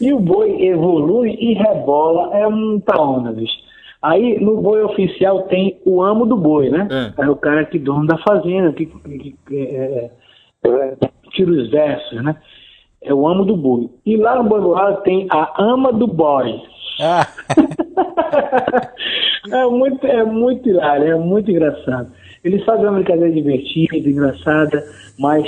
E 0.00 0.12
o 0.12 0.20
boi 0.20 0.62
evolui 0.62 1.36
e 1.40 1.54
rebola, 1.54 2.36
é 2.36 2.48
muita 2.48 3.02
onda, 3.02 3.32
bicho. 3.32 3.69
Aí 4.02 4.40
no 4.40 4.62
boi 4.62 4.82
oficial 4.82 5.42
tem 5.42 5.78
o 5.84 6.02
amo 6.02 6.24
do 6.24 6.36
boi, 6.36 6.70
né? 6.70 6.88
É, 7.18 7.24
é 7.24 7.28
o 7.28 7.36
cara 7.36 7.66
que 7.66 7.78
dono 7.78 8.06
da 8.06 8.16
fazenda, 8.18 8.72
que, 8.72 8.86
que, 8.86 9.36
que 9.46 9.56
é, 9.56 10.10
é, 10.64 10.68
é, 10.68 11.10
tira 11.30 11.50
os 11.50 11.70
versos, 11.70 12.22
né? 12.22 12.36
É 13.02 13.12
o 13.12 13.28
amo 13.28 13.44
do 13.44 13.56
boi. 13.56 13.90
E 14.06 14.16
lá 14.16 14.42
no 14.42 14.48
boi 14.48 14.60
boiado 14.60 15.02
tem 15.02 15.26
a 15.30 15.62
ama 15.62 15.92
do 15.92 16.06
boy. 16.06 16.62
Ah. 17.00 17.26
é 19.50 19.66
muito, 19.66 20.06
é 20.06 20.24
muito 20.24 20.68
hilário, 20.68 21.06
é 21.06 21.14
muito 21.16 21.50
engraçado. 21.50 22.10
Eles 22.42 22.64
fazem 22.64 22.86
uma 22.86 22.94
brincadeira 22.94 23.32
divertida, 23.32 23.96
engraçada, 23.96 24.82
mas 25.18 25.46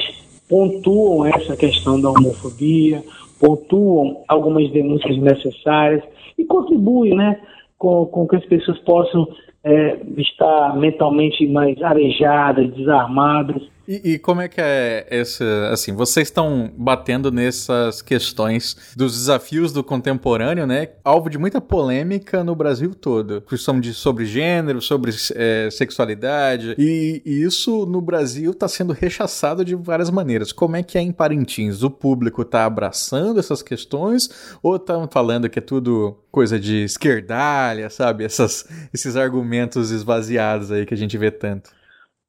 pontuam 0.48 1.26
essa 1.26 1.57
questão 1.57 1.98
da 2.00 2.11
homofobia, 2.11 3.03
pontuam 3.40 4.22
algumas 4.28 4.70
denúncias 4.70 5.16
necessárias 5.16 6.03
e 6.38 6.44
contribuem, 6.44 7.14
né? 7.14 7.40
Com, 7.82 8.06
com 8.06 8.28
que 8.28 8.36
as 8.36 8.44
pessoas 8.44 8.78
possam 8.84 9.26
é, 9.64 9.98
estar 10.16 10.76
mentalmente 10.76 11.44
mais 11.48 11.82
arejadas, 11.82 12.72
desarmadas. 12.74 13.60
E, 13.86 14.12
e, 14.12 14.18
como 14.18 14.40
é 14.40 14.48
que 14.48 14.60
é 14.60 15.06
esse, 15.10 15.42
assim, 15.70 15.92
vocês 15.92 16.28
estão 16.28 16.72
batendo 16.76 17.30
nessas 17.30 18.00
questões 18.00 18.76
dos 18.96 19.14
desafios 19.14 19.72
do 19.72 19.82
contemporâneo, 19.82 20.66
né? 20.66 20.90
Alvo 21.04 21.28
de 21.28 21.38
muita 21.38 21.60
polêmica 21.60 22.44
no 22.44 22.54
Brasil 22.54 22.94
todo. 22.94 23.40
Questão 23.42 23.80
de 23.80 23.92
sobre 23.92 24.24
gênero, 24.24 24.80
sobre 24.80 25.12
é, 25.34 25.68
sexualidade. 25.70 26.74
E, 26.78 27.22
e, 27.24 27.42
isso 27.42 27.84
no 27.86 28.00
Brasil 28.00 28.52
está 28.52 28.68
sendo 28.68 28.92
rechaçado 28.92 29.64
de 29.64 29.74
várias 29.74 30.10
maneiras. 30.10 30.52
Como 30.52 30.76
é 30.76 30.82
que 30.82 30.96
é 30.96 31.00
em 31.00 31.12
Parintins? 31.12 31.82
O 31.82 31.90
público 31.90 32.42
está 32.42 32.64
abraçando 32.64 33.40
essas 33.40 33.62
questões 33.62 34.28
ou 34.62 34.76
estão 34.76 35.08
falando 35.10 35.48
que 35.48 35.58
é 35.58 35.62
tudo 35.62 36.16
coisa 36.30 36.58
de 36.58 36.84
esquerdalha, 36.84 37.90
sabe? 37.90 38.24
Essas, 38.24 38.66
esses 38.92 39.16
argumentos 39.16 39.90
esvaziados 39.90 40.70
aí 40.70 40.86
que 40.86 40.94
a 40.94 40.96
gente 40.96 41.18
vê 41.18 41.30
tanto. 41.30 41.70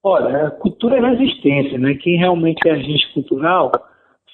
Olha, 0.03 0.51
cultura 0.51 0.97
é 0.97 1.09
resistência, 1.15 1.77
né? 1.77 1.93
Quem 1.95 2.17
realmente 2.17 2.67
é 2.67 2.71
agente 2.71 3.13
cultural 3.13 3.71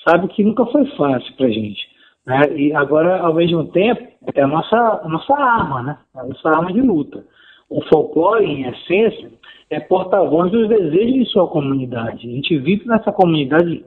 sabe 0.07 0.27
que 0.29 0.43
nunca 0.43 0.65
foi 0.65 0.85
fácil 0.97 1.35
para 1.35 1.49
gente. 1.49 1.87
Né? 2.25 2.41
E 2.55 2.73
agora, 2.73 3.19
ao 3.19 3.35
mesmo 3.35 3.65
tempo, 3.65 4.01
é 4.33 4.41
a 4.41 4.47
nossa, 4.47 5.01
a 5.03 5.07
nossa 5.07 5.33
arma, 5.33 5.83
né? 5.83 5.97
A 6.15 6.23
nossa 6.23 6.49
arma 6.49 6.73
de 6.73 6.81
luta. 6.81 7.23
O 7.69 7.81
folclore, 7.83 8.45
em 8.45 8.67
essência, 8.67 9.31
é 9.69 9.79
porta-voz 9.79 10.51
dos 10.51 10.67
desejos 10.67 11.13
de 11.13 11.25
sua 11.25 11.47
comunidade. 11.47 12.27
A 12.27 12.31
gente 12.31 12.57
vive 12.57 12.87
nessa 12.87 13.11
comunidade 13.11 13.85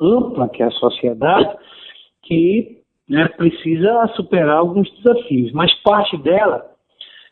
ampla, 0.00 0.48
que 0.48 0.62
é 0.62 0.66
a 0.66 0.70
sociedade, 0.70 1.56
que 2.22 2.78
né, 3.08 3.26
precisa 3.36 4.06
superar 4.14 4.58
alguns 4.58 4.88
desafios, 4.98 5.52
mas 5.52 5.74
parte 5.82 6.16
dela 6.18 6.64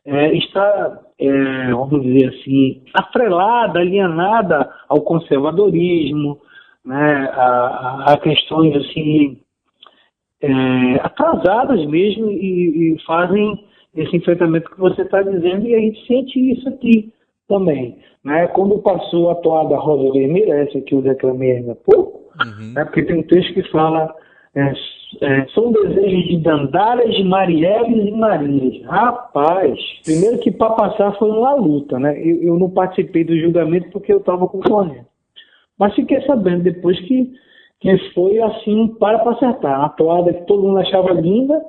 é, 0.05 0.37
está, 0.37 1.01
é, 1.29 1.71
vamos 1.73 2.03
dizer 2.03 2.29
assim, 2.29 2.83
atrelada, 2.95 3.81
alienada 3.81 4.71
ao 4.89 5.01
conservadorismo, 5.03 6.39
né, 6.85 7.31
a, 7.33 8.13
a 8.13 8.19
questões 8.19 8.77
assim 8.77 9.39
é, 10.41 10.95
atrasadas 11.03 11.85
mesmo 11.87 12.31
e, 12.31 12.95
e, 12.95 13.03
fazem 13.07 13.65
esse 13.95 14.17
enfrentamento 14.17 14.71
que 14.71 14.81
você 14.81 15.03
está 15.03 15.23
dizendo 15.23 15.67
e 15.67 15.75
a 15.75 15.79
gente 15.79 16.07
sente 16.07 16.53
isso 16.53 16.69
aqui 16.69 17.13
também. 17.49 17.99
Né? 18.25 18.47
Quando 18.49 18.79
passou 18.79 19.31
a 19.31 19.37
toada 19.37 19.77
Rosa 19.77 20.13
Vermelha, 20.13 20.55
essa 20.55 20.81
que 20.81 20.95
eu 20.95 21.03
declamei 21.03 21.53
ainda 21.53 21.73
há 21.73 21.77
pouco, 21.77 22.23
Uhum. 22.41 22.73
né? 22.73 22.85
porque 22.87 23.03
tem 23.03 23.19
um 23.19 23.23
texto 23.23 23.53
que 23.53 23.63
fala 23.71 24.13
é, 24.55 24.73
é, 25.21 25.47
são 25.55 25.73
desejos 25.73 26.25
de 26.29 26.39
Dandaras, 26.39 27.25
Marielles 27.25 28.09
e 28.09 28.11
Marias. 28.13 28.85
Rapaz, 28.85 29.79
primeiro 30.05 30.39
que 30.39 30.51
para 30.51 30.75
passar 30.75 31.17
foi 31.19 31.31
uma 31.31 31.55
luta, 31.55 31.99
né? 31.99 32.19
Eu, 32.19 32.43
eu 32.43 32.59
não 32.59 32.71
participei 32.71 33.25
do 33.25 33.39
julgamento 33.39 33.91
porque 33.91 34.13
eu 34.13 34.19
estava 34.19 34.47
concorrendo. 34.47 35.07
Mas 35.79 35.95
fiquei 35.95 36.21
sabendo 36.23 36.65
depois 36.65 36.99
que, 37.01 37.33
que 37.81 37.99
foi 38.15 38.39
assim 38.41 38.89
para 39.01 39.19
para 39.21 39.33
acertar. 39.33 39.85
A 39.85 39.89
toada 39.91 40.33
que 40.33 40.47
todo 40.47 40.63
mundo 40.63 40.79
achava 40.81 41.13
linda, 41.13 41.61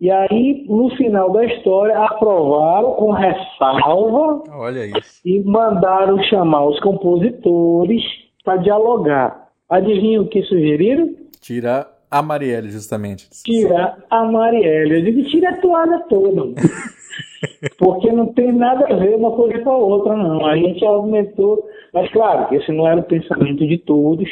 e 0.00 0.10
aí, 0.10 0.64
no 0.68 0.90
final 0.90 1.32
da 1.32 1.44
história, 1.44 1.98
aprovaram 1.98 2.92
com 2.92 3.10
ressalva 3.10 4.44
Olha 4.52 4.86
isso. 4.86 5.20
e 5.24 5.40
mandaram 5.40 6.22
chamar 6.22 6.66
os 6.66 6.78
compositores 6.80 8.02
para 8.44 8.58
dialogar. 8.58 9.48
Adivinha 9.68 10.22
o 10.22 10.28
que 10.28 10.42
sugeriram? 10.44 11.16
Tirar 11.40 11.97
a 12.10 12.22
Marielle, 12.22 12.70
justamente. 12.70 13.28
Tirar 13.44 13.98
a 14.10 14.24
Marielle. 14.24 14.96
Eu 14.96 15.02
digo, 15.02 15.28
tira 15.28 15.50
a 15.50 15.56
toalha 15.58 16.00
toda. 16.08 16.42
Porque 17.78 18.10
não 18.10 18.32
tem 18.32 18.52
nada 18.52 18.86
a 18.86 18.96
ver 18.96 19.14
uma 19.14 19.30
coisa 19.32 19.58
com 19.60 19.70
a 19.70 19.76
outra, 19.76 20.16
não. 20.16 20.46
A 20.46 20.56
gente 20.56 20.84
aumentou. 20.84 21.64
Mas, 21.92 22.10
claro, 22.10 22.54
esse 22.54 22.72
não 22.72 22.86
era 22.86 23.00
o 23.00 23.04
pensamento 23.04 23.66
de 23.66 23.78
todos. 23.78 24.28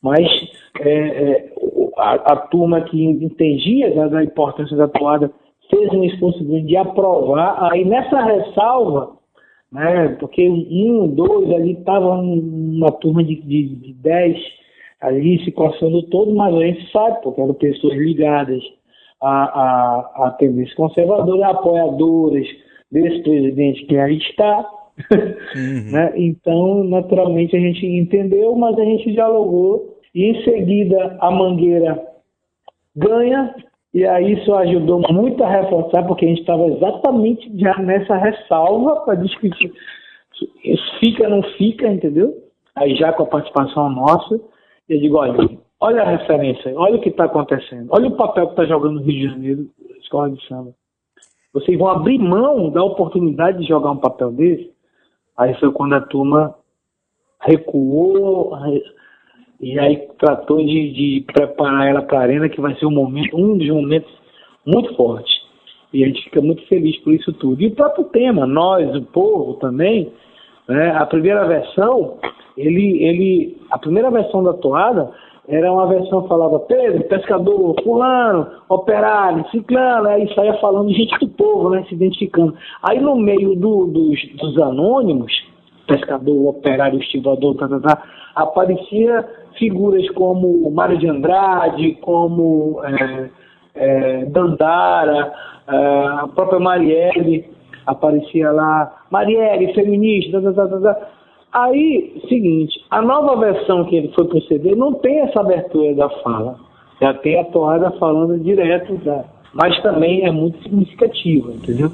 Mas 0.00 0.26
é, 0.80 0.90
é, 0.90 1.52
a, 1.98 2.14
a 2.32 2.36
turma 2.36 2.80
que 2.82 3.02
entendia 3.04 3.94
da, 3.94 4.08
da 4.08 4.24
importância 4.24 4.76
da 4.76 4.88
toada 4.88 5.30
fez 5.70 5.92
um 5.92 6.04
esforço 6.04 6.44
de 6.44 6.76
aprovar. 6.76 7.72
Aí, 7.72 7.84
nessa 7.84 8.20
ressalva, 8.20 9.16
né, 9.70 10.16
porque 10.20 10.46
um, 10.48 11.08
dois 11.08 11.50
ali 11.50 11.72
estava 11.72 12.10
uma 12.10 12.90
turma 12.92 13.22
de, 13.22 13.36
de, 13.36 13.74
de 13.76 13.94
dez 13.94 14.36
ali 15.02 15.42
se 15.44 15.52
coçando 15.52 16.02
todo, 16.04 16.34
mas 16.34 16.54
a 16.54 16.60
gente 16.60 16.90
sabe, 16.90 17.22
porque 17.22 17.40
eram 17.40 17.54
pessoas 17.54 17.94
ligadas 17.94 18.62
à, 19.20 19.44
à, 19.44 20.26
à 20.26 20.30
tendência 20.32 20.74
conservadora, 20.76 21.48
apoiadoras 21.48 22.46
desse 22.90 23.22
presidente 23.22 23.84
que 23.86 23.96
aí 23.96 24.18
está. 24.18 24.68
né? 25.90 26.12
Então, 26.16 26.84
naturalmente, 26.84 27.56
a 27.56 27.60
gente 27.60 27.86
entendeu, 27.86 28.54
mas 28.54 28.78
a 28.78 28.84
gente 28.84 29.12
dialogou 29.12 29.98
e 30.14 30.24
em 30.24 30.44
seguida 30.44 31.16
a 31.20 31.30
Mangueira 31.30 32.02
ganha 32.94 33.54
e 33.94 34.06
aí 34.06 34.32
isso 34.32 34.54
ajudou 34.54 35.02
muito 35.10 35.42
a 35.44 35.50
reforçar, 35.50 36.02
porque 36.04 36.24
a 36.24 36.28
gente 36.28 36.40
estava 36.40 36.66
exatamente 36.66 37.50
já 37.58 37.76
nessa 37.78 38.16
ressalva 38.16 39.00
para 39.04 39.16
discutir 39.16 39.70
isso 40.64 40.98
fica 40.98 41.24
ou 41.24 41.30
não 41.30 41.42
fica, 41.56 41.88
entendeu? 41.88 42.34
Aí 42.74 42.94
já 42.96 43.12
com 43.12 43.24
a 43.24 43.26
participação 43.26 43.90
nossa, 43.90 44.40
eu 44.88 44.98
digo, 45.00 45.16
olha, 45.16 45.58
olha 45.80 46.02
a 46.02 46.10
referência, 46.10 46.72
olha 46.76 46.96
o 46.96 47.00
que 47.00 47.08
está 47.08 47.24
acontecendo, 47.24 47.88
olha 47.90 48.08
o 48.08 48.16
papel 48.16 48.46
que 48.46 48.52
está 48.52 48.64
jogando 48.66 48.94
no 48.96 49.02
Rio 49.02 49.28
de 49.28 49.34
Janeiro, 49.34 49.70
escola 50.00 50.30
de 50.30 50.46
samba. 50.46 50.72
Vocês 51.52 51.78
vão 51.78 51.88
abrir 51.88 52.18
mão 52.18 52.70
da 52.70 52.82
oportunidade 52.82 53.58
de 53.58 53.68
jogar 53.68 53.90
um 53.90 53.98
papel 53.98 54.32
desse? 54.32 54.70
Aí 55.36 55.54
foi 55.60 55.70
quando 55.72 55.94
a 55.94 56.00
turma 56.00 56.54
recuou 57.40 58.54
re- 58.54 58.82
e 59.60 59.78
aí 59.78 60.08
tratou 60.18 60.58
de, 60.58 60.92
de 60.92 61.24
preparar 61.32 61.86
ela 61.86 62.02
para 62.02 62.18
a 62.18 62.22
arena, 62.22 62.48
que 62.48 62.60
vai 62.60 62.74
ser 62.76 62.86
um 62.86 62.90
momento, 62.90 63.36
um 63.36 63.56
dos 63.56 63.68
momentos 63.68 64.12
muito 64.66 64.94
fortes. 64.96 65.32
E 65.92 66.02
a 66.02 66.06
gente 66.06 66.24
fica 66.24 66.40
muito 66.40 66.66
feliz 66.66 66.96
por 67.00 67.12
isso 67.12 67.32
tudo. 67.34 67.60
E 67.62 67.66
o 67.66 67.74
próprio 67.74 68.04
tema, 68.04 68.46
nós, 68.46 68.94
o 68.96 69.02
povo 69.02 69.54
também, 69.54 70.10
né, 70.66 70.90
a 70.90 71.04
primeira 71.04 71.46
versão, 71.46 72.18
ele, 72.56 73.02
ele, 73.04 73.60
a 73.70 73.78
primeira 73.78 74.10
versão 74.10 74.42
da 74.42 74.52
toada 74.54 75.10
era 75.48 75.72
uma 75.72 75.86
versão 75.88 76.22
que 76.22 76.28
falava 76.28 76.60
Pedro, 76.60 77.02
pescador, 77.04 77.74
fulano, 77.82 78.46
operário, 78.68 79.44
ciclano, 79.50 80.08
aí 80.08 80.32
saía 80.34 80.54
falando 80.60 80.92
gente 80.92 81.18
do 81.18 81.28
povo, 81.28 81.70
né, 81.70 81.84
se 81.88 81.94
identificando. 81.94 82.54
Aí 82.82 83.00
no 83.00 83.16
meio 83.16 83.56
do- 83.56 83.86
dos, 83.86 84.20
dos 84.36 84.58
anônimos, 84.62 85.32
pescador, 85.86 86.48
operário, 86.48 87.00
estivador, 87.00 87.56
tá, 87.56 87.68
tá, 87.68 87.80
tá, 87.80 88.02
aparecia 88.36 89.28
figuras 89.58 90.08
como 90.10 90.70
Mário 90.70 90.96
de 90.98 91.08
Andrade, 91.08 91.92
como 92.00 92.80
é, 92.84 93.30
é, 93.74 94.24
Dandara, 94.26 95.32
é, 95.68 95.76
a 96.20 96.28
própria 96.34 96.60
Marielle, 96.60 97.44
aparecia 97.84 98.50
lá, 98.52 99.02
Marielle, 99.10 99.74
feminista, 99.74 100.40
tá, 100.40 100.52
tá, 100.52 100.68
tá, 100.68 100.78
tá. 100.80 101.08
Aí, 101.52 102.22
seguinte, 102.28 102.82
a 102.90 103.02
nova 103.02 103.36
versão 103.36 103.84
que 103.84 103.96
ele 103.96 104.08
foi 104.14 104.26
pro 104.26 104.40
CD 104.42 104.74
não 104.74 104.94
tem 104.94 105.20
essa 105.20 105.40
abertura 105.40 105.94
da 105.94 106.08
fala. 106.20 106.56
Já 107.00 107.12
tem 107.14 107.38
a 107.38 107.44
toada 107.44 107.90
falando 107.92 108.42
direto 108.42 108.94
da. 109.04 109.24
Mas 109.52 109.78
também 109.82 110.24
é 110.24 110.30
muito 110.30 110.62
significativa, 110.62 111.52
entendeu? 111.52 111.92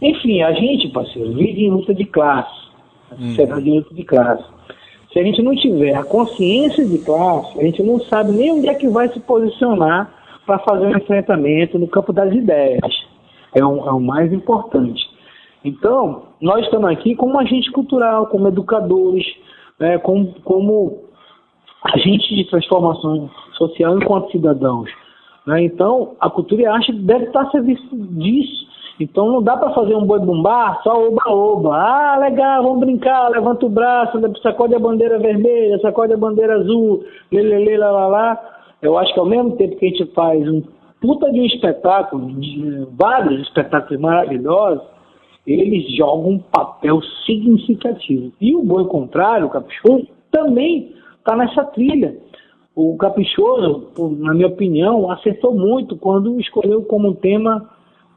Enfim, 0.00 0.40
a 0.42 0.52
gente, 0.52 0.88
parceiro, 0.88 1.32
vive 1.32 1.66
em 1.66 1.70
luta 1.70 1.92
de 1.92 2.04
classe. 2.04 2.68
A 3.10 3.16
sociedade 3.16 3.68
em 3.68 3.78
luta 3.78 3.94
de 3.94 4.04
classe. 4.04 4.44
Se 5.12 5.18
a 5.18 5.22
gente 5.22 5.42
não 5.42 5.54
tiver 5.54 5.94
a 5.94 6.04
consciência 6.04 6.86
de 6.86 6.98
classe, 6.98 7.58
a 7.58 7.64
gente 7.64 7.82
não 7.82 7.98
sabe 8.00 8.32
nem 8.32 8.52
onde 8.52 8.68
é 8.68 8.74
que 8.74 8.88
vai 8.88 9.08
se 9.08 9.20
posicionar 9.20 10.10
para 10.46 10.58
fazer 10.60 10.86
um 10.86 10.96
enfrentamento 10.96 11.78
no 11.78 11.88
campo 11.88 12.12
das 12.12 12.32
ideias. 12.32 12.80
É 13.54 13.62
o, 13.64 13.86
é 13.86 13.92
o 13.92 14.00
mais 14.00 14.32
importante. 14.32 15.02
Então, 15.64 16.22
nós 16.40 16.64
estamos 16.64 16.90
aqui 16.90 17.14
como 17.14 17.38
agente 17.38 17.70
cultural, 17.72 18.26
como 18.26 18.48
educadores, 18.48 19.26
né, 19.78 19.98
como, 19.98 20.32
como 20.44 21.04
agentes 21.84 22.28
de 22.28 22.44
transformação 22.48 23.30
social 23.56 23.96
enquanto 23.98 24.30
cidadãos. 24.30 24.90
né? 25.46 25.62
Então, 25.62 26.16
a 26.20 26.30
cultura 26.30 26.62
e 26.62 26.66
a 26.66 26.74
arte 26.74 26.92
deve 26.92 27.26
estar 27.26 27.42
a 27.42 27.50
serviço 27.50 27.88
disso. 27.92 28.68
Então, 29.00 29.30
não 29.30 29.42
dá 29.42 29.56
para 29.56 29.70
fazer 29.74 29.94
um 29.94 30.04
boi 30.04 30.18
bumbá 30.18 30.80
só 30.82 31.06
oba-oba. 31.06 31.76
Ah, 31.76 32.18
legal, 32.18 32.64
vamos 32.64 32.80
brincar, 32.80 33.28
levanta 33.28 33.64
o 33.64 33.68
braço, 33.68 34.20
sacode 34.42 34.74
a 34.74 34.78
bandeira 34.78 35.18
vermelha, 35.18 35.78
sacode 35.78 36.12
a 36.12 36.16
bandeira 36.16 36.56
azul, 36.56 37.04
lelele, 37.30 37.76
lá, 37.76 37.92
lá, 37.92 38.06
lá. 38.08 38.40
Eu 38.82 38.98
acho 38.98 39.14
que 39.14 39.20
ao 39.20 39.26
mesmo 39.26 39.56
tempo 39.56 39.76
que 39.76 39.86
a 39.86 39.88
gente 39.88 40.06
faz 40.14 40.48
um 40.48 40.62
puta 41.00 41.30
de 41.30 41.40
um 41.40 41.44
espetáculo, 41.44 42.26
de, 42.40 42.88
vários 42.98 43.40
espetáculos 43.42 44.00
maravilhosos, 44.00 44.82
eles 45.52 45.96
jogam 45.96 46.30
um 46.30 46.38
papel 46.38 47.00
significativo. 47.24 48.32
E 48.40 48.54
o 48.54 48.62
boi 48.62 48.84
contrário, 48.86 49.46
o 49.46 49.50
caprichoso, 49.50 50.06
também 50.30 50.94
está 51.18 51.36
nessa 51.36 51.64
trilha. 51.64 52.16
O 52.74 52.96
caprichoso, 52.96 53.88
na 54.18 54.34
minha 54.34 54.46
opinião, 54.46 55.10
acertou 55.10 55.54
muito 55.54 55.96
quando 55.96 56.38
escolheu 56.40 56.82
como 56.82 57.14
tema 57.14 57.68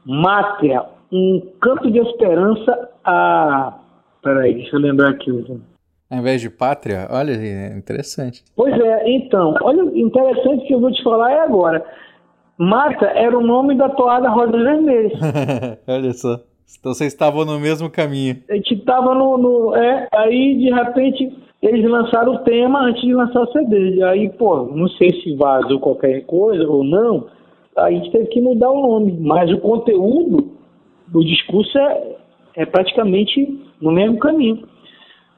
Mátria, 0.04 0.84
um 1.10 1.42
canto 1.60 1.90
de 1.90 1.98
esperança 1.98 2.90
a. 3.04 3.78
Peraí, 4.22 4.54
deixa 4.54 4.76
eu 4.76 4.80
lembrar 4.80 5.10
aqui. 5.10 5.30
Ao 6.10 6.18
invés 6.18 6.40
de 6.40 6.50
pátria, 6.50 7.08
olha, 7.10 7.32
é 7.32 7.76
interessante. 7.76 8.44
Pois 8.54 8.72
é, 8.78 9.10
então, 9.10 9.54
olha, 9.62 9.82
interessante 9.98 10.66
que 10.66 10.74
eu 10.74 10.80
vou 10.80 10.92
te 10.92 11.02
falar 11.02 11.32
é 11.32 11.40
agora. 11.40 11.84
Mata 12.58 13.06
era 13.06 13.36
o 13.36 13.44
nome 13.44 13.76
da 13.76 13.88
toada 13.88 14.28
Rosa 14.28 14.52
Vermelha. 14.52 15.10
olha 15.88 16.12
só. 16.12 16.38
Então 16.78 16.92
vocês 16.94 17.12
estavam 17.12 17.44
no 17.44 17.58
mesmo 17.60 17.90
caminho. 17.90 18.36
A 18.50 18.54
gente 18.54 18.76
tava 18.84 19.14
no, 19.14 19.36
no- 19.38 19.76
É, 19.76 20.08
aí 20.12 20.56
de 20.58 20.70
repente 20.72 21.32
eles 21.62 21.88
lançaram 21.88 22.34
o 22.34 22.38
tema 22.40 22.80
antes 22.86 23.02
de 23.02 23.14
lançar 23.14 23.40
o 23.42 23.52
CD. 23.52 24.02
Aí, 24.02 24.28
pô, 24.30 24.64
não 24.64 24.88
sei 24.88 25.10
se 25.22 25.34
vazou 25.36 25.78
qualquer 25.78 26.22
coisa 26.26 26.66
ou 26.68 26.82
não. 26.82 27.26
Aí 27.76 27.94
a 27.94 27.98
gente 27.98 28.10
teve 28.10 28.26
que 28.26 28.40
mudar 28.40 28.70
o 28.70 28.82
nome. 28.82 29.12
Mas 29.20 29.50
o 29.52 29.58
conteúdo 29.58 30.50
do 31.06 31.24
discurso 31.24 31.78
é, 31.78 32.16
é 32.56 32.66
praticamente 32.66 33.60
no 33.80 33.92
mesmo 33.92 34.18
caminho. 34.18 34.64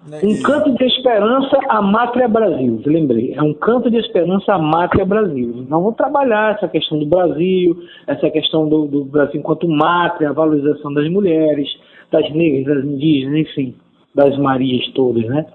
Um 0.06 0.42
canto 0.42 0.70
de 0.74 0.84
esperança 0.84 1.58
à 1.66 1.80
Mátria 1.80 2.28
Brasil, 2.28 2.78
lembrei. 2.84 3.32
É 3.34 3.42
um 3.42 3.54
canto 3.54 3.90
de 3.90 3.96
esperança 3.96 4.52
à 4.52 4.58
Mátria 4.58 5.04
Brasil. 5.04 5.54
Então 5.60 5.80
vamos 5.80 5.96
trabalhar 5.96 6.56
essa 6.56 6.68
questão 6.68 6.98
do 6.98 7.06
Brasil, 7.06 7.74
essa 8.06 8.28
questão 8.28 8.68
do, 8.68 8.86
do 8.86 9.04
Brasil 9.06 9.40
enquanto 9.40 9.66
mátria, 9.66 10.28
a 10.28 10.34
valorização 10.34 10.92
das 10.92 11.08
mulheres, 11.08 11.68
das 12.10 12.30
negras, 12.32 12.76
das 12.76 12.84
indígenas, 12.84 13.40
enfim, 13.40 13.74
das 14.14 14.36
Marias 14.36 14.86
todas, 14.92 15.24
né? 15.24 15.46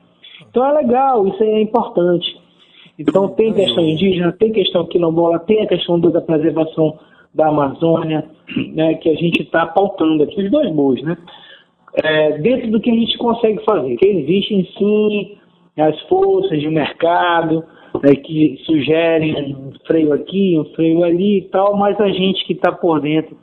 Então 0.49 0.65
é 0.65 0.73
legal, 0.81 1.27
isso 1.27 1.43
aí 1.43 1.49
é 1.49 1.61
importante. 1.61 2.35
Então 2.97 3.27
tem 3.27 3.53
questão 3.53 3.83
indígena, 3.83 4.31
tem 4.31 4.51
questão 4.51 4.83
quilombola, 4.87 5.37
tem 5.39 5.61
a 5.61 5.67
questão 5.67 5.99
da 5.99 6.21
preservação 6.21 6.97
da 7.35 7.49
Amazônia, 7.49 8.25
né, 8.73 8.95
que 8.95 9.09
a 9.09 9.13
gente 9.13 9.43
está 9.43 9.67
pautando 9.67 10.23
aqui, 10.23 10.43
os 10.43 10.49
dois 10.49 10.71
bois, 10.71 11.03
né? 11.03 11.15
É, 11.95 12.37
dentro 12.39 12.71
do 12.71 12.79
que 12.79 12.89
a 12.89 12.93
gente 12.93 13.17
consegue 13.17 13.63
fazer. 13.65 13.95
Que 13.97 14.07
existem 14.07 14.67
sim 14.77 15.37
as 15.77 15.99
forças 16.03 16.59
de 16.59 16.69
mercado 16.69 17.63
né, 18.03 18.15
que 18.15 18.61
sugerem 18.65 19.55
um 19.55 19.71
freio 19.85 20.13
aqui, 20.13 20.57
um 20.59 20.65
freio 20.75 21.03
ali 21.03 21.39
e 21.39 21.49
tal, 21.49 21.75
mas 21.77 21.99
a 21.99 22.09
gente 22.09 22.45
que 22.45 22.53
está 22.53 22.71
por 22.71 23.01
dentro 23.01 23.37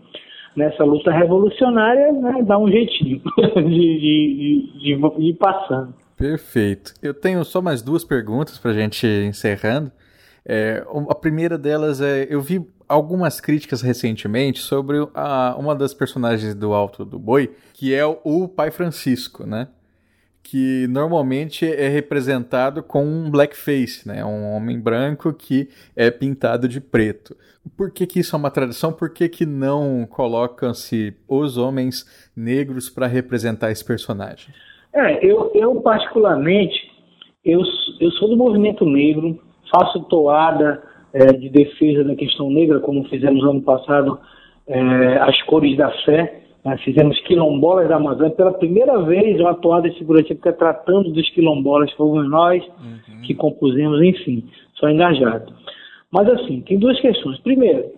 nessa 0.54 0.84
luta 0.84 1.10
revolucionária, 1.10 2.12
né, 2.12 2.42
dá 2.42 2.58
um 2.58 2.70
jeitinho 2.70 3.20
de, 3.56 3.62
de, 3.62 4.72
de, 4.78 4.96
de 4.96 5.22
ir 5.22 5.34
passando. 5.34 5.94
Perfeito. 6.16 6.94
Eu 7.02 7.12
tenho 7.12 7.44
só 7.44 7.60
mais 7.60 7.82
duas 7.82 8.02
perguntas 8.02 8.58
para 8.58 8.70
a 8.70 8.74
gente 8.74 9.06
encerrando. 9.06 9.92
É, 10.48 10.82
a 11.10 11.14
primeira 11.14 11.58
delas 11.58 12.00
é: 12.00 12.26
eu 12.30 12.40
vi 12.40 12.64
algumas 12.88 13.40
críticas 13.40 13.82
recentemente 13.82 14.60
sobre 14.60 14.98
a, 15.14 15.54
uma 15.58 15.74
das 15.74 15.92
personagens 15.92 16.54
do 16.54 16.72
Alto 16.72 17.04
do 17.04 17.18
Boi, 17.18 17.50
que 17.74 17.94
é 17.94 18.04
o, 18.04 18.18
o 18.24 18.48
Pai 18.48 18.70
Francisco, 18.70 19.44
né? 19.44 19.68
Que 20.42 20.86
normalmente 20.88 21.66
é 21.66 21.88
representado 21.88 22.82
com 22.82 23.04
um 23.04 23.30
blackface, 23.30 24.06
né? 24.06 24.24
Um 24.24 24.54
homem 24.54 24.78
branco 24.78 25.32
que 25.32 25.68
é 25.96 26.10
pintado 26.10 26.68
de 26.68 26.80
preto. 26.80 27.36
Por 27.76 27.90
que, 27.90 28.06
que 28.06 28.20
isso 28.20 28.36
é 28.36 28.38
uma 28.38 28.50
tradição? 28.50 28.92
Por 28.92 29.10
que, 29.10 29.28
que 29.28 29.44
não 29.44 30.06
colocam-se 30.08 31.16
os 31.26 31.58
homens 31.58 32.06
negros 32.36 32.88
para 32.88 33.08
representar 33.08 33.72
esse 33.72 33.84
personagem? 33.84 34.54
É, 34.94 35.24
eu, 35.24 35.50
eu 35.54 35.80
particularmente, 35.80 36.90
eu, 37.44 37.60
eu 38.00 38.10
sou 38.12 38.28
do 38.28 38.36
movimento 38.36 38.84
negro, 38.84 39.42
faço 39.70 40.00
toada 40.04 40.82
é, 41.16 41.32
de 41.32 41.48
defesa 41.48 42.04
da 42.04 42.14
questão 42.14 42.50
negra, 42.50 42.78
como 42.80 43.04
fizemos 43.04 43.42
ano 43.42 43.62
passado 43.62 44.18
é, 44.68 45.16
as 45.18 45.40
cores 45.42 45.74
da 45.76 45.90
fé, 46.04 46.42
né? 46.62 46.76
fizemos 46.84 47.18
quilombolas 47.20 47.88
da 47.88 47.96
Amazônia, 47.96 48.34
pela 48.34 48.52
primeira 48.52 49.00
vez 49.02 49.40
uma 49.40 49.54
toada 49.54 49.90
figurativa 49.92 50.52
tratando 50.52 51.10
dos 51.10 51.28
quilombolas, 51.30 51.90
fomos 51.92 52.28
nós 52.28 52.62
uhum. 52.62 53.22
que 53.22 53.34
compusemos, 53.34 54.02
enfim, 54.02 54.44
só 54.74 54.90
engajado. 54.90 55.54
Mas 56.10 56.28
assim, 56.28 56.60
tem 56.60 56.78
duas 56.78 57.00
questões. 57.00 57.38
Primeiro, 57.40 57.92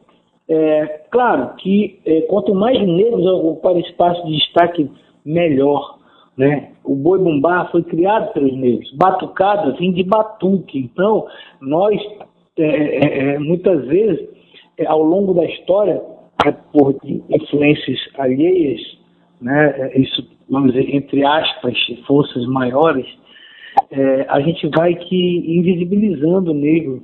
é, 0.48 1.02
claro 1.10 1.56
que 1.56 1.98
é, 2.06 2.20
quanto 2.22 2.54
mais 2.54 2.78
negros 2.80 3.26
ocuparem 3.26 3.82
espaço 3.82 4.24
de 4.26 4.36
destaque, 4.36 4.88
melhor. 5.24 5.98
Né? 6.36 6.70
O 6.84 6.94
boi 6.94 7.18
bumbá 7.18 7.66
foi 7.72 7.82
criado 7.82 8.32
pelos 8.32 8.56
negros. 8.56 8.92
Batucada 8.94 9.72
vem 9.72 9.92
de 9.92 10.04
batuque. 10.04 10.78
Então, 10.78 11.26
nós, 11.60 12.00
é, 12.59 12.64
é, 12.64 13.34
é 13.34 13.38
muitas 13.38 13.86
vezes, 13.86 14.28
é, 14.78 14.86
ao 14.86 15.02
longo 15.02 15.34
da 15.34 15.44
história, 15.44 16.00
é, 16.46 16.52
por 16.52 16.96
influências 17.04 17.98
alheias, 18.18 18.80
né? 19.40 19.92
Isso, 19.96 20.26
vamos 20.48 20.72
dizer, 20.72 20.94
entre 20.94 21.24
aspas, 21.24 21.76
forças 22.06 22.44
maiores, 22.46 23.06
a 24.28 24.40
gente 24.40 24.68
vai 24.76 24.94
que 24.94 25.59
invisibilizando 25.59 26.50
o 26.50 26.54
negro 26.54 27.02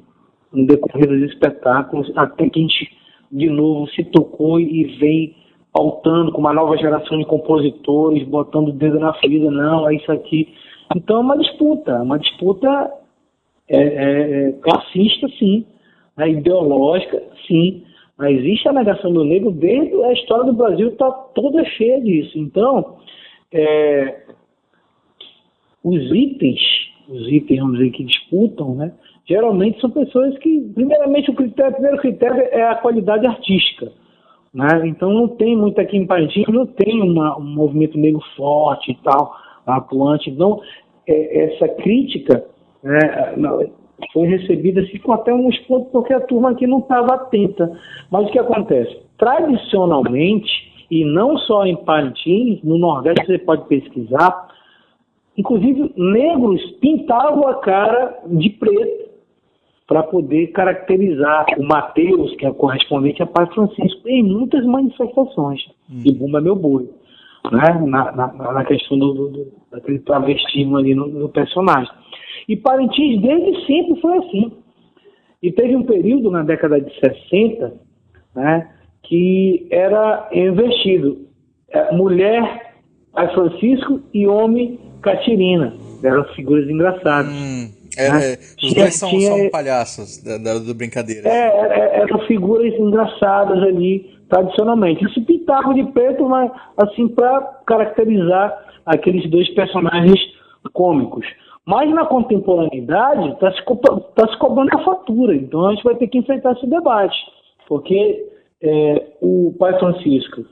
no 0.53 0.67
decorrer 0.67 1.09
dos 1.09 1.31
espetáculos, 1.31 2.11
até 2.17 2.49
que 2.49 2.59
a 2.59 2.63
gente, 2.63 2.91
de 3.31 3.49
novo, 3.49 3.89
se 3.91 4.03
tocou 4.05 4.59
e 4.59 4.85
vem 4.99 5.37
pautando 5.73 6.33
com 6.33 6.39
uma 6.39 6.53
nova 6.53 6.77
geração 6.77 7.19
de 7.19 7.27
compositores, 7.27 8.27
botando 8.29 8.69
o 8.69 8.73
dedo 8.73 8.99
na 8.99 9.13
ferida, 9.15 9.51
não, 9.51 9.89
é 9.89 9.97
isso 9.97 10.11
aqui. 10.11 10.55
Então 10.95 11.17
é 11.17 11.21
uma 11.21 11.37
disputa, 11.37 12.03
uma 12.03 12.19
disputa 12.19 12.91
é, 13.69 13.79
é, 13.79 14.49
é 14.49 14.53
classista, 14.53 15.29
sim, 15.39 15.67
né, 16.17 16.31
ideológica, 16.31 17.23
sim. 17.47 17.85
Mas 18.17 18.39
existe 18.39 18.69
a 18.69 18.73
negação 18.73 19.13
do 19.13 19.25
negro 19.25 19.51
desde 19.51 19.95
a 20.05 20.13
história 20.13 20.45
do 20.45 20.53
Brasil 20.53 20.89
está 20.89 21.11
toda 21.11 21.65
cheia 21.65 22.01
disso. 22.01 22.39
Então, 22.39 22.99
é, 23.53 24.23
os 25.83 26.15
itens, 26.15 26.61
os 27.09 27.29
itens, 27.29 27.59
vamos 27.59 27.79
dizer, 27.79 27.91
que 27.91 28.05
disputam, 28.05 28.77
né, 28.77 28.93
geralmente 29.27 29.81
são 29.81 29.91
pessoas 29.91 30.39
que, 30.39 30.61
primeiramente, 30.75 31.31
o, 31.31 31.35
critério, 31.35 31.73
o 31.73 31.75
primeiro 31.75 31.99
critério 31.99 32.41
é 32.53 32.63
a 32.63 32.77
qualidade 32.77 33.27
artística 33.27 33.91
né? 34.55 34.87
Então 34.87 35.13
não 35.13 35.29
tem 35.29 35.57
muito 35.57 35.81
aqui 35.81 35.97
em 35.97 36.07
não 36.49 36.65
tem 36.65 37.03
uma, 37.03 37.37
um 37.37 37.43
movimento 37.43 37.99
negro 37.99 38.23
forte 38.37 38.93
e 38.93 38.95
tal, 39.03 39.35
atuante. 39.67 40.31
Então, 40.31 40.61
é, 41.07 41.45
essa 41.45 41.69
crítica 41.69 42.45
né, 42.85 43.67
foi 44.13 44.27
recebida 44.27 44.83
assim, 44.83 44.99
com 44.99 45.13
até 45.13 45.33
uns 45.33 45.59
pontos, 45.61 45.91
porque 45.91 46.13
a 46.13 46.21
turma 46.21 46.51
aqui 46.51 46.67
não 46.67 46.79
estava 46.81 47.15
atenta. 47.15 47.73
Mas 48.11 48.29
o 48.29 48.31
que 48.31 48.39
acontece? 48.39 48.97
Tradicionalmente, 49.19 50.51
e 50.91 51.05
não 51.05 51.39
só 51.39 51.65
em 51.65 51.77
Parintins, 51.77 52.63
no 52.63 52.79
Nordeste 52.79 53.27
você 53.27 53.39
pode 53.39 53.67
pesquisar, 53.67 54.49
inclusive 55.37 55.93
negros 55.97 56.63
pintavam 56.81 57.49
a 57.49 57.55
cara 57.55 58.21
de 58.27 58.51
preto 58.51 59.05
para 59.87 60.03
poder 60.03 60.49
caracterizar 60.49 61.47
o 61.59 61.65
Mateus, 61.65 62.35
que 62.37 62.47
é 62.47 62.53
correspondente 62.53 63.23
a 63.23 63.27
Pai 63.27 63.47
Francisco, 63.47 64.09
em 64.09 64.23
muitas 64.23 64.65
manifestações 64.65 65.61
hum. 65.91 65.99
de 65.99 66.13
Bumba 66.13 66.41
Meu 66.41 66.57
Boi, 66.57 66.89
né? 67.53 67.81
na, 67.87 68.13
na, 68.13 68.53
na 68.53 68.65
questão 68.65 68.99
do, 68.99 69.13
do, 69.13 69.53
daquele 69.71 69.99
travestismo 70.01 70.77
ali 70.77 70.95
no, 70.95 71.07
no 71.07 71.29
personagem. 71.29 71.93
E 72.49 72.57
Parintins 72.57 73.21
desde 73.21 73.67
sempre 73.67 74.01
foi 74.01 74.19
assim. 74.19 74.53
E 75.43 75.53
teve 75.53 75.77
um 75.77 75.85
período 75.85 76.31
na 76.31 76.43
década 76.43 76.81
de 76.81 76.93
60 76.99 77.75
né, 78.35 78.71
que 79.03 79.67
era 79.71 80.29
investido 80.33 81.27
é, 81.69 81.93
mulher 81.93 82.75
Pai 83.13 83.33
Francisco 83.33 84.01
e 84.13 84.27
homem 84.27 84.79
Catirina. 85.03 85.75
Eram 86.03 86.25
figuras 86.35 86.69
engraçadas. 86.69 87.33
Hum. 87.33 87.71
É, 87.97 88.11
né? 88.11 88.33
é, 88.33 88.35
os 88.35 88.57
tinha, 88.57 88.75
dois 88.75 88.95
são, 88.95 89.09
tinha, 89.09 89.31
são 89.31 89.51
palhaços 89.51 90.23
da, 90.23 90.39
da, 90.39 90.59
do 90.59 90.75
brincadeira. 90.75 91.29
É, 91.29 91.49
é, 91.49 92.01
eram 92.01 92.19
figuras 92.27 92.73
engraçadas 92.75 93.63
ali, 93.63 94.11
tradicionalmente. 94.29 95.05
E 95.05 95.13
se 95.13 95.21
pintava 95.21 95.73
de 95.75 95.85
preto, 95.93 96.29
mas 96.29 96.51
assim, 96.77 97.07
para 97.09 97.41
caracterizar 97.67 98.53
aqueles 98.85 99.31
dois 99.31 99.49
personagens 99.55 100.19
cômicos. 100.73 101.27
Mas 101.67 101.91
na 101.91 102.05
contemporaneidade 102.05 103.31
está 103.31 103.51
se, 103.53 103.63
tá 104.15 104.29
se 104.29 104.39
cobrando 104.39 104.71
a 104.75 104.85
fatura, 104.85 105.35
então 105.35 105.67
a 105.67 105.75
gente 105.75 105.85
vai 105.85 105.95
ter 105.95 106.09
que 106.09 106.19
enfrentar 106.19 106.53
esse 106.53 106.67
debate, 106.67 107.17
porque 107.67 108.29
é, 108.63 109.13
o 109.23 109.55
pai 109.59 109.79
Francisco 109.79 110.45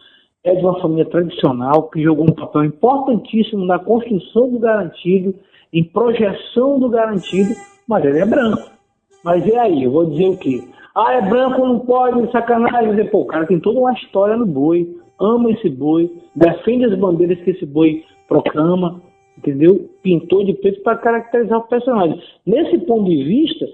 é 0.44 0.54
de 0.54 0.64
uma 0.64 0.80
família 0.80 1.04
tradicional 1.04 1.90
que 1.90 2.02
jogou 2.02 2.24
um 2.24 2.34
papel 2.34 2.64
importantíssimo 2.64 3.64
na 3.64 3.78
construção 3.78 4.50
do 4.50 4.58
garantido 4.58 5.34
em 5.72 5.84
projeção 5.84 6.78
do 6.78 6.88
garantido, 6.88 7.54
mas 7.88 8.04
ele 8.04 8.18
é 8.18 8.26
branco. 8.26 8.70
Mas 9.24 9.46
e 9.46 9.56
aí? 9.56 9.84
Eu 9.84 9.92
vou 9.92 10.06
dizer 10.06 10.28
o 10.28 10.36
quê? 10.36 10.62
Ah, 10.94 11.14
é 11.14 11.22
branco, 11.22 11.64
não 11.64 11.78
pode, 11.78 12.30
sacanagem. 12.30 12.90
Dizer, 12.90 13.10
Pô, 13.10 13.20
o 13.20 13.26
cara 13.26 13.46
tem 13.46 13.58
toda 13.58 13.78
uma 13.78 13.92
história 13.92 14.36
no 14.36 14.44
boi, 14.44 14.94
ama 15.18 15.50
esse 15.50 15.70
boi, 15.70 16.10
defende 16.34 16.84
as 16.84 16.98
bandeiras 16.98 17.40
que 17.40 17.50
esse 17.50 17.64
boi 17.64 18.04
proclama, 18.28 19.00
entendeu? 19.43 19.90
Pintou 20.03 20.45
de 20.45 20.55
preto 20.55 20.82
para 20.82 20.99
caracterizar 20.99 21.59
o 21.59 21.68
personagem. 21.68 22.22
Nesse 22.47 22.78
ponto 22.78 23.05
de 23.11 23.24
vista, 23.24 23.66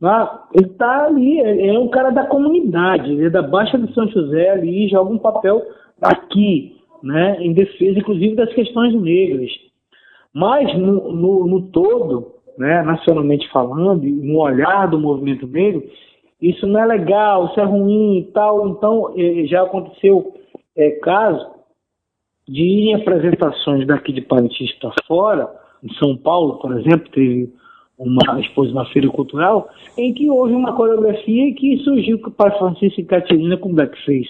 né, 0.00 0.28
ele 0.54 0.66
está 0.66 1.06
ali, 1.06 1.40
é, 1.40 1.68
é 1.68 1.78
um 1.78 1.88
cara 1.88 2.10
da 2.10 2.26
comunidade, 2.26 3.10
ele 3.10 3.26
é 3.26 3.30
da 3.30 3.42
Baixa 3.42 3.76
de 3.76 3.92
São 3.92 4.08
José 4.08 4.50
ali, 4.50 4.88
joga 4.88 5.12
um 5.12 5.18
papel 5.18 5.62
aqui, 6.00 6.76
né, 7.02 7.38
em 7.40 7.52
defesa, 7.52 7.98
inclusive, 7.98 8.36
das 8.36 8.52
questões 8.54 8.94
negras. 8.94 9.50
Mas, 10.32 10.72
no, 10.78 11.12
no, 11.12 11.46
no 11.46 11.62
todo, 11.70 12.34
né, 12.56 12.82
nacionalmente 12.82 13.50
falando, 13.50 14.04
no 14.04 14.38
olhar 14.38 14.88
do 14.88 14.98
movimento 14.98 15.46
negro, 15.46 15.82
isso 16.40 16.66
não 16.66 16.80
é 16.80 16.86
legal, 16.86 17.46
isso 17.46 17.60
é 17.60 17.64
ruim 17.64 18.18
e 18.18 18.24
tal. 18.32 18.68
Então, 18.68 19.14
eh, 19.16 19.46
já 19.46 19.62
aconteceu 19.62 20.34
é, 20.76 20.90
caso 21.02 21.55
de 22.48 22.62
ir 22.62 22.90
em 22.90 22.94
apresentações 22.94 23.86
daqui 23.86 24.12
de 24.12 24.20
Parintins 24.20 24.72
para 24.74 24.92
fora, 25.06 25.50
em 25.82 25.92
São 25.94 26.16
Paulo, 26.16 26.58
por 26.58 26.78
exemplo, 26.78 27.10
teve 27.10 27.52
uma 27.98 28.40
exposição 28.40 28.82
na 28.82 28.90
feira 28.90 29.08
cultural, 29.08 29.68
em 29.96 30.12
que 30.12 30.28
houve 30.30 30.54
uma 30.54 30.74
coreografia 30.74 31.54
que 31.54 31.78
surgiu 31.78 32.18
com 32.20 32.28
o 32.28 32.32
pai 32.32 32.56
Francisco 32.58 33.00
e 33.00 33.04
Catarina 33.04 33.56
com 33.56 33.74
blackface. 33.74 34.28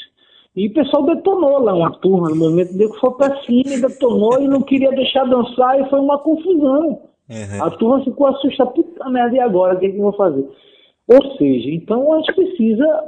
E 0.54 0.68
o 0.68 0.72
pessoal 0.72 1.04
detonou 1.04 1.58
lá, 1.60 1.74
uma 1.74 1.90
turma 1.98 2.30
no 2.30 2.36
movimento 2.36 2.74
negro 2.74 2.98
foi 2.98 3.10
para 3.12 3.36
cima 3.42 3.74
e 3.74 3.80
detonou 3.80 4.40
e 4.40 4.48
não 4.48 4.62
queria 4.62 4.90
deixar 4.90 5.24
dançar 5.24 5.78
e 5.80 5.90
foi 5.90 6.00
uma 6.00 6.18
confusão. 6.18 7.02
Uhum. 7.28 7.62
A 7.62 7.70
turma 7.72 8.04
ficou 8.04 8.28
assustada, 8.28 8.70
puta 8.70 9.10
merda, 9.10 9.36
e 9.36 9.40
agora? 9.40 9.74
O 9.74 9.78
que, 9.78 9.86
é 9.86 9.90
que 9.90 9.98
eu 9.98 10.02
vou 10.02 10.12
fazer? 10.14 10.48
Ou 11.08 11.36
seja, 11.36 11.70
então 11.70 12.12
a 12.12 12.18
gente 12.18 12.34
precisa 12.34 13.04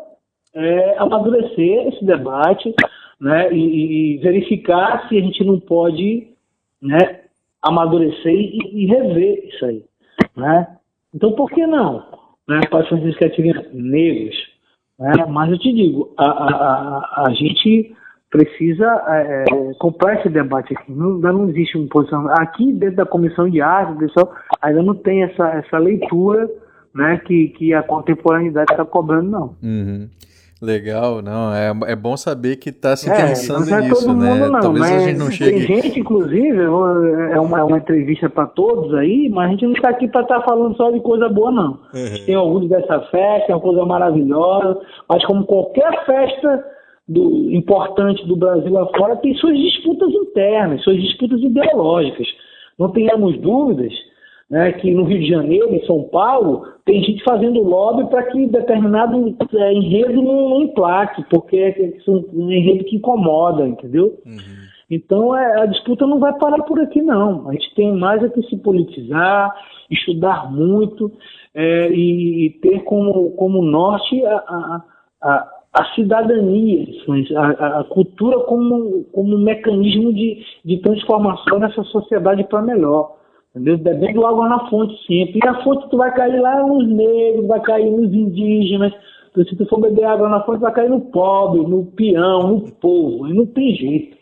é, 0.54 0.98
amadurecer 0.98 1.88
esse 1.88 2.04
debate 2.04 2.74
né, 3.21 3.53
e, 3.53 4.14
e, 4.14 4.19
verificar 4.19 5.09
se 5.09 5.16
a 5.16 5.21
gente 5.21 5.45
não 5.45 5.59
pode 5.59 6.29
né, 6.81 7.21
amadurecer 7.62 8.33
e, 8.33 8.59
e 8.73 8.87
rever 8.87 9.49
isso 9.49 9.64
aí. 9.64 9.85
Né? 10.37 10.66
Então 11.14 11.33
por 11.33 11.51
que 11.51 11.66
não? 11.66 12.05
Né, 12.49 12.61
Pai 12.71 12.87
Francisco 12.87 13.21
Catarina, 13.21 13.66
negros, 13.73 14.37
né? 14.99 15.12
Mas 15.29 15.51
eu 15.51 15.59
te 15.59 15.73
digo, 15.73 16.12
a, 16.16 16.25
a, 16.25 16.49
a, 16.49 17.25
a 17.29 17.31
gente 17.33 17.95
precisa 18.31 18.85
é, 19.09 19.45
comprar 19.79 20.19
esse 20.19 20.29
debate 20.29 20.75
aqui. 20.75 20.93
Não, 20.93 21.14
ainda 21.14 21.33
não 21.33 21.49
existe 21.49 21.79
uma 21.79 21.89
posição. 21.89 22.29
Aqui, 22.41 22.73
dentro 22.73 22.97
da 22.97 23.07
comissão 23.07 23.49
de 23.49 23.61
arte, 23.61 23.99
pessoal, 23.99 24.35
ainda 24.61 24.83
não 24.83 24.95
tem 24.95 25.23
essa, 25.23 25.49
essa 25.51 25.79
leitura 25.79 26.49
né, 26.95 27.19
que, 27.25 27.49
que 27.51 27.73
a 27.73 27.83
contemporaneidade 27.83 28.73
está 28.73 28.85
cobrando, 28.85 29.31
não. 29.31 29.57
Uhum. 29.62 30.09
Legal, 30.61 31.22
não, 31.22 31.54
é, 31.54 31.72
é 31.92 31.94
bom 31.94 32.16
saber 32.16 32.56
que 32.56 32.70
está 32.70 32.96
se 32.96 33.09
É, 33.09 33.14
pensando 33.28 33.70
não 33.70 33.78
é 33.78 33.80
nisso, 33.82 34.12
né? 34.16 34.48
não, 34.48 34.61
Talvez 34.61 34.84
a 34.90 34.98
gente 34.98 35.18
não 35.18 35.26
Tem 35.28 35.36
chegue. 35.36 35.61
gente, 35.61 36.00
inclusive, 36.00 36.56
é 36.62 36.68
uma, 37.40 37.61
é 37.61 37.62
uma 37.62 37.78
entrevista 37.78 38.28
para 38.28 38.46
todos 38.46 38.92
aí, 38.94 39.28
mas 39.28 39.46
a 39.46 39.50
gente 39.52 39.64
não 39.66 39.72
está 39.72 39.90
aqui 39.90 40.09
para 40.09 40.22
estar 40.22 40.40
falando 40.42 40.76
só 40.76 40.90
de 40.90 40.98
coisa 41.00 41.28
boa, 41.28 41.52
não. 41.52 41.78
Tem 42.26 42.36
orgulho 42.36 42.68
dessa 42.68 43.00
festa, 43.02 43.52
é 43.52 43.54
uma 43.54 43.61
coisa 43.61 43.84
maravilhosa, 43.84 44.80
mas 45.09 45.24
como 45.26 45.44
qualquer 45.46 46.04
festa 46.04 46.64
do- 47.06 47.50
importante 47.52 48.26
do 48.26 48.34
Brasil 48.36 48.72
lá 48.72 48.84
fora, 48.96 49.14
tem 49.16 49.34
suas 49.36 49.56
disputas 49.56 50.11
internas, 50.12 50.82
suas 50.82 51.00
disputas 51.00 51.40
ideológicas. 51.40 52.26
Não 52.76 52.90
tenhamos 52.90 53.38
dúvidas 53.40 53.92
né, 54.51 54.72
que 54.72 54.92
no 54.94 55.05
Rio 55.05 55.20
de 55.20 55.28
Janeiro, 55.28 55.74
em 55.74 55.84
São 55.84 56.05
Paulo, 56.05 56.64
tem 56.84 57.03
gente 57.03 57.22
fazendo 57.22 57.62
lobby 57.62 58.09
para 58.09 58.22
que 58.24 58.46
determinado 58.46 59.36
é, 59.55 59.72
enredo 59.74 60.22
não, 60.22 60.49
não 60.51 60.62
emplaque, 60.62 61.22
porque 61.28 61.57
é 61.57 61.92
um 62.09 62.51
enredo 62.51 62.84
que 62.84 62.96
incomoda, 62.96 63.68
entendeu? 63.68 64.18
Então 64.90 65.36
é, 65.36 65.61
a 65.61 65.66
disputa 65.66 66.07
não 66.07 66.18
vai 66.18 66.32
parar 66.38 66.62
por 66.62 66.80
aqui, 66.80 67.03
não. 67.03 67.46
A 67.49 67.53
gente 67.53 67.74
tem 67.74 67.92
mais 67.92 68.24
é 68.24 68.28
que 68.30 68.42
se 68.44 68.57
politizar, 68.57 69.55
estudar 69.90 70.51
muito 70.51 71.12
é, 71.55 71.90
e, 71.90 72.46
e 72.46 72.51
ter 72.62 72.84
como, 72.84 73.32
como 73.32 73.61
norte 73.62 74.24
a, 74.24 74.34
a, 74.36 74.82
a, 75.22 75.49
a 75.74 75.84
cidadania, 75.94 76.86
a, 77.36 77.42
a- 77.66 77.80
a 77.80 77.84
cultura 77.84 78.38
como, 78.40 79.05
como 79.12 79.36
um 79.36 79.44
mecanismo 79.44 80.11
de, 80.14 80.38
de 80.64 80.78
transformação 80.78 81.59
nessa 81.59 81.82
sociedade 81.84 82.44
para 82.44 82.62
melhor. 82.62 83.18
Entendeu? 83.59 83.78
Bebendo 83.78 84.24
água 84.24 84.48
na 84.48 84.70
fonte 84.70 84.94
sempre. 85.06 85.40
E 85.42 85.48
a 85.48 85.62
fonte 85.62 85.88
tu 85.90 85.96
vai 85.96 86.14
cair 86.14 86.40
lá 86.40 86.64
nos 86.64 86.88
negros, 86.88 87.46
vai 87.46 87.61
cair 87.61 87.90
nos 87.90 88.12
indígenas. 88.12 88.92
Então, 89.30 89.44
se 89.44 89.56
tu 89.56 89.66
for 89.66 89.80
beber 89.80 90.04
água 90.04 90.28
na 90.28 90.42
fonte, 90.44 90.61
vai 90.61 90.72
cair 90.72 90.88
no 90.88 91.00
pobre, 91.00 91.61
no 91.61 91.86
peão, 91.86 92.48
no 92.48 92.72
povo. 92.72 93.24
Aí 93.24 93.34
não 93.34 93.46
tem 93.46 93.74
jeito. 93.74 94.16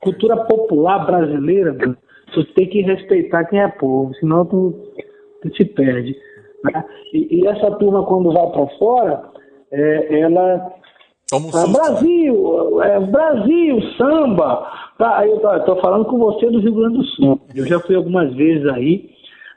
Cultura 0.00 0.36
popular 0.44 1.04
brasileira, 1.04 1.76
tu 2.32 2.44
tem 2.54 2.66
que 2.68 2.82
respeitar 2.82 3.44
quem 3.44 3.60
é 3.60 3.68
povo, 3.68 4.14
senão 4.14 4.46
tu, 4.46 4.74
tu 5.42 5.56
se 5.56 5.64
perde. 5.64 6.16
né? 6.64 6.84
E, 7.12 7.40
e 7.40 7.46
essa 7.46 7.70
turma, 7.72 8.04
quando 8.06 8.32
vai 8.32 8.50
para 8.50 8.66
fora, 8.78 9.22
é, 9.72 10.20
ela 10.20 10.72
ah, 11.48 11.60
susto. 11.60 11.72
Brasil, 11.72 12.82
é, 12.82 13.00
Brasil, 13.00 13.82
samba. 13.96 14.66
Tá, 14.98 15.26
eu 15.26 15.38
tô, 15.38 15.60
tô 15.60 15.76
falando 15.80 16.04
com 16.06 16.18
você 16.18 16.50
do 16.50 16.58
Rio 16.58 16.74
Grande 16.74 16.98
do 16.98 17.04
Sul. 17.04 17.40
Eu 17.54 17.66
já 17.66 17.78
fui 17.80 17.94
algumas 17.94 18.34
vezes 18.34 18.66
aí, 18.68 19.10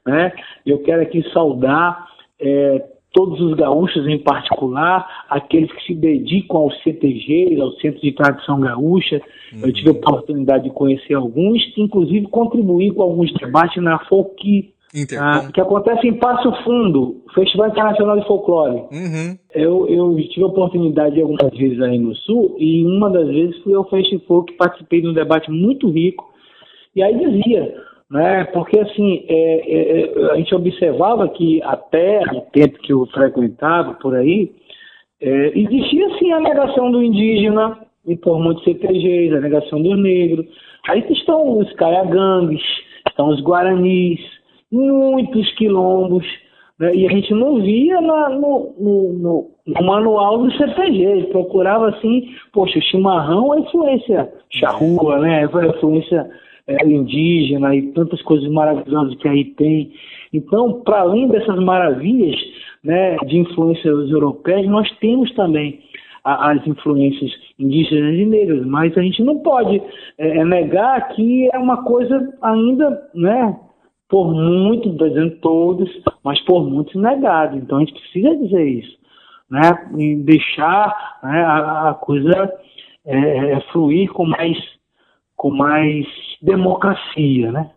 né? 0.05 0.31
Eu 0.65 0.83
quero 0.83 1.01
aqui 1.01 1.23
saudar 1.33 2.07
é, 2.39 2.85
todos 3.13 3.39
os 3.41 3.53
gaúchos 3.55 4.07
em 4.07 4.19
particular, 4.19 5.25
aqueles 5.29 5.71
que 5.71 5.83
se 5.85 5.95
dedicam 5.95 6.57
aos 6.57 6.83
CTGs, 6.83 7.59
ao 7.59 7.71
Centro 7.73 8.01
de 8.01 8.11
Tradição 8.13 8.59
Gaúcha. 8.59 9.21
Eu 9.61 9.71
tive 9.73 9.89
a 9.89 9.93
oportunidade 9.93 10.65
de 10.65 10.69
conhecer 10.69 11.13
alguns, 11.13 11.61
inclusive 11.77 12.27
contribuir 12.27 12.93
com 12.93 13.01
alguns 13.01 13.33
debates 13.33 13.81
na 13.81 13.99
Folk, 14.05 14.73
Intercom. 14.93 15.25
ah, 15.25 15.51
que 15.53 15.61
acontece 15.61 16.07
em 16.07 16.13
Passo 16.13 16.51
Fundo, 16.63 17.23
Festival 17.33 17.69
Internacional 17.69 18.19
de 18.19 18.27
Folclore. 18.27 18.83
Uhum. 18.91 19.37
Eu, 19.53 19.87
eu 19.87 20.15
tive 20.29 20.43
a 20.43 20.47
oportunidade 20.47 21.15
de 21.15 21.21
algumas 21.21 21.51
vezes 21.57 21.81
aí 21.81 21.97
no 21.97 22.15
Sul 22.15 22.55
e 22.59 22.85
uma 22.85 23.09
das 23.09 23.27
vezes 23.27 23.57
fui 23.63 23.73
ao 23.73 23.89
Festival 23.89 24.43
que 24.43 24.53
participei 24.53 25.01
de 25.01 25.07
um 25.07 25.13
debate 25.13 25.49
muito 25.49 25.89
rico 25.89 26.31
e 26.95 27.01
aí 27.01 27.17
dizia, 27.17 27.73
né, 28.09 28.43
porque 28.45 28.77
assim, 28.79 29.23
é, 29.27 29.33
é, 29.33 30.01
é, 30.01 30.31
a 30.31 30.35
gente 30.35 30.53
observava 30.53 31.29
que 31.29 31.61
até 31.63 32.21
o 32.33 32.41
tempo 32.51 32.79
que 32.79 32.91
eu 32.91 33.05
frequentava 33.07 33.93
por 33.93 34.15
aí, 34.15 34.51
é, 35.21 35.57
existia 35.57 36.17
sim 36.19 36.33
a 36.33 36.39
negação 36.39 36.91
do 36.91 37.01
indígena 37.01 37.77
e 38.05 38.17
por 38.17 38.39
muitos 38.39 38.63
CTGs, 38.65 39.35
a 39.35 39.39
negação 39.39 39.81
do 39.81 39.95
negro. 39.95 40.45
Aí 40.89 41.05
estão 41.11 41.59
os 41.59 41.71
caiagangues, 41.73 42.61
estão 43.07 43.29
os 43.29 43.41
guaranis, 43.41 44.19
muitos 44.71 45.51
quilombos, 45.55 46.25
né? 46.79 46.93
e 46.95 47.05
a 47.05 47.09
gente 47.11 47.33
não 47.33 47.61
via 47.61 47.99
na- 48.01 48.29
no, 48.29 48.73
no- 48.79 49.13
no- 49.13 49.47
no 49.67 49.85
manual 49.85 50.39
do 50.39 50.51
CTG, 50.53 51.27
procurava 51.31 51.89
assim, 51.89 52.29
poxa, 52.53 52.79
o 52.79 52.81
chimarrão 52.81 53.53
é 53.53 53.59
influência 53.59 54.31
charrua, 54.49 55.19
né? 55.19 55.41
é 55.43 55.67
influência 55.67 56.29
é, 56.67 56.85
indígena 56.87 57.75
e 57.75 57.91
tantas 57.91 58.21
coisas 58.21 58.47
maravilhosas 58.51 59.15
que 59.15 59.27
aí 59.27 59.45
tem. 59.45 59.91
Então, 60.31 60.81
para 60.85 61.01
além 61.01 61.27
dessas 61.27 61.57
maravilhas 61.59 62.35
né, 62.83 63.17
de 63.25 63.37
influências 63.39 64.09
europeias, 64.09 64.67
nós 64.67 64.89
temos 64.99 65.33
também 65.33 65.79
a- 66.23 66.51
as 66.51 66.65
influências 66.67 67.31
indígenas 67.59 68.15
e 68.15 68.25
negras, 68.25 68.65
mas 68.65 68.95
a 68.97 69.01
gente 69.01 69.23
não 69.23 69.39
pode 69.39 69.81
é, 70.19 70.37
é, 70.37 70.45
negar 70.45 71.09
que 71.09 71.49
é 71.51 71.57
uma 71.57 71.83
coisa 71.83 72.31
ainda, 72.43 73.09
né, 73.15 73.55
por 74.11 74.33
muito, 74.33 74.89
dizendo 74.91 75.37
todos, 75.37 75.89
mas 76.21 76.39
por 76.41 76.69
muitos 76.69 77.01
negado. 77.01 77.57
Então 77.57 77.77
a 77.77 77.79
gente 77.79 77.93
precisa 77.93 78.35
dizer 78.35 78.67
isso, 78.67 78.97
né, 79.49 79.89
e 79.97 80.17
deixar 80.17 81.19
né, 81.23 81.41
a, 81.41 81.91
a 81.91 81.93
coisa 81.93 82.53
é, 83.05 83.53
é, 83.53 83.61
fluir 83.71 84.11
com 84.11 84.25
mais, 84.25 84.57
com 85.33 85.49
mais 85.49 86.05
democracia, 86.41 87.53
né? 87.53 87.71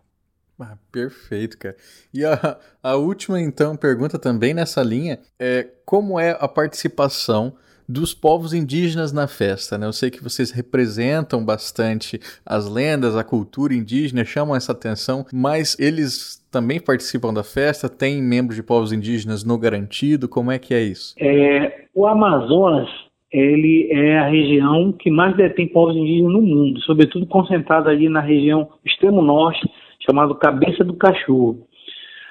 Ah, 0.59 0.77
perfeito, 0.91 1.57
cara. 1.57 1.75
E 2.13 2.25
a, 2.25 2.57
a 2.83 2.95
última, 2.95 3.39
então, 3.41 3.77
pergunta 3.77 4.19
também 4.19 4.53
nessa 4.53 4.83
linha 4.83 5.19
é 5.39 5.67
como 5.85 6.19
é 6.19 6.37
a 6.39 6.47
participação 6.49 7.55
dos 7.87 8.13
povos 8.13 8.53
indígenas 8.53 9.11
na 9.11 9.27
festa, 9.27 9.77
né? 9.77 9.85
Eu 9.85 9.93
sei 9.93 10.09
que 10.09 10.23
vocês 10.23 10.51
representam 10.51 11.43
bastante 11.43 12.19
as 12.45 12.69
lendas, 12.69 13.15
a 13.15 13.23
cultura 13.23 13.73
indígena, 13.73 14.25
chamam 14.25 14.55
essa 14.55 14.71
atenção, 14.71 15.25
mas 15.33 15.77
eles 15.79 16.43
também 16.51 16.79
participam 16.79 17.33
da 17.33 17.43
festa? 17.43 17.89
Tem 17.89 18.21
membros 18.21 18.55
de 18.55 18.63
povos 18.63 18.91
indígenas 18.91 19.43
no 19.43 19.57
garantido? 19.57 20.27
Como 20.27 20.51
é 20.51 20.57
que 20.57 20.73
é 20.73 20.81
isso? 20.81 21.13
É, 21.19 21.85
o 21.93 22.07
Amazonas, 22.07 22.89
ele 23.31 23.89
é 23.91 24.19
a 24.19 24.29
região 24.29 24.91
que 24.93 25.11
mais 25.11 25.35
detém 25.35 25.67
povos 25.67 25.95
indígenas 25.95 26.33
no 26.33 26.41
mundo, 26.41 26.79
sobretudo 26.81 27.25
concentrado 27.25 27.89
ali 27.89 28.07
na 28.07 28.21
região 28.21 28.69
extremo 28.85 29.21
norte, 29.21 29.69
chamado 29.99 30.35
Cabeça 30.35 30.83
do 30.83 30.93
Cachorro. 30.93 31.67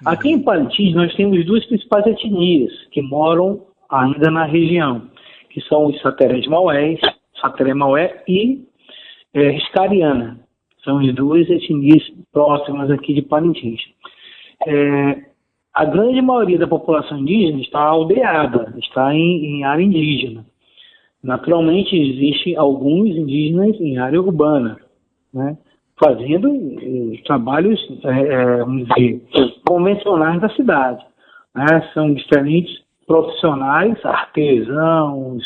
Aqui 0.05 0.31
em 0.31 0.43
Parintins 0.43 0.95
nós 0.95 1.15
temos 1.15 1.45
duas 1.47 1.65
principais 1.67 2.07
etnias 2.07 2.73
que 2.91 3.01
moram 3.01 3.63
ainda 3.91 4.31
na 4.31 4.45
região, 4.45 5.03
que 5.55 5.61
são 5.63 5.87
os 5.87 6.01
Saterés 6.03 6.49
Maués, 6.49 6.99
Sateré 7.41 7.73
Maué 7.73 8.25
e 8.27 8.65
é, 9.33 9.51
Riscariana. 9.51 10.41
São 10.83 10.99
as 10.99 11.15
duas 11.15 11.49
etnias 11.49 12.03
próximas 12.33 12.91
aqui 12.91 13.15
de 13.15 13.23
Parintins. 13.23 13.81
É, 14.67 15.27
a 15.73 15.85
grande 15.85 16.21
maioria 16.21 16.59
da 16.59 16.67
população 16.67 17.19
indígena 17.19 17.61
está 17.61 17.79
aldeada, 17.79 18.75
está 18.79 19.15
em, 19.15 19.47
em 19.47 19.65
área 19.65 19.83
indígena. 19.83 20.45
Naturalmente, 21.23 21.97
existem 21.97 22.57
alguns 22.57 23.11
indígenas 23.11 23.81
em 23.81 23.97
área 23.97 24.21
urbana, 24.21 24.77
né, 25.33 25.57
fazendo 25.99 26.49
eh, 26.53 27.23
trabalhos 27.25 27.81
eh, 28.05 28.57
vamos 28.59 28.87
dizer, 28.89 29.23
convencionais 29.67 30.41
da 30.41 30.49
cidade. 30.51 31.03
né. 31.55 31.91
São 31.95 32.13
diferentes 32.13 32.84
profissionais, 33.07 33.97
artesãos, 34.05 35.43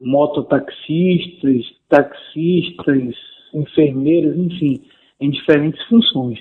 mototaxistas, 0.00 1.64
taxistas, 1.88 3.14
enfermeiros, 3.54 4.36
enfim, 4.36 4.82
em 5.20 5.30
diferentes 5.30 5.82
funções. 5.86 6.38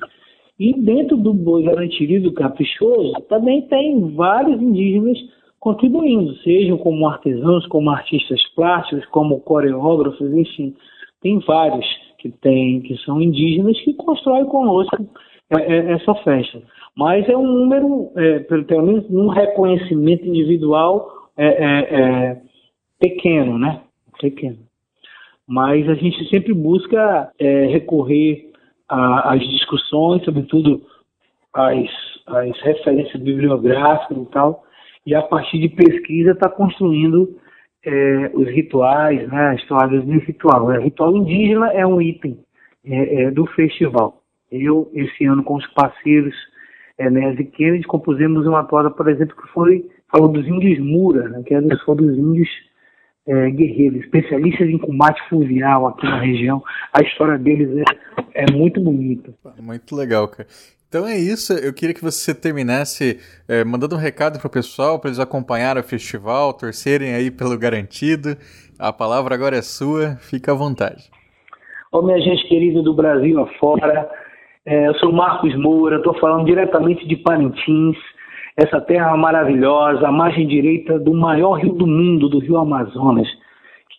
E 0.59 0.73
dentro 0.79 1.17
do 1.17 1.33
boi 1.33 1.63
garantido 1.63 2.29
do 2.29 2.33
caprichoso, 2.33 3.13
também 3.29 3.63
tem 3.67 4.13
vários 4.15 4.61
indígenas 4.61 5.17
contribuindo, 5.59 6.35
sejam 6.37 6.77
como 6.77 7.07
artesãos, 7.07 7.65
como 7.67 7.89
artistas 7.91 8.41
plásticos, 8.55 9.05
como 9.07 9.39
coreógrafos, 9.41 10.33
enfim, 10.33 10.75
tem 11.21 11.39
vários 11.39 11.85
que 12.17 12.29
tem, 12.29 12.81
que 12.81 12.97
são 12.97 13.21
indígenas 13.21 13.79
que 13.81 13.93
constroem 13.93 14.45
conosco 14.45 15.07
é, 15.51 15.61
é, 15.61 15.91
essa 15.93 16.15
festa. 16.15 16.61
Mas 16.95 17.27
é 17.29 17.35
um 17.35 17.47
número, 17.47 18.11
é, 18.15 18.39
pelo, 18.39 18.85
menos 18.85 19.09
um 19.09 19.27
reconhecimento 19.27 20.25
individual 20.25 21.29
é, 21.37 21.47
é, 21.47 21.99
é 21.99 22.41
pequeno, 22.99 23.57
né? 23.57 23.81
Pequeno. 24.19 24.59
Mas 25.47 25.87
a 25.89 25.95
gente 25.95 26.29
sempre 26.29 26.53
busca 26.53 27.31
é, 27.39 27.65
recorrer 27.67 28.51
às 28.87 29.39
discussões, 29.39 30.23
sobretudo 30.23 30.81
às, 31.53 31.89
às 32.27 32.59
referências 32.61 33.21
bibliográficas 33.21 34.17
e 34.17 34.25
tal, 34.27 34.63
e 35.05 35.15
a 35.15 35.21
partir 35.21 35.59
de 35.59 35.69
pesquisa 35.69 36.31
está 36.31 36.49
construindo 36.49 37.37
é, 37.85 38.31
os 38.33 38.47
rituais, 38.49 39.27
né, 39.27 39.49
as 39.49 39.61
histórias 39.61 40.03
do 40.05 40.19
ritual. 40.19 40.65
O 40.65 40.79
ritual 40.79 41.15
indígena 41.15 41.71
é 41.73 41.85
um 41.85 42.01
item 42.01 42.37
é, 42.85 43.23
é, 43.23 43.31
do 43.31 43.45
festival. 43.47 44.21
Eu, 44.51 44.89
esse 44.93 45.25
ano, 45.25 45.43
com 45.43 45.55
os 45.55 45.67
parceiros 45.73 46.35
é, 47.01 47.09
Nes 47.09 47.39
e 47.39 47.43
Kennedy, 47.43 47.85
compusemos 47.85 48.45
uma 48.45 48.63
toada, 48.63 48.91
por 48.91 49.09
exemplo, 49.09 49.35
que 49.35 49.47
foi 49.49 49.89
falou 50.11 50.27
dos 50.27 50.45
índios 50.45 50.77
Mura, 50.79 51.29
né, 51.29 51.41
que 51.45 51.53
é 51.53 51.61
dos, 51.61 51.81
foi 51.83 51.95
dos 51.95 52.17
índios 52.17 52.49
é, 53.25 53.49
guerreiros, 53.49 54.01
especialistas 54.01 54.69
em 54.69 54.77
combate 54.77 55.21
fluvial 55.29 55.87
aqui 55.87 56.05
na 56.05 56.19
região. 56.19 56.61
A 56.93 57.01
história 57.01 57.37
deles 57.37 57.69
é, 58.33 58.43
é 58.43 58.51
muito 58.51 58.81
bonita. 58.81 59.33
Muito 59.59 59.95
legal, 59.95 60.27
cara. 60.27 60.47
Então 60.87 61.07
é 61.07 61.17
isso, 61.17 61.53
eu 61.53 61.73
queria 61.73 61.95
que 61.95 62.03
você 62.03 62.35
terminasse 62.35 63.17
é, 63.47 63.63
mandando 63.63 63.95
um 63.95 63.99
recado 63.99 64.37
para 64.37 64.47
o 64.47 64.51
pessoal, 64.51 64.99
para 64.99 65.09
eles 65.09 65.19
acompanharem 65.19 65.81
o 65.81 65.85
festival, 65.85 66.53
torcerem 66.53 67.13
aí 67.13 67.31
pelo 67.31 67.57
garantido. 67.57 68.35
A 68.77 68.91
palavra 68.91 69.33
agora 69.33 69.55
é 69.55 69.61
sua, 69.61 70.17
fica 70.17 70.51
à 70.51 70.55
vontade. 70.55 71.09
Ô, 71.93 72.01
minha 72.01 72.19
gente 72.19 72.45
querida 72.49 72.81
do 72.81 72.93
Brasil 72.93 73.39
afora, 73.39 74.09
é, 74.65 74.87
eu 74.87 74.95
sou 74.95 75.11
Marcos 75.11 75.55
Moura, 75.55 75.97
estou 75.97 76.13
falando 76.19 76.45
diretamente 76.45 77.07
de 77.07 77.15
Parintins, 77.17 77.97
essa 78.55 78.79
terra 78.81 79.15
maravilhosa, 79.17 80.07
a 80.07 80.11
margem 80.11 80.47
direita 80.47 80.99
do 80.99 81.13
maior 81.13 81.53
rio 81.53 81.73
do 81.73 81.87
mundo, 81.87 82.29
do 82.29 82.39
rio 82.39 82.57
Amazonas. 82.57 83.27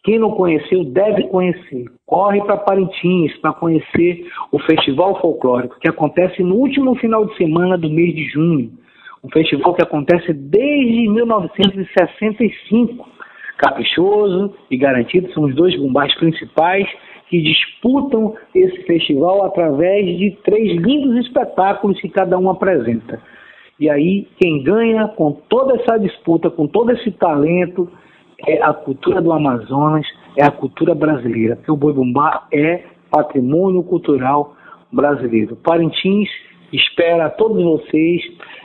Quem 0.05 0.19
não 0.19 0.33
conheceu 0.33 0.85
deve 0.85 1.29
conhecer. 1.29 1.85
Corre 2.07 2.43
para 2.43 2.57
Parintins 2.57 3.37
para 3.39 3.53
conhecer 3.53 4.27
o 4.51 4.59
Festival 4.59 5.21
Folclórico, 5.21 5.79
que 5.81 5.89
acontece 5.89 6.43
no 6.43 6.57
último 6.57 6.97
final 6.97 7.25
de 7.25 7.37
semana 7.37 7.79
do 7.79 7.89
mês 7.89 8.13
de 8.15 8.25
junho. 8.31 8.73
Um 9.23 9.31
festival 9.31 9.75
que 9.75 9.83
acontece 9.83 10.33
desde 10.33 11.09
1965. 11.09 13.09
Caprichoso 13.59 14.53
e 14.69 14.77
Garantido 14.77 15.33
são 15.33 15.45
os 15.45 15.55
dois 15.55 15.79
bombais 15.79 16.13
principais 16.17 16.85
que 17.33 17.41
disputam 17.41 18.35
esse 18.55 18.83
festival 18.83 19.43
através 19.47 20.05
de 20.19 20.33
três 20.45 20.77
lindos 20.77 21.17
espetáculos 21.25 21.99
que 21.99 22.11
cada 22.11 22.39
um 22.39 22.51
apresenta. 22.51 23.19
E 23.81 23.89
aí, 23.89 24.29
quem 24.39 24.63
ganha 24.63 25.09
com 25.09 25.33
toda 25.49 25.77
essa 25.77 25.97
disputa, 25.97 26.51
com 26.51 26.67
todo 26.67 26.93
esse 26.93 27.11
talento, 27.13 27.91
é 28.47 28.63
a 28.63 28.75
cultura 28.75 29.23
do 29.23 29.33
Amazonas, 29.33 30.07
é 30.37 30.45
a 30.45 30.51
cultura 30.51 30.95
brasileira. 30.95 31.57
Porque 31.57 31.73
o 31.73 31.77
Boi 31.77 31.95
Bumbá 31.95 32.47
é 32.53 32.83
patrimônio 33.11 33.83
cultural 33.83 34.55
brasileiro. 34.93 35.57
Parintins 35.57 36.29
espera 36.71 37.31
todos 37.31 37.65
vocês. 37.65 38.21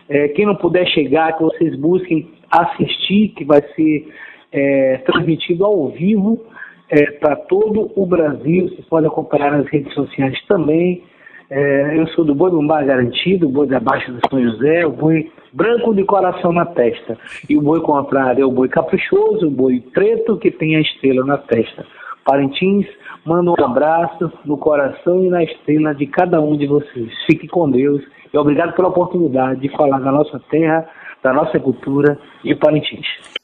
É, 0.10 0.28
quem 0.28 0.46
não 0.46 0.56
puder 0.56 0.86
chegar, 0.88 1.38
que 1.38 1.44
vocês 1.44 1.74
busquem 1.80 2.30
assistir, 2.52 3.30
que 3.30 3.46
vai 3.46 3.62
ser 3.78 4.12
é, 4.52 4.98
transmitido 5.06 5.64
ao 5.64 5.88
vivo 5.88 6.46
é, 6.90 7.12
para 7.12 7.36
todo 7.36 7.92
o 7.96 8.06
Brasil. 8.06 8.70
Vocês 8.70 8.86
podem 8.88 9.10
acompanhar 9.10 9.52
nas 9.52 9.68
redes 9.68 9.94
sociais 9.94 10.38
também. 10.48 11.04
É, 11.50 11.98
eu 11.98 12.08
sou 12.10 12.26
do 12.26 12.36
boi 12.36 12.52
bumbá 12.52 12.84
garantido, 12.84 13.48
boi 13.48 13.68
da 13.68 13.80
Baixa 13.80 14.12
do 14.12 14.20
São 14.30 14.42
José, 14.42 14.86
o 14.86 14.92
boi 14.92 15.32
branco 15.54 15.96
de 15.96 16.04
coração 16.04 16.52
na 16.52 16.66
testa. 16.66 17.18
E 17.50 17.58
o 17.58 17.62
boi 17.62 17.80
contrário 17.82 18.44
é 18.44 18.46
o 18.46 18.52
boi 18.52 18.68
caprichoso, 18.68 19.48
o 19.48 19.52
boi 19.52 19.82
preto 19.94 20.38
que 20.38 20.52
tem 20.52 20.76
a 20.76 20.82
estrela 20.82 21.26
na 21.26 21.38
testa. 21.38 21.86
Parintins, 22.26 22.86
manda 23.26 23.50
um 23.50 23.66
abraço 23.66 24.32
no 24.44 24.58
coração 24.58 25.24
e 25.24 25.30
na 25.30 25.44
estrela 25.44 25.96
de 25.96 26.06
cada 26.08 26.42
um 26.42 26.58
de 26.58 26.68
vocês. 26.68 27.10
Fique 27.26 27.48
com 27.48 27.72
Deus 27.72 28.04
e 28.34 28.38
obrigado 28.38 28.76
pela 28.76 28.90
oportunidade 28.90 29.62
de 29.62 29.70
falar 29.70 30.00
da 30.00 30.12
nossa 30.12 30.42
terra, 30.50 30.86
da 31.24 31.32
nossa 31.32 31.58
cultura 31.58 32.20
e 32.44 32.54
Parintins. 32.54 33.37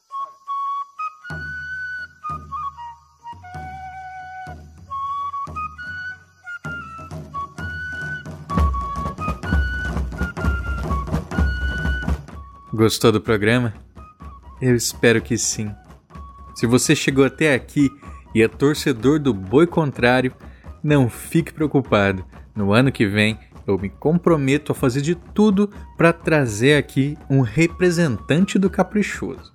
Gostou 12.74 13.12
do 13.12 13.22
programa? 13.22 13.72
Eu 14.60 14.76
espero 14.76 15.22
que 15.22 15.38
sim. 15.38 15.72
Se 16.56 16.66
você 16.66 16.96
chegou 16.96 17.24
até 17.24 17.54
aqui 17.54 17.88
e 18.34 18.42
é 18.42 18.48
torcedor 18.48 19.20
do 19.20 19.32
Boi 19.32 19.68
Contrário, 19.68 20.34
não 20.84 21.08
fique 21.08 21.54
preocupado. 21.54 22.26
No 22.56 22.74
ano 22.74 22.92
que 22.92 23.06
vem, 23.06 23.38
eu 23.68 23.78
me 23.78 23.90
comprometo 23.90 24.72
a 24.72 24.76
fazer 24.76 25.02
de 25.02 25.14
tudo 25.14 25.70
para 25.96 26.12
trazer 26.12 26.76
aqui 26.76 27.16
um 27.30 27.42
representante 27.42 28.58
do 28.58 28.72
Caprichoso. 28.72 29.54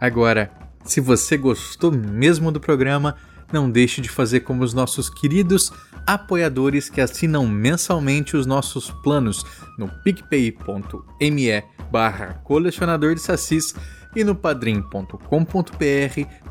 Agora, 0.00 0.50
se 0.84 1.00
você 1.00 1.36
gostou 1.36 1.92
mesmo 1.92 2.50
do 2.50 2.58
programa, 2.58 3.14
não 3.52 3.70
deixe 3.70 4.00
de 4.00 4.08
fazer 4.08 4.40
como 4.40 4.62
os 4.64 4.74
nossos 4.74 5.08
queridos 5.08 5.72
apoiadores 6.06 6.88
que 6.88 7.00
assinam 7.00 7.46
mensalmente 7.46 8.36
os 8.36 8.46
nossos 8.46 8.90
planos 9.02 9.44
no 9.78 9.88
picpay.me 10.02 11.64
barra 11.90 12.34
colecionador 12.44 13.14
de 13.14 13.20
sacis 13.20 13.74
e 14.14 14.24
no 14.24 14.34
padrim.com.br 14.34 15.16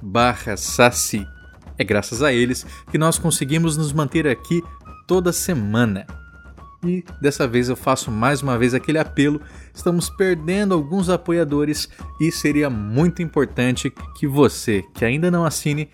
barra 0.02 0.58
saci. 0.58 1.26
É 1.78 1.84
graças 1.84 2.22
a 2.22 2.32
eles 2.32 2.66
que 2.90 2.98
nós 2.98 3.18
conseguimos 3.18 3.76
nos 3.76 3.92
manter 3.92 4.28
aqui 4.28 4.62
toda 5.08 5.34
semana. 5.34 6.06
E 6.84 7.04
dessa 7.20 7.48
vez 7.48 7.68
eu 7.68 7.76
faço 7.76 8.12
mais 8.12 8.42
uma 8.42 8.58
vez 8.58 8.74
aquele 8.74 9.00
apelo. 9.00 9.42
Estamos 9.74 10.10
perdendo 10.10 10.74
alguns 10.74 11.10
apoiadores 11.10 11.90
e 12.22 12.32
seria 12.32 12.70
muito 12.70 13.22
importante 13.22 13.92
que 14.18 14.28
você, 14.28 14.84
que 14.94 15.04
ainda 15.04 15.32
não 15.32 15.44
assine, 15.44 15.90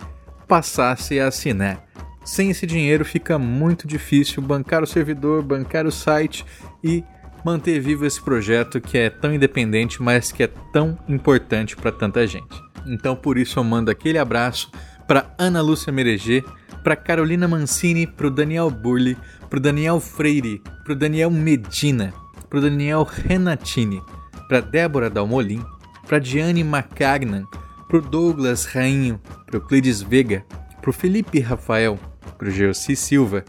passasse 0.51 1.17
a 1.17 1.29
assinar. 1.29 1.81
Sem 2.25 2.49
esse 2.49 2.67
dinheiro 2.67 3.05
fica 3.05 3.39
muito 3.39 3.87
difícil 3.87 4.43
bancar 4.43 4.83
o 4.83 4.85
servidor, 4.85 5.41
bancar 5.41 5.85
o 5.85 5.91
site 5.93 6.45
e 6.83 7.05
manter 7.45 7.79
vivo 7.79 8.05
esse 8.05 8.21
projeto 8.21 8.81
que 8.81 8.97
é 8.97 9.09
tão 9.09 9.33
independente, 9.33 10.03
mas 10.03 10.29
que 10.29 10.43
é 10.43 10.47
tão 10.73 10.99
importante 11.07 11.77
para 11.77 11.89
tanta 11.89 12.27
gente. 12.27 12.61
Então 12.85 13.15
por 13.15 13.37
isso 13.37 13.59
eu 13.59 13.63
mando 13.63 13.89
aquele 13.89 14.17
abraço 14.17 14.69
para 15.07 15.33
Ana 15.37 15.61
Lúcia 15.61 15.89
Mereger, 15.89 16.43
para 16.83 16.97
Carolina 16.97 17.47
Mancini, 17.47 18.05
para 18.05 18.27
o 18.27 18.29
Daniel 18.29 18.69
Burli, 18.69 19.17
para 19.49 19.57
o 19.57 19.61
Daniel 19.61 20.01
Freire, 20.01 20.61
para 20.83 20.91
o 20.91 20.97
Daniel 20.97 21.31
Medina, 21.31 22.13
para 22.49 22.59
o 22.59 22.61
Daniel 22.61 23.03
Renatini, 23.03 24.01
para 24.49 24.59
Débora 24.59 25.09
Dalmolin, 25.09 25.63
para 26.05 26.19
Diane 26.19 26.61
Macagnan, 26.61 27.45
pro 27.91 27.99
Douglas 27.99 28.73
Rainho, 28.73 29.19
pro 29.45 29.59
Cleides 29.59 30.01
Vega, 30.01 30.45
pro 30.81 30.93
Felipe 30.93 31.41
Rafael, 31.41 31.99
pro 32.37 32.49
Geossi 32.49 32.95
Silva, 32.95 33.43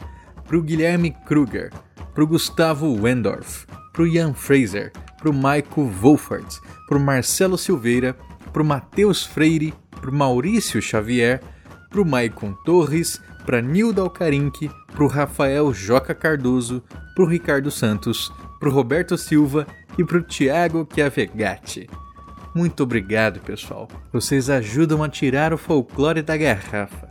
pro 0.49 0.61
Guilherme 0.61 1.13
Kruger, 1.25 1.71
pro 2.13 2.27
Gustavo 2.27 2.93
Wendorf, 2.97 3.67
pro 3.93 4.05
Ian 4.05 4.35
Fraser, 4.35 4.91
pro 5.21 5.33
Maico 5.33 5.85
Wolfert, 5.85 6.61
pro 6.89 6.99
Marcelo 6.99 7.57
Silveira, 7.57 8.17
pro 8.53 8.65
Matheus 8.65 9.25
Freire, 9.25 9.73
pro 10.01 10.11
Maurício 10.11 10.81
Xavier, 10.81 11.41
pro 11.89 12.05
Maicon 12.05 12.57
Torres, 12.65 13.21
pra 13.47 13.61
Nilda 13.61 14.03
Alcarinque, 14.03 14.69
pro 14.93 15.07
Rafael 15.07 15.73
Joca 15.73 16.17
Cardoso, 16.17 16.83
pro 17.15 17.27
Ricardo 17.27 17.71
Santos, 17.71 18.33
pro 18.59 18.73
Roberto 18.73 19.17
Silva 19.17 19.65
e 19.97 20.05
pro 20.05 20.21
Thiago 20.21 20.85
Chiavegatti. 20.85 21.89
Muito 22.55 22.83
obrigado, 22.83 23.41
pessoal. 23.41 23.89
Vocês 24.13 24.51
ajudam 24.51 25.03
a 25.03 25.09
tirar 25.09 25.55
o 25.55 25.59
folclore 25.59 26.23
da 26.23 26.37
garrafa. 26.37 27.11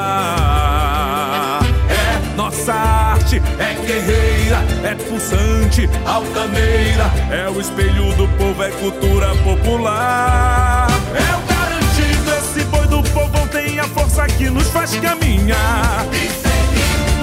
É 1.89 2.37
Nossa 2.37 2.73
arte 2.73 3.43
é 3.59 3.75
guerreira, 3.87 4.59
é 4.85 4.95
pulsante, 4.95 5.89
altaneira. 6.07 7.11
É 7.31 7.49
o 7.49 7.61
espelho 7.61 8.13
do 8.15 8.29
povo, 8.39 8.63
é 8.63 8.71
cultura 8.71 9.35
popular. 9.37 10.89
É 11.15 11.35
o 11.37 11.41
garantido, 11.53 12.31
esse 12.39 12.65
boi 12.67 12.87
do 12.87 13.03
povo 13.11 13.49
tem 13.49 13.79
a 13.79 13.85
força 13.85 14.27
que 14.27 14.49
nos 14.51 14.69
faz 14.69 14.95
caminhar. 14.97 16.07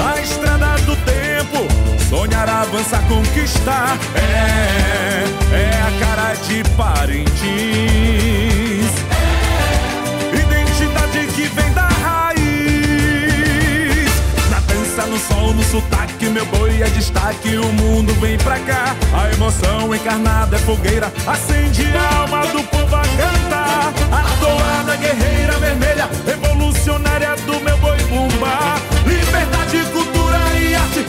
A 0.06 0.22
estrada 0.22 0.78
do 0.86 0.96
tempo, 0.98 1.68
sonhar, 2.10 2.50
avançar, 2.50 3.02
conquistar. 3.08 3.98
É, 4.16 5.26
é 5.56 5.72
a 5.82 5.92
cara 6.06 6.34
de 6.36 6.64
Parintins. 6.76 8.49
Sol, 15.40 15.54
no 15.54 15.64
sotaque, 15.64 16.26
meu 16.28 16.46
boi 16.48 16.82
é 16.82 16.90
destaque. 16.90 17.56
O 17.58 17.74
mundo 17.74 18.14
vem 18.16 18.38
pra 18.38 18.60
cá. 18.60 18.96
A 19.14 19.32
emoção 19.32 19.94
encarnada 19.96 20.56
é 20.56 20.60
fogueira, 20.60 21.12
acende 21.26 21.86
a 21.96 22.18
alma 22.22 22.46
do 22.48 22.64
povo 22.64 22.96
a 22.96 23.02
cantar. 23.02 23.94
A 24.12 24.24
toada 24.40 24.96
guerreira 24.98 25.58
vermelha, 25.58 26.10
revolucionária 26.26 27.36
do 27.48 27.60
meu 27.62 27.78
boi 27.78 27.98
bumba. 28.04 28.76
Liberdade, 29.06 29.84
cultura 29.92 30.38
e 30.60 30.76
arte, 30.76 31.06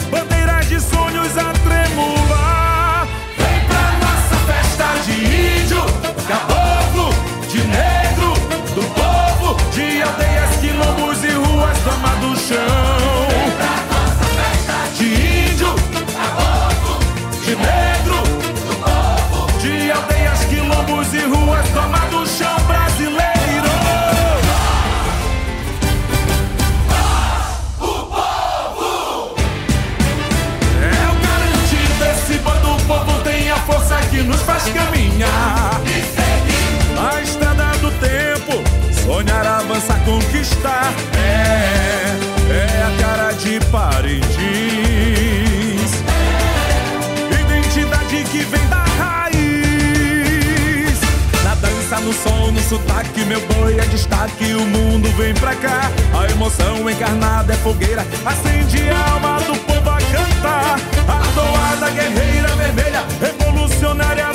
sotaque, 53.21 53.25
meu 53.25 53.41
boi 53.41 53.77
é 53.77 53.85
destaque. 53.85 54.53
O 54.53 54.65
mundo 54.65 55.09
vem 55.17 55.33
pra 55.33 55.55
cá. 55.55 55.91
A 56.13 56.31
emoção 56.31 56.89
encarnada 56.89 57.53
é 57.53 57.57
fogueira. 57.57 58.05
Acende 58.25 58.89
a 58.89 59.11
alma 59.11 59.39
do 59.41 59.55
povo 59.59 59.89
a 59.89 59.97
cantar. 59.97 60.79
A 61.07 61.21
toada 61.33 61.89
guerreira 61.91 62.47
vermelha, 62.55 63.05
revolucionária 63.19 64.30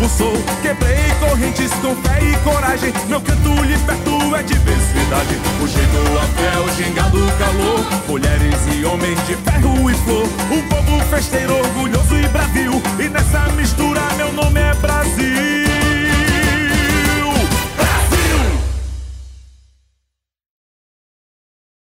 bravo. 0.00 0.32
Quebrei 0.62 0.96
correntes 1.20 1.70
com 1.74 1.94
fé 1.96 2.22
e 2.22 2.36
coragem. 2.38 2.92
Meu 3.08 3.20
canto 3.20 3.62
liberto 3.62 4.34
é 4.34 4.42
diversidade. 4.42 5.36
O 5.62 5.66
jeito, 5.66 6.18
a 6.18 6.26
fé, 6.40 6.58
o 6.58 6.74
gingado, 6.74 7.18
o 7.18 7.32
calor. 7.32 7.86
Mulheres 8.08 8.56
e 8.74 8.84
homens 8.84 9.18
de 9.26 9.36
ferro 9.36 9.90
e 9.90 9.94
flor. 9.94 10.28
Um 10.50 10.62
povo 10.68 11.00
festeiro, 11.10 11.54
orgulhoso 11.54 12.16
e 12.16 12.28
bravio. 12.28 12.82
E 12.98 13.08
nessa 13.08 13.48
mistura, 13.52 14.00
meu 14.16 14.32
nome 14.32 14.60
é 14.60 14.74
Brasil. 14.74 15.69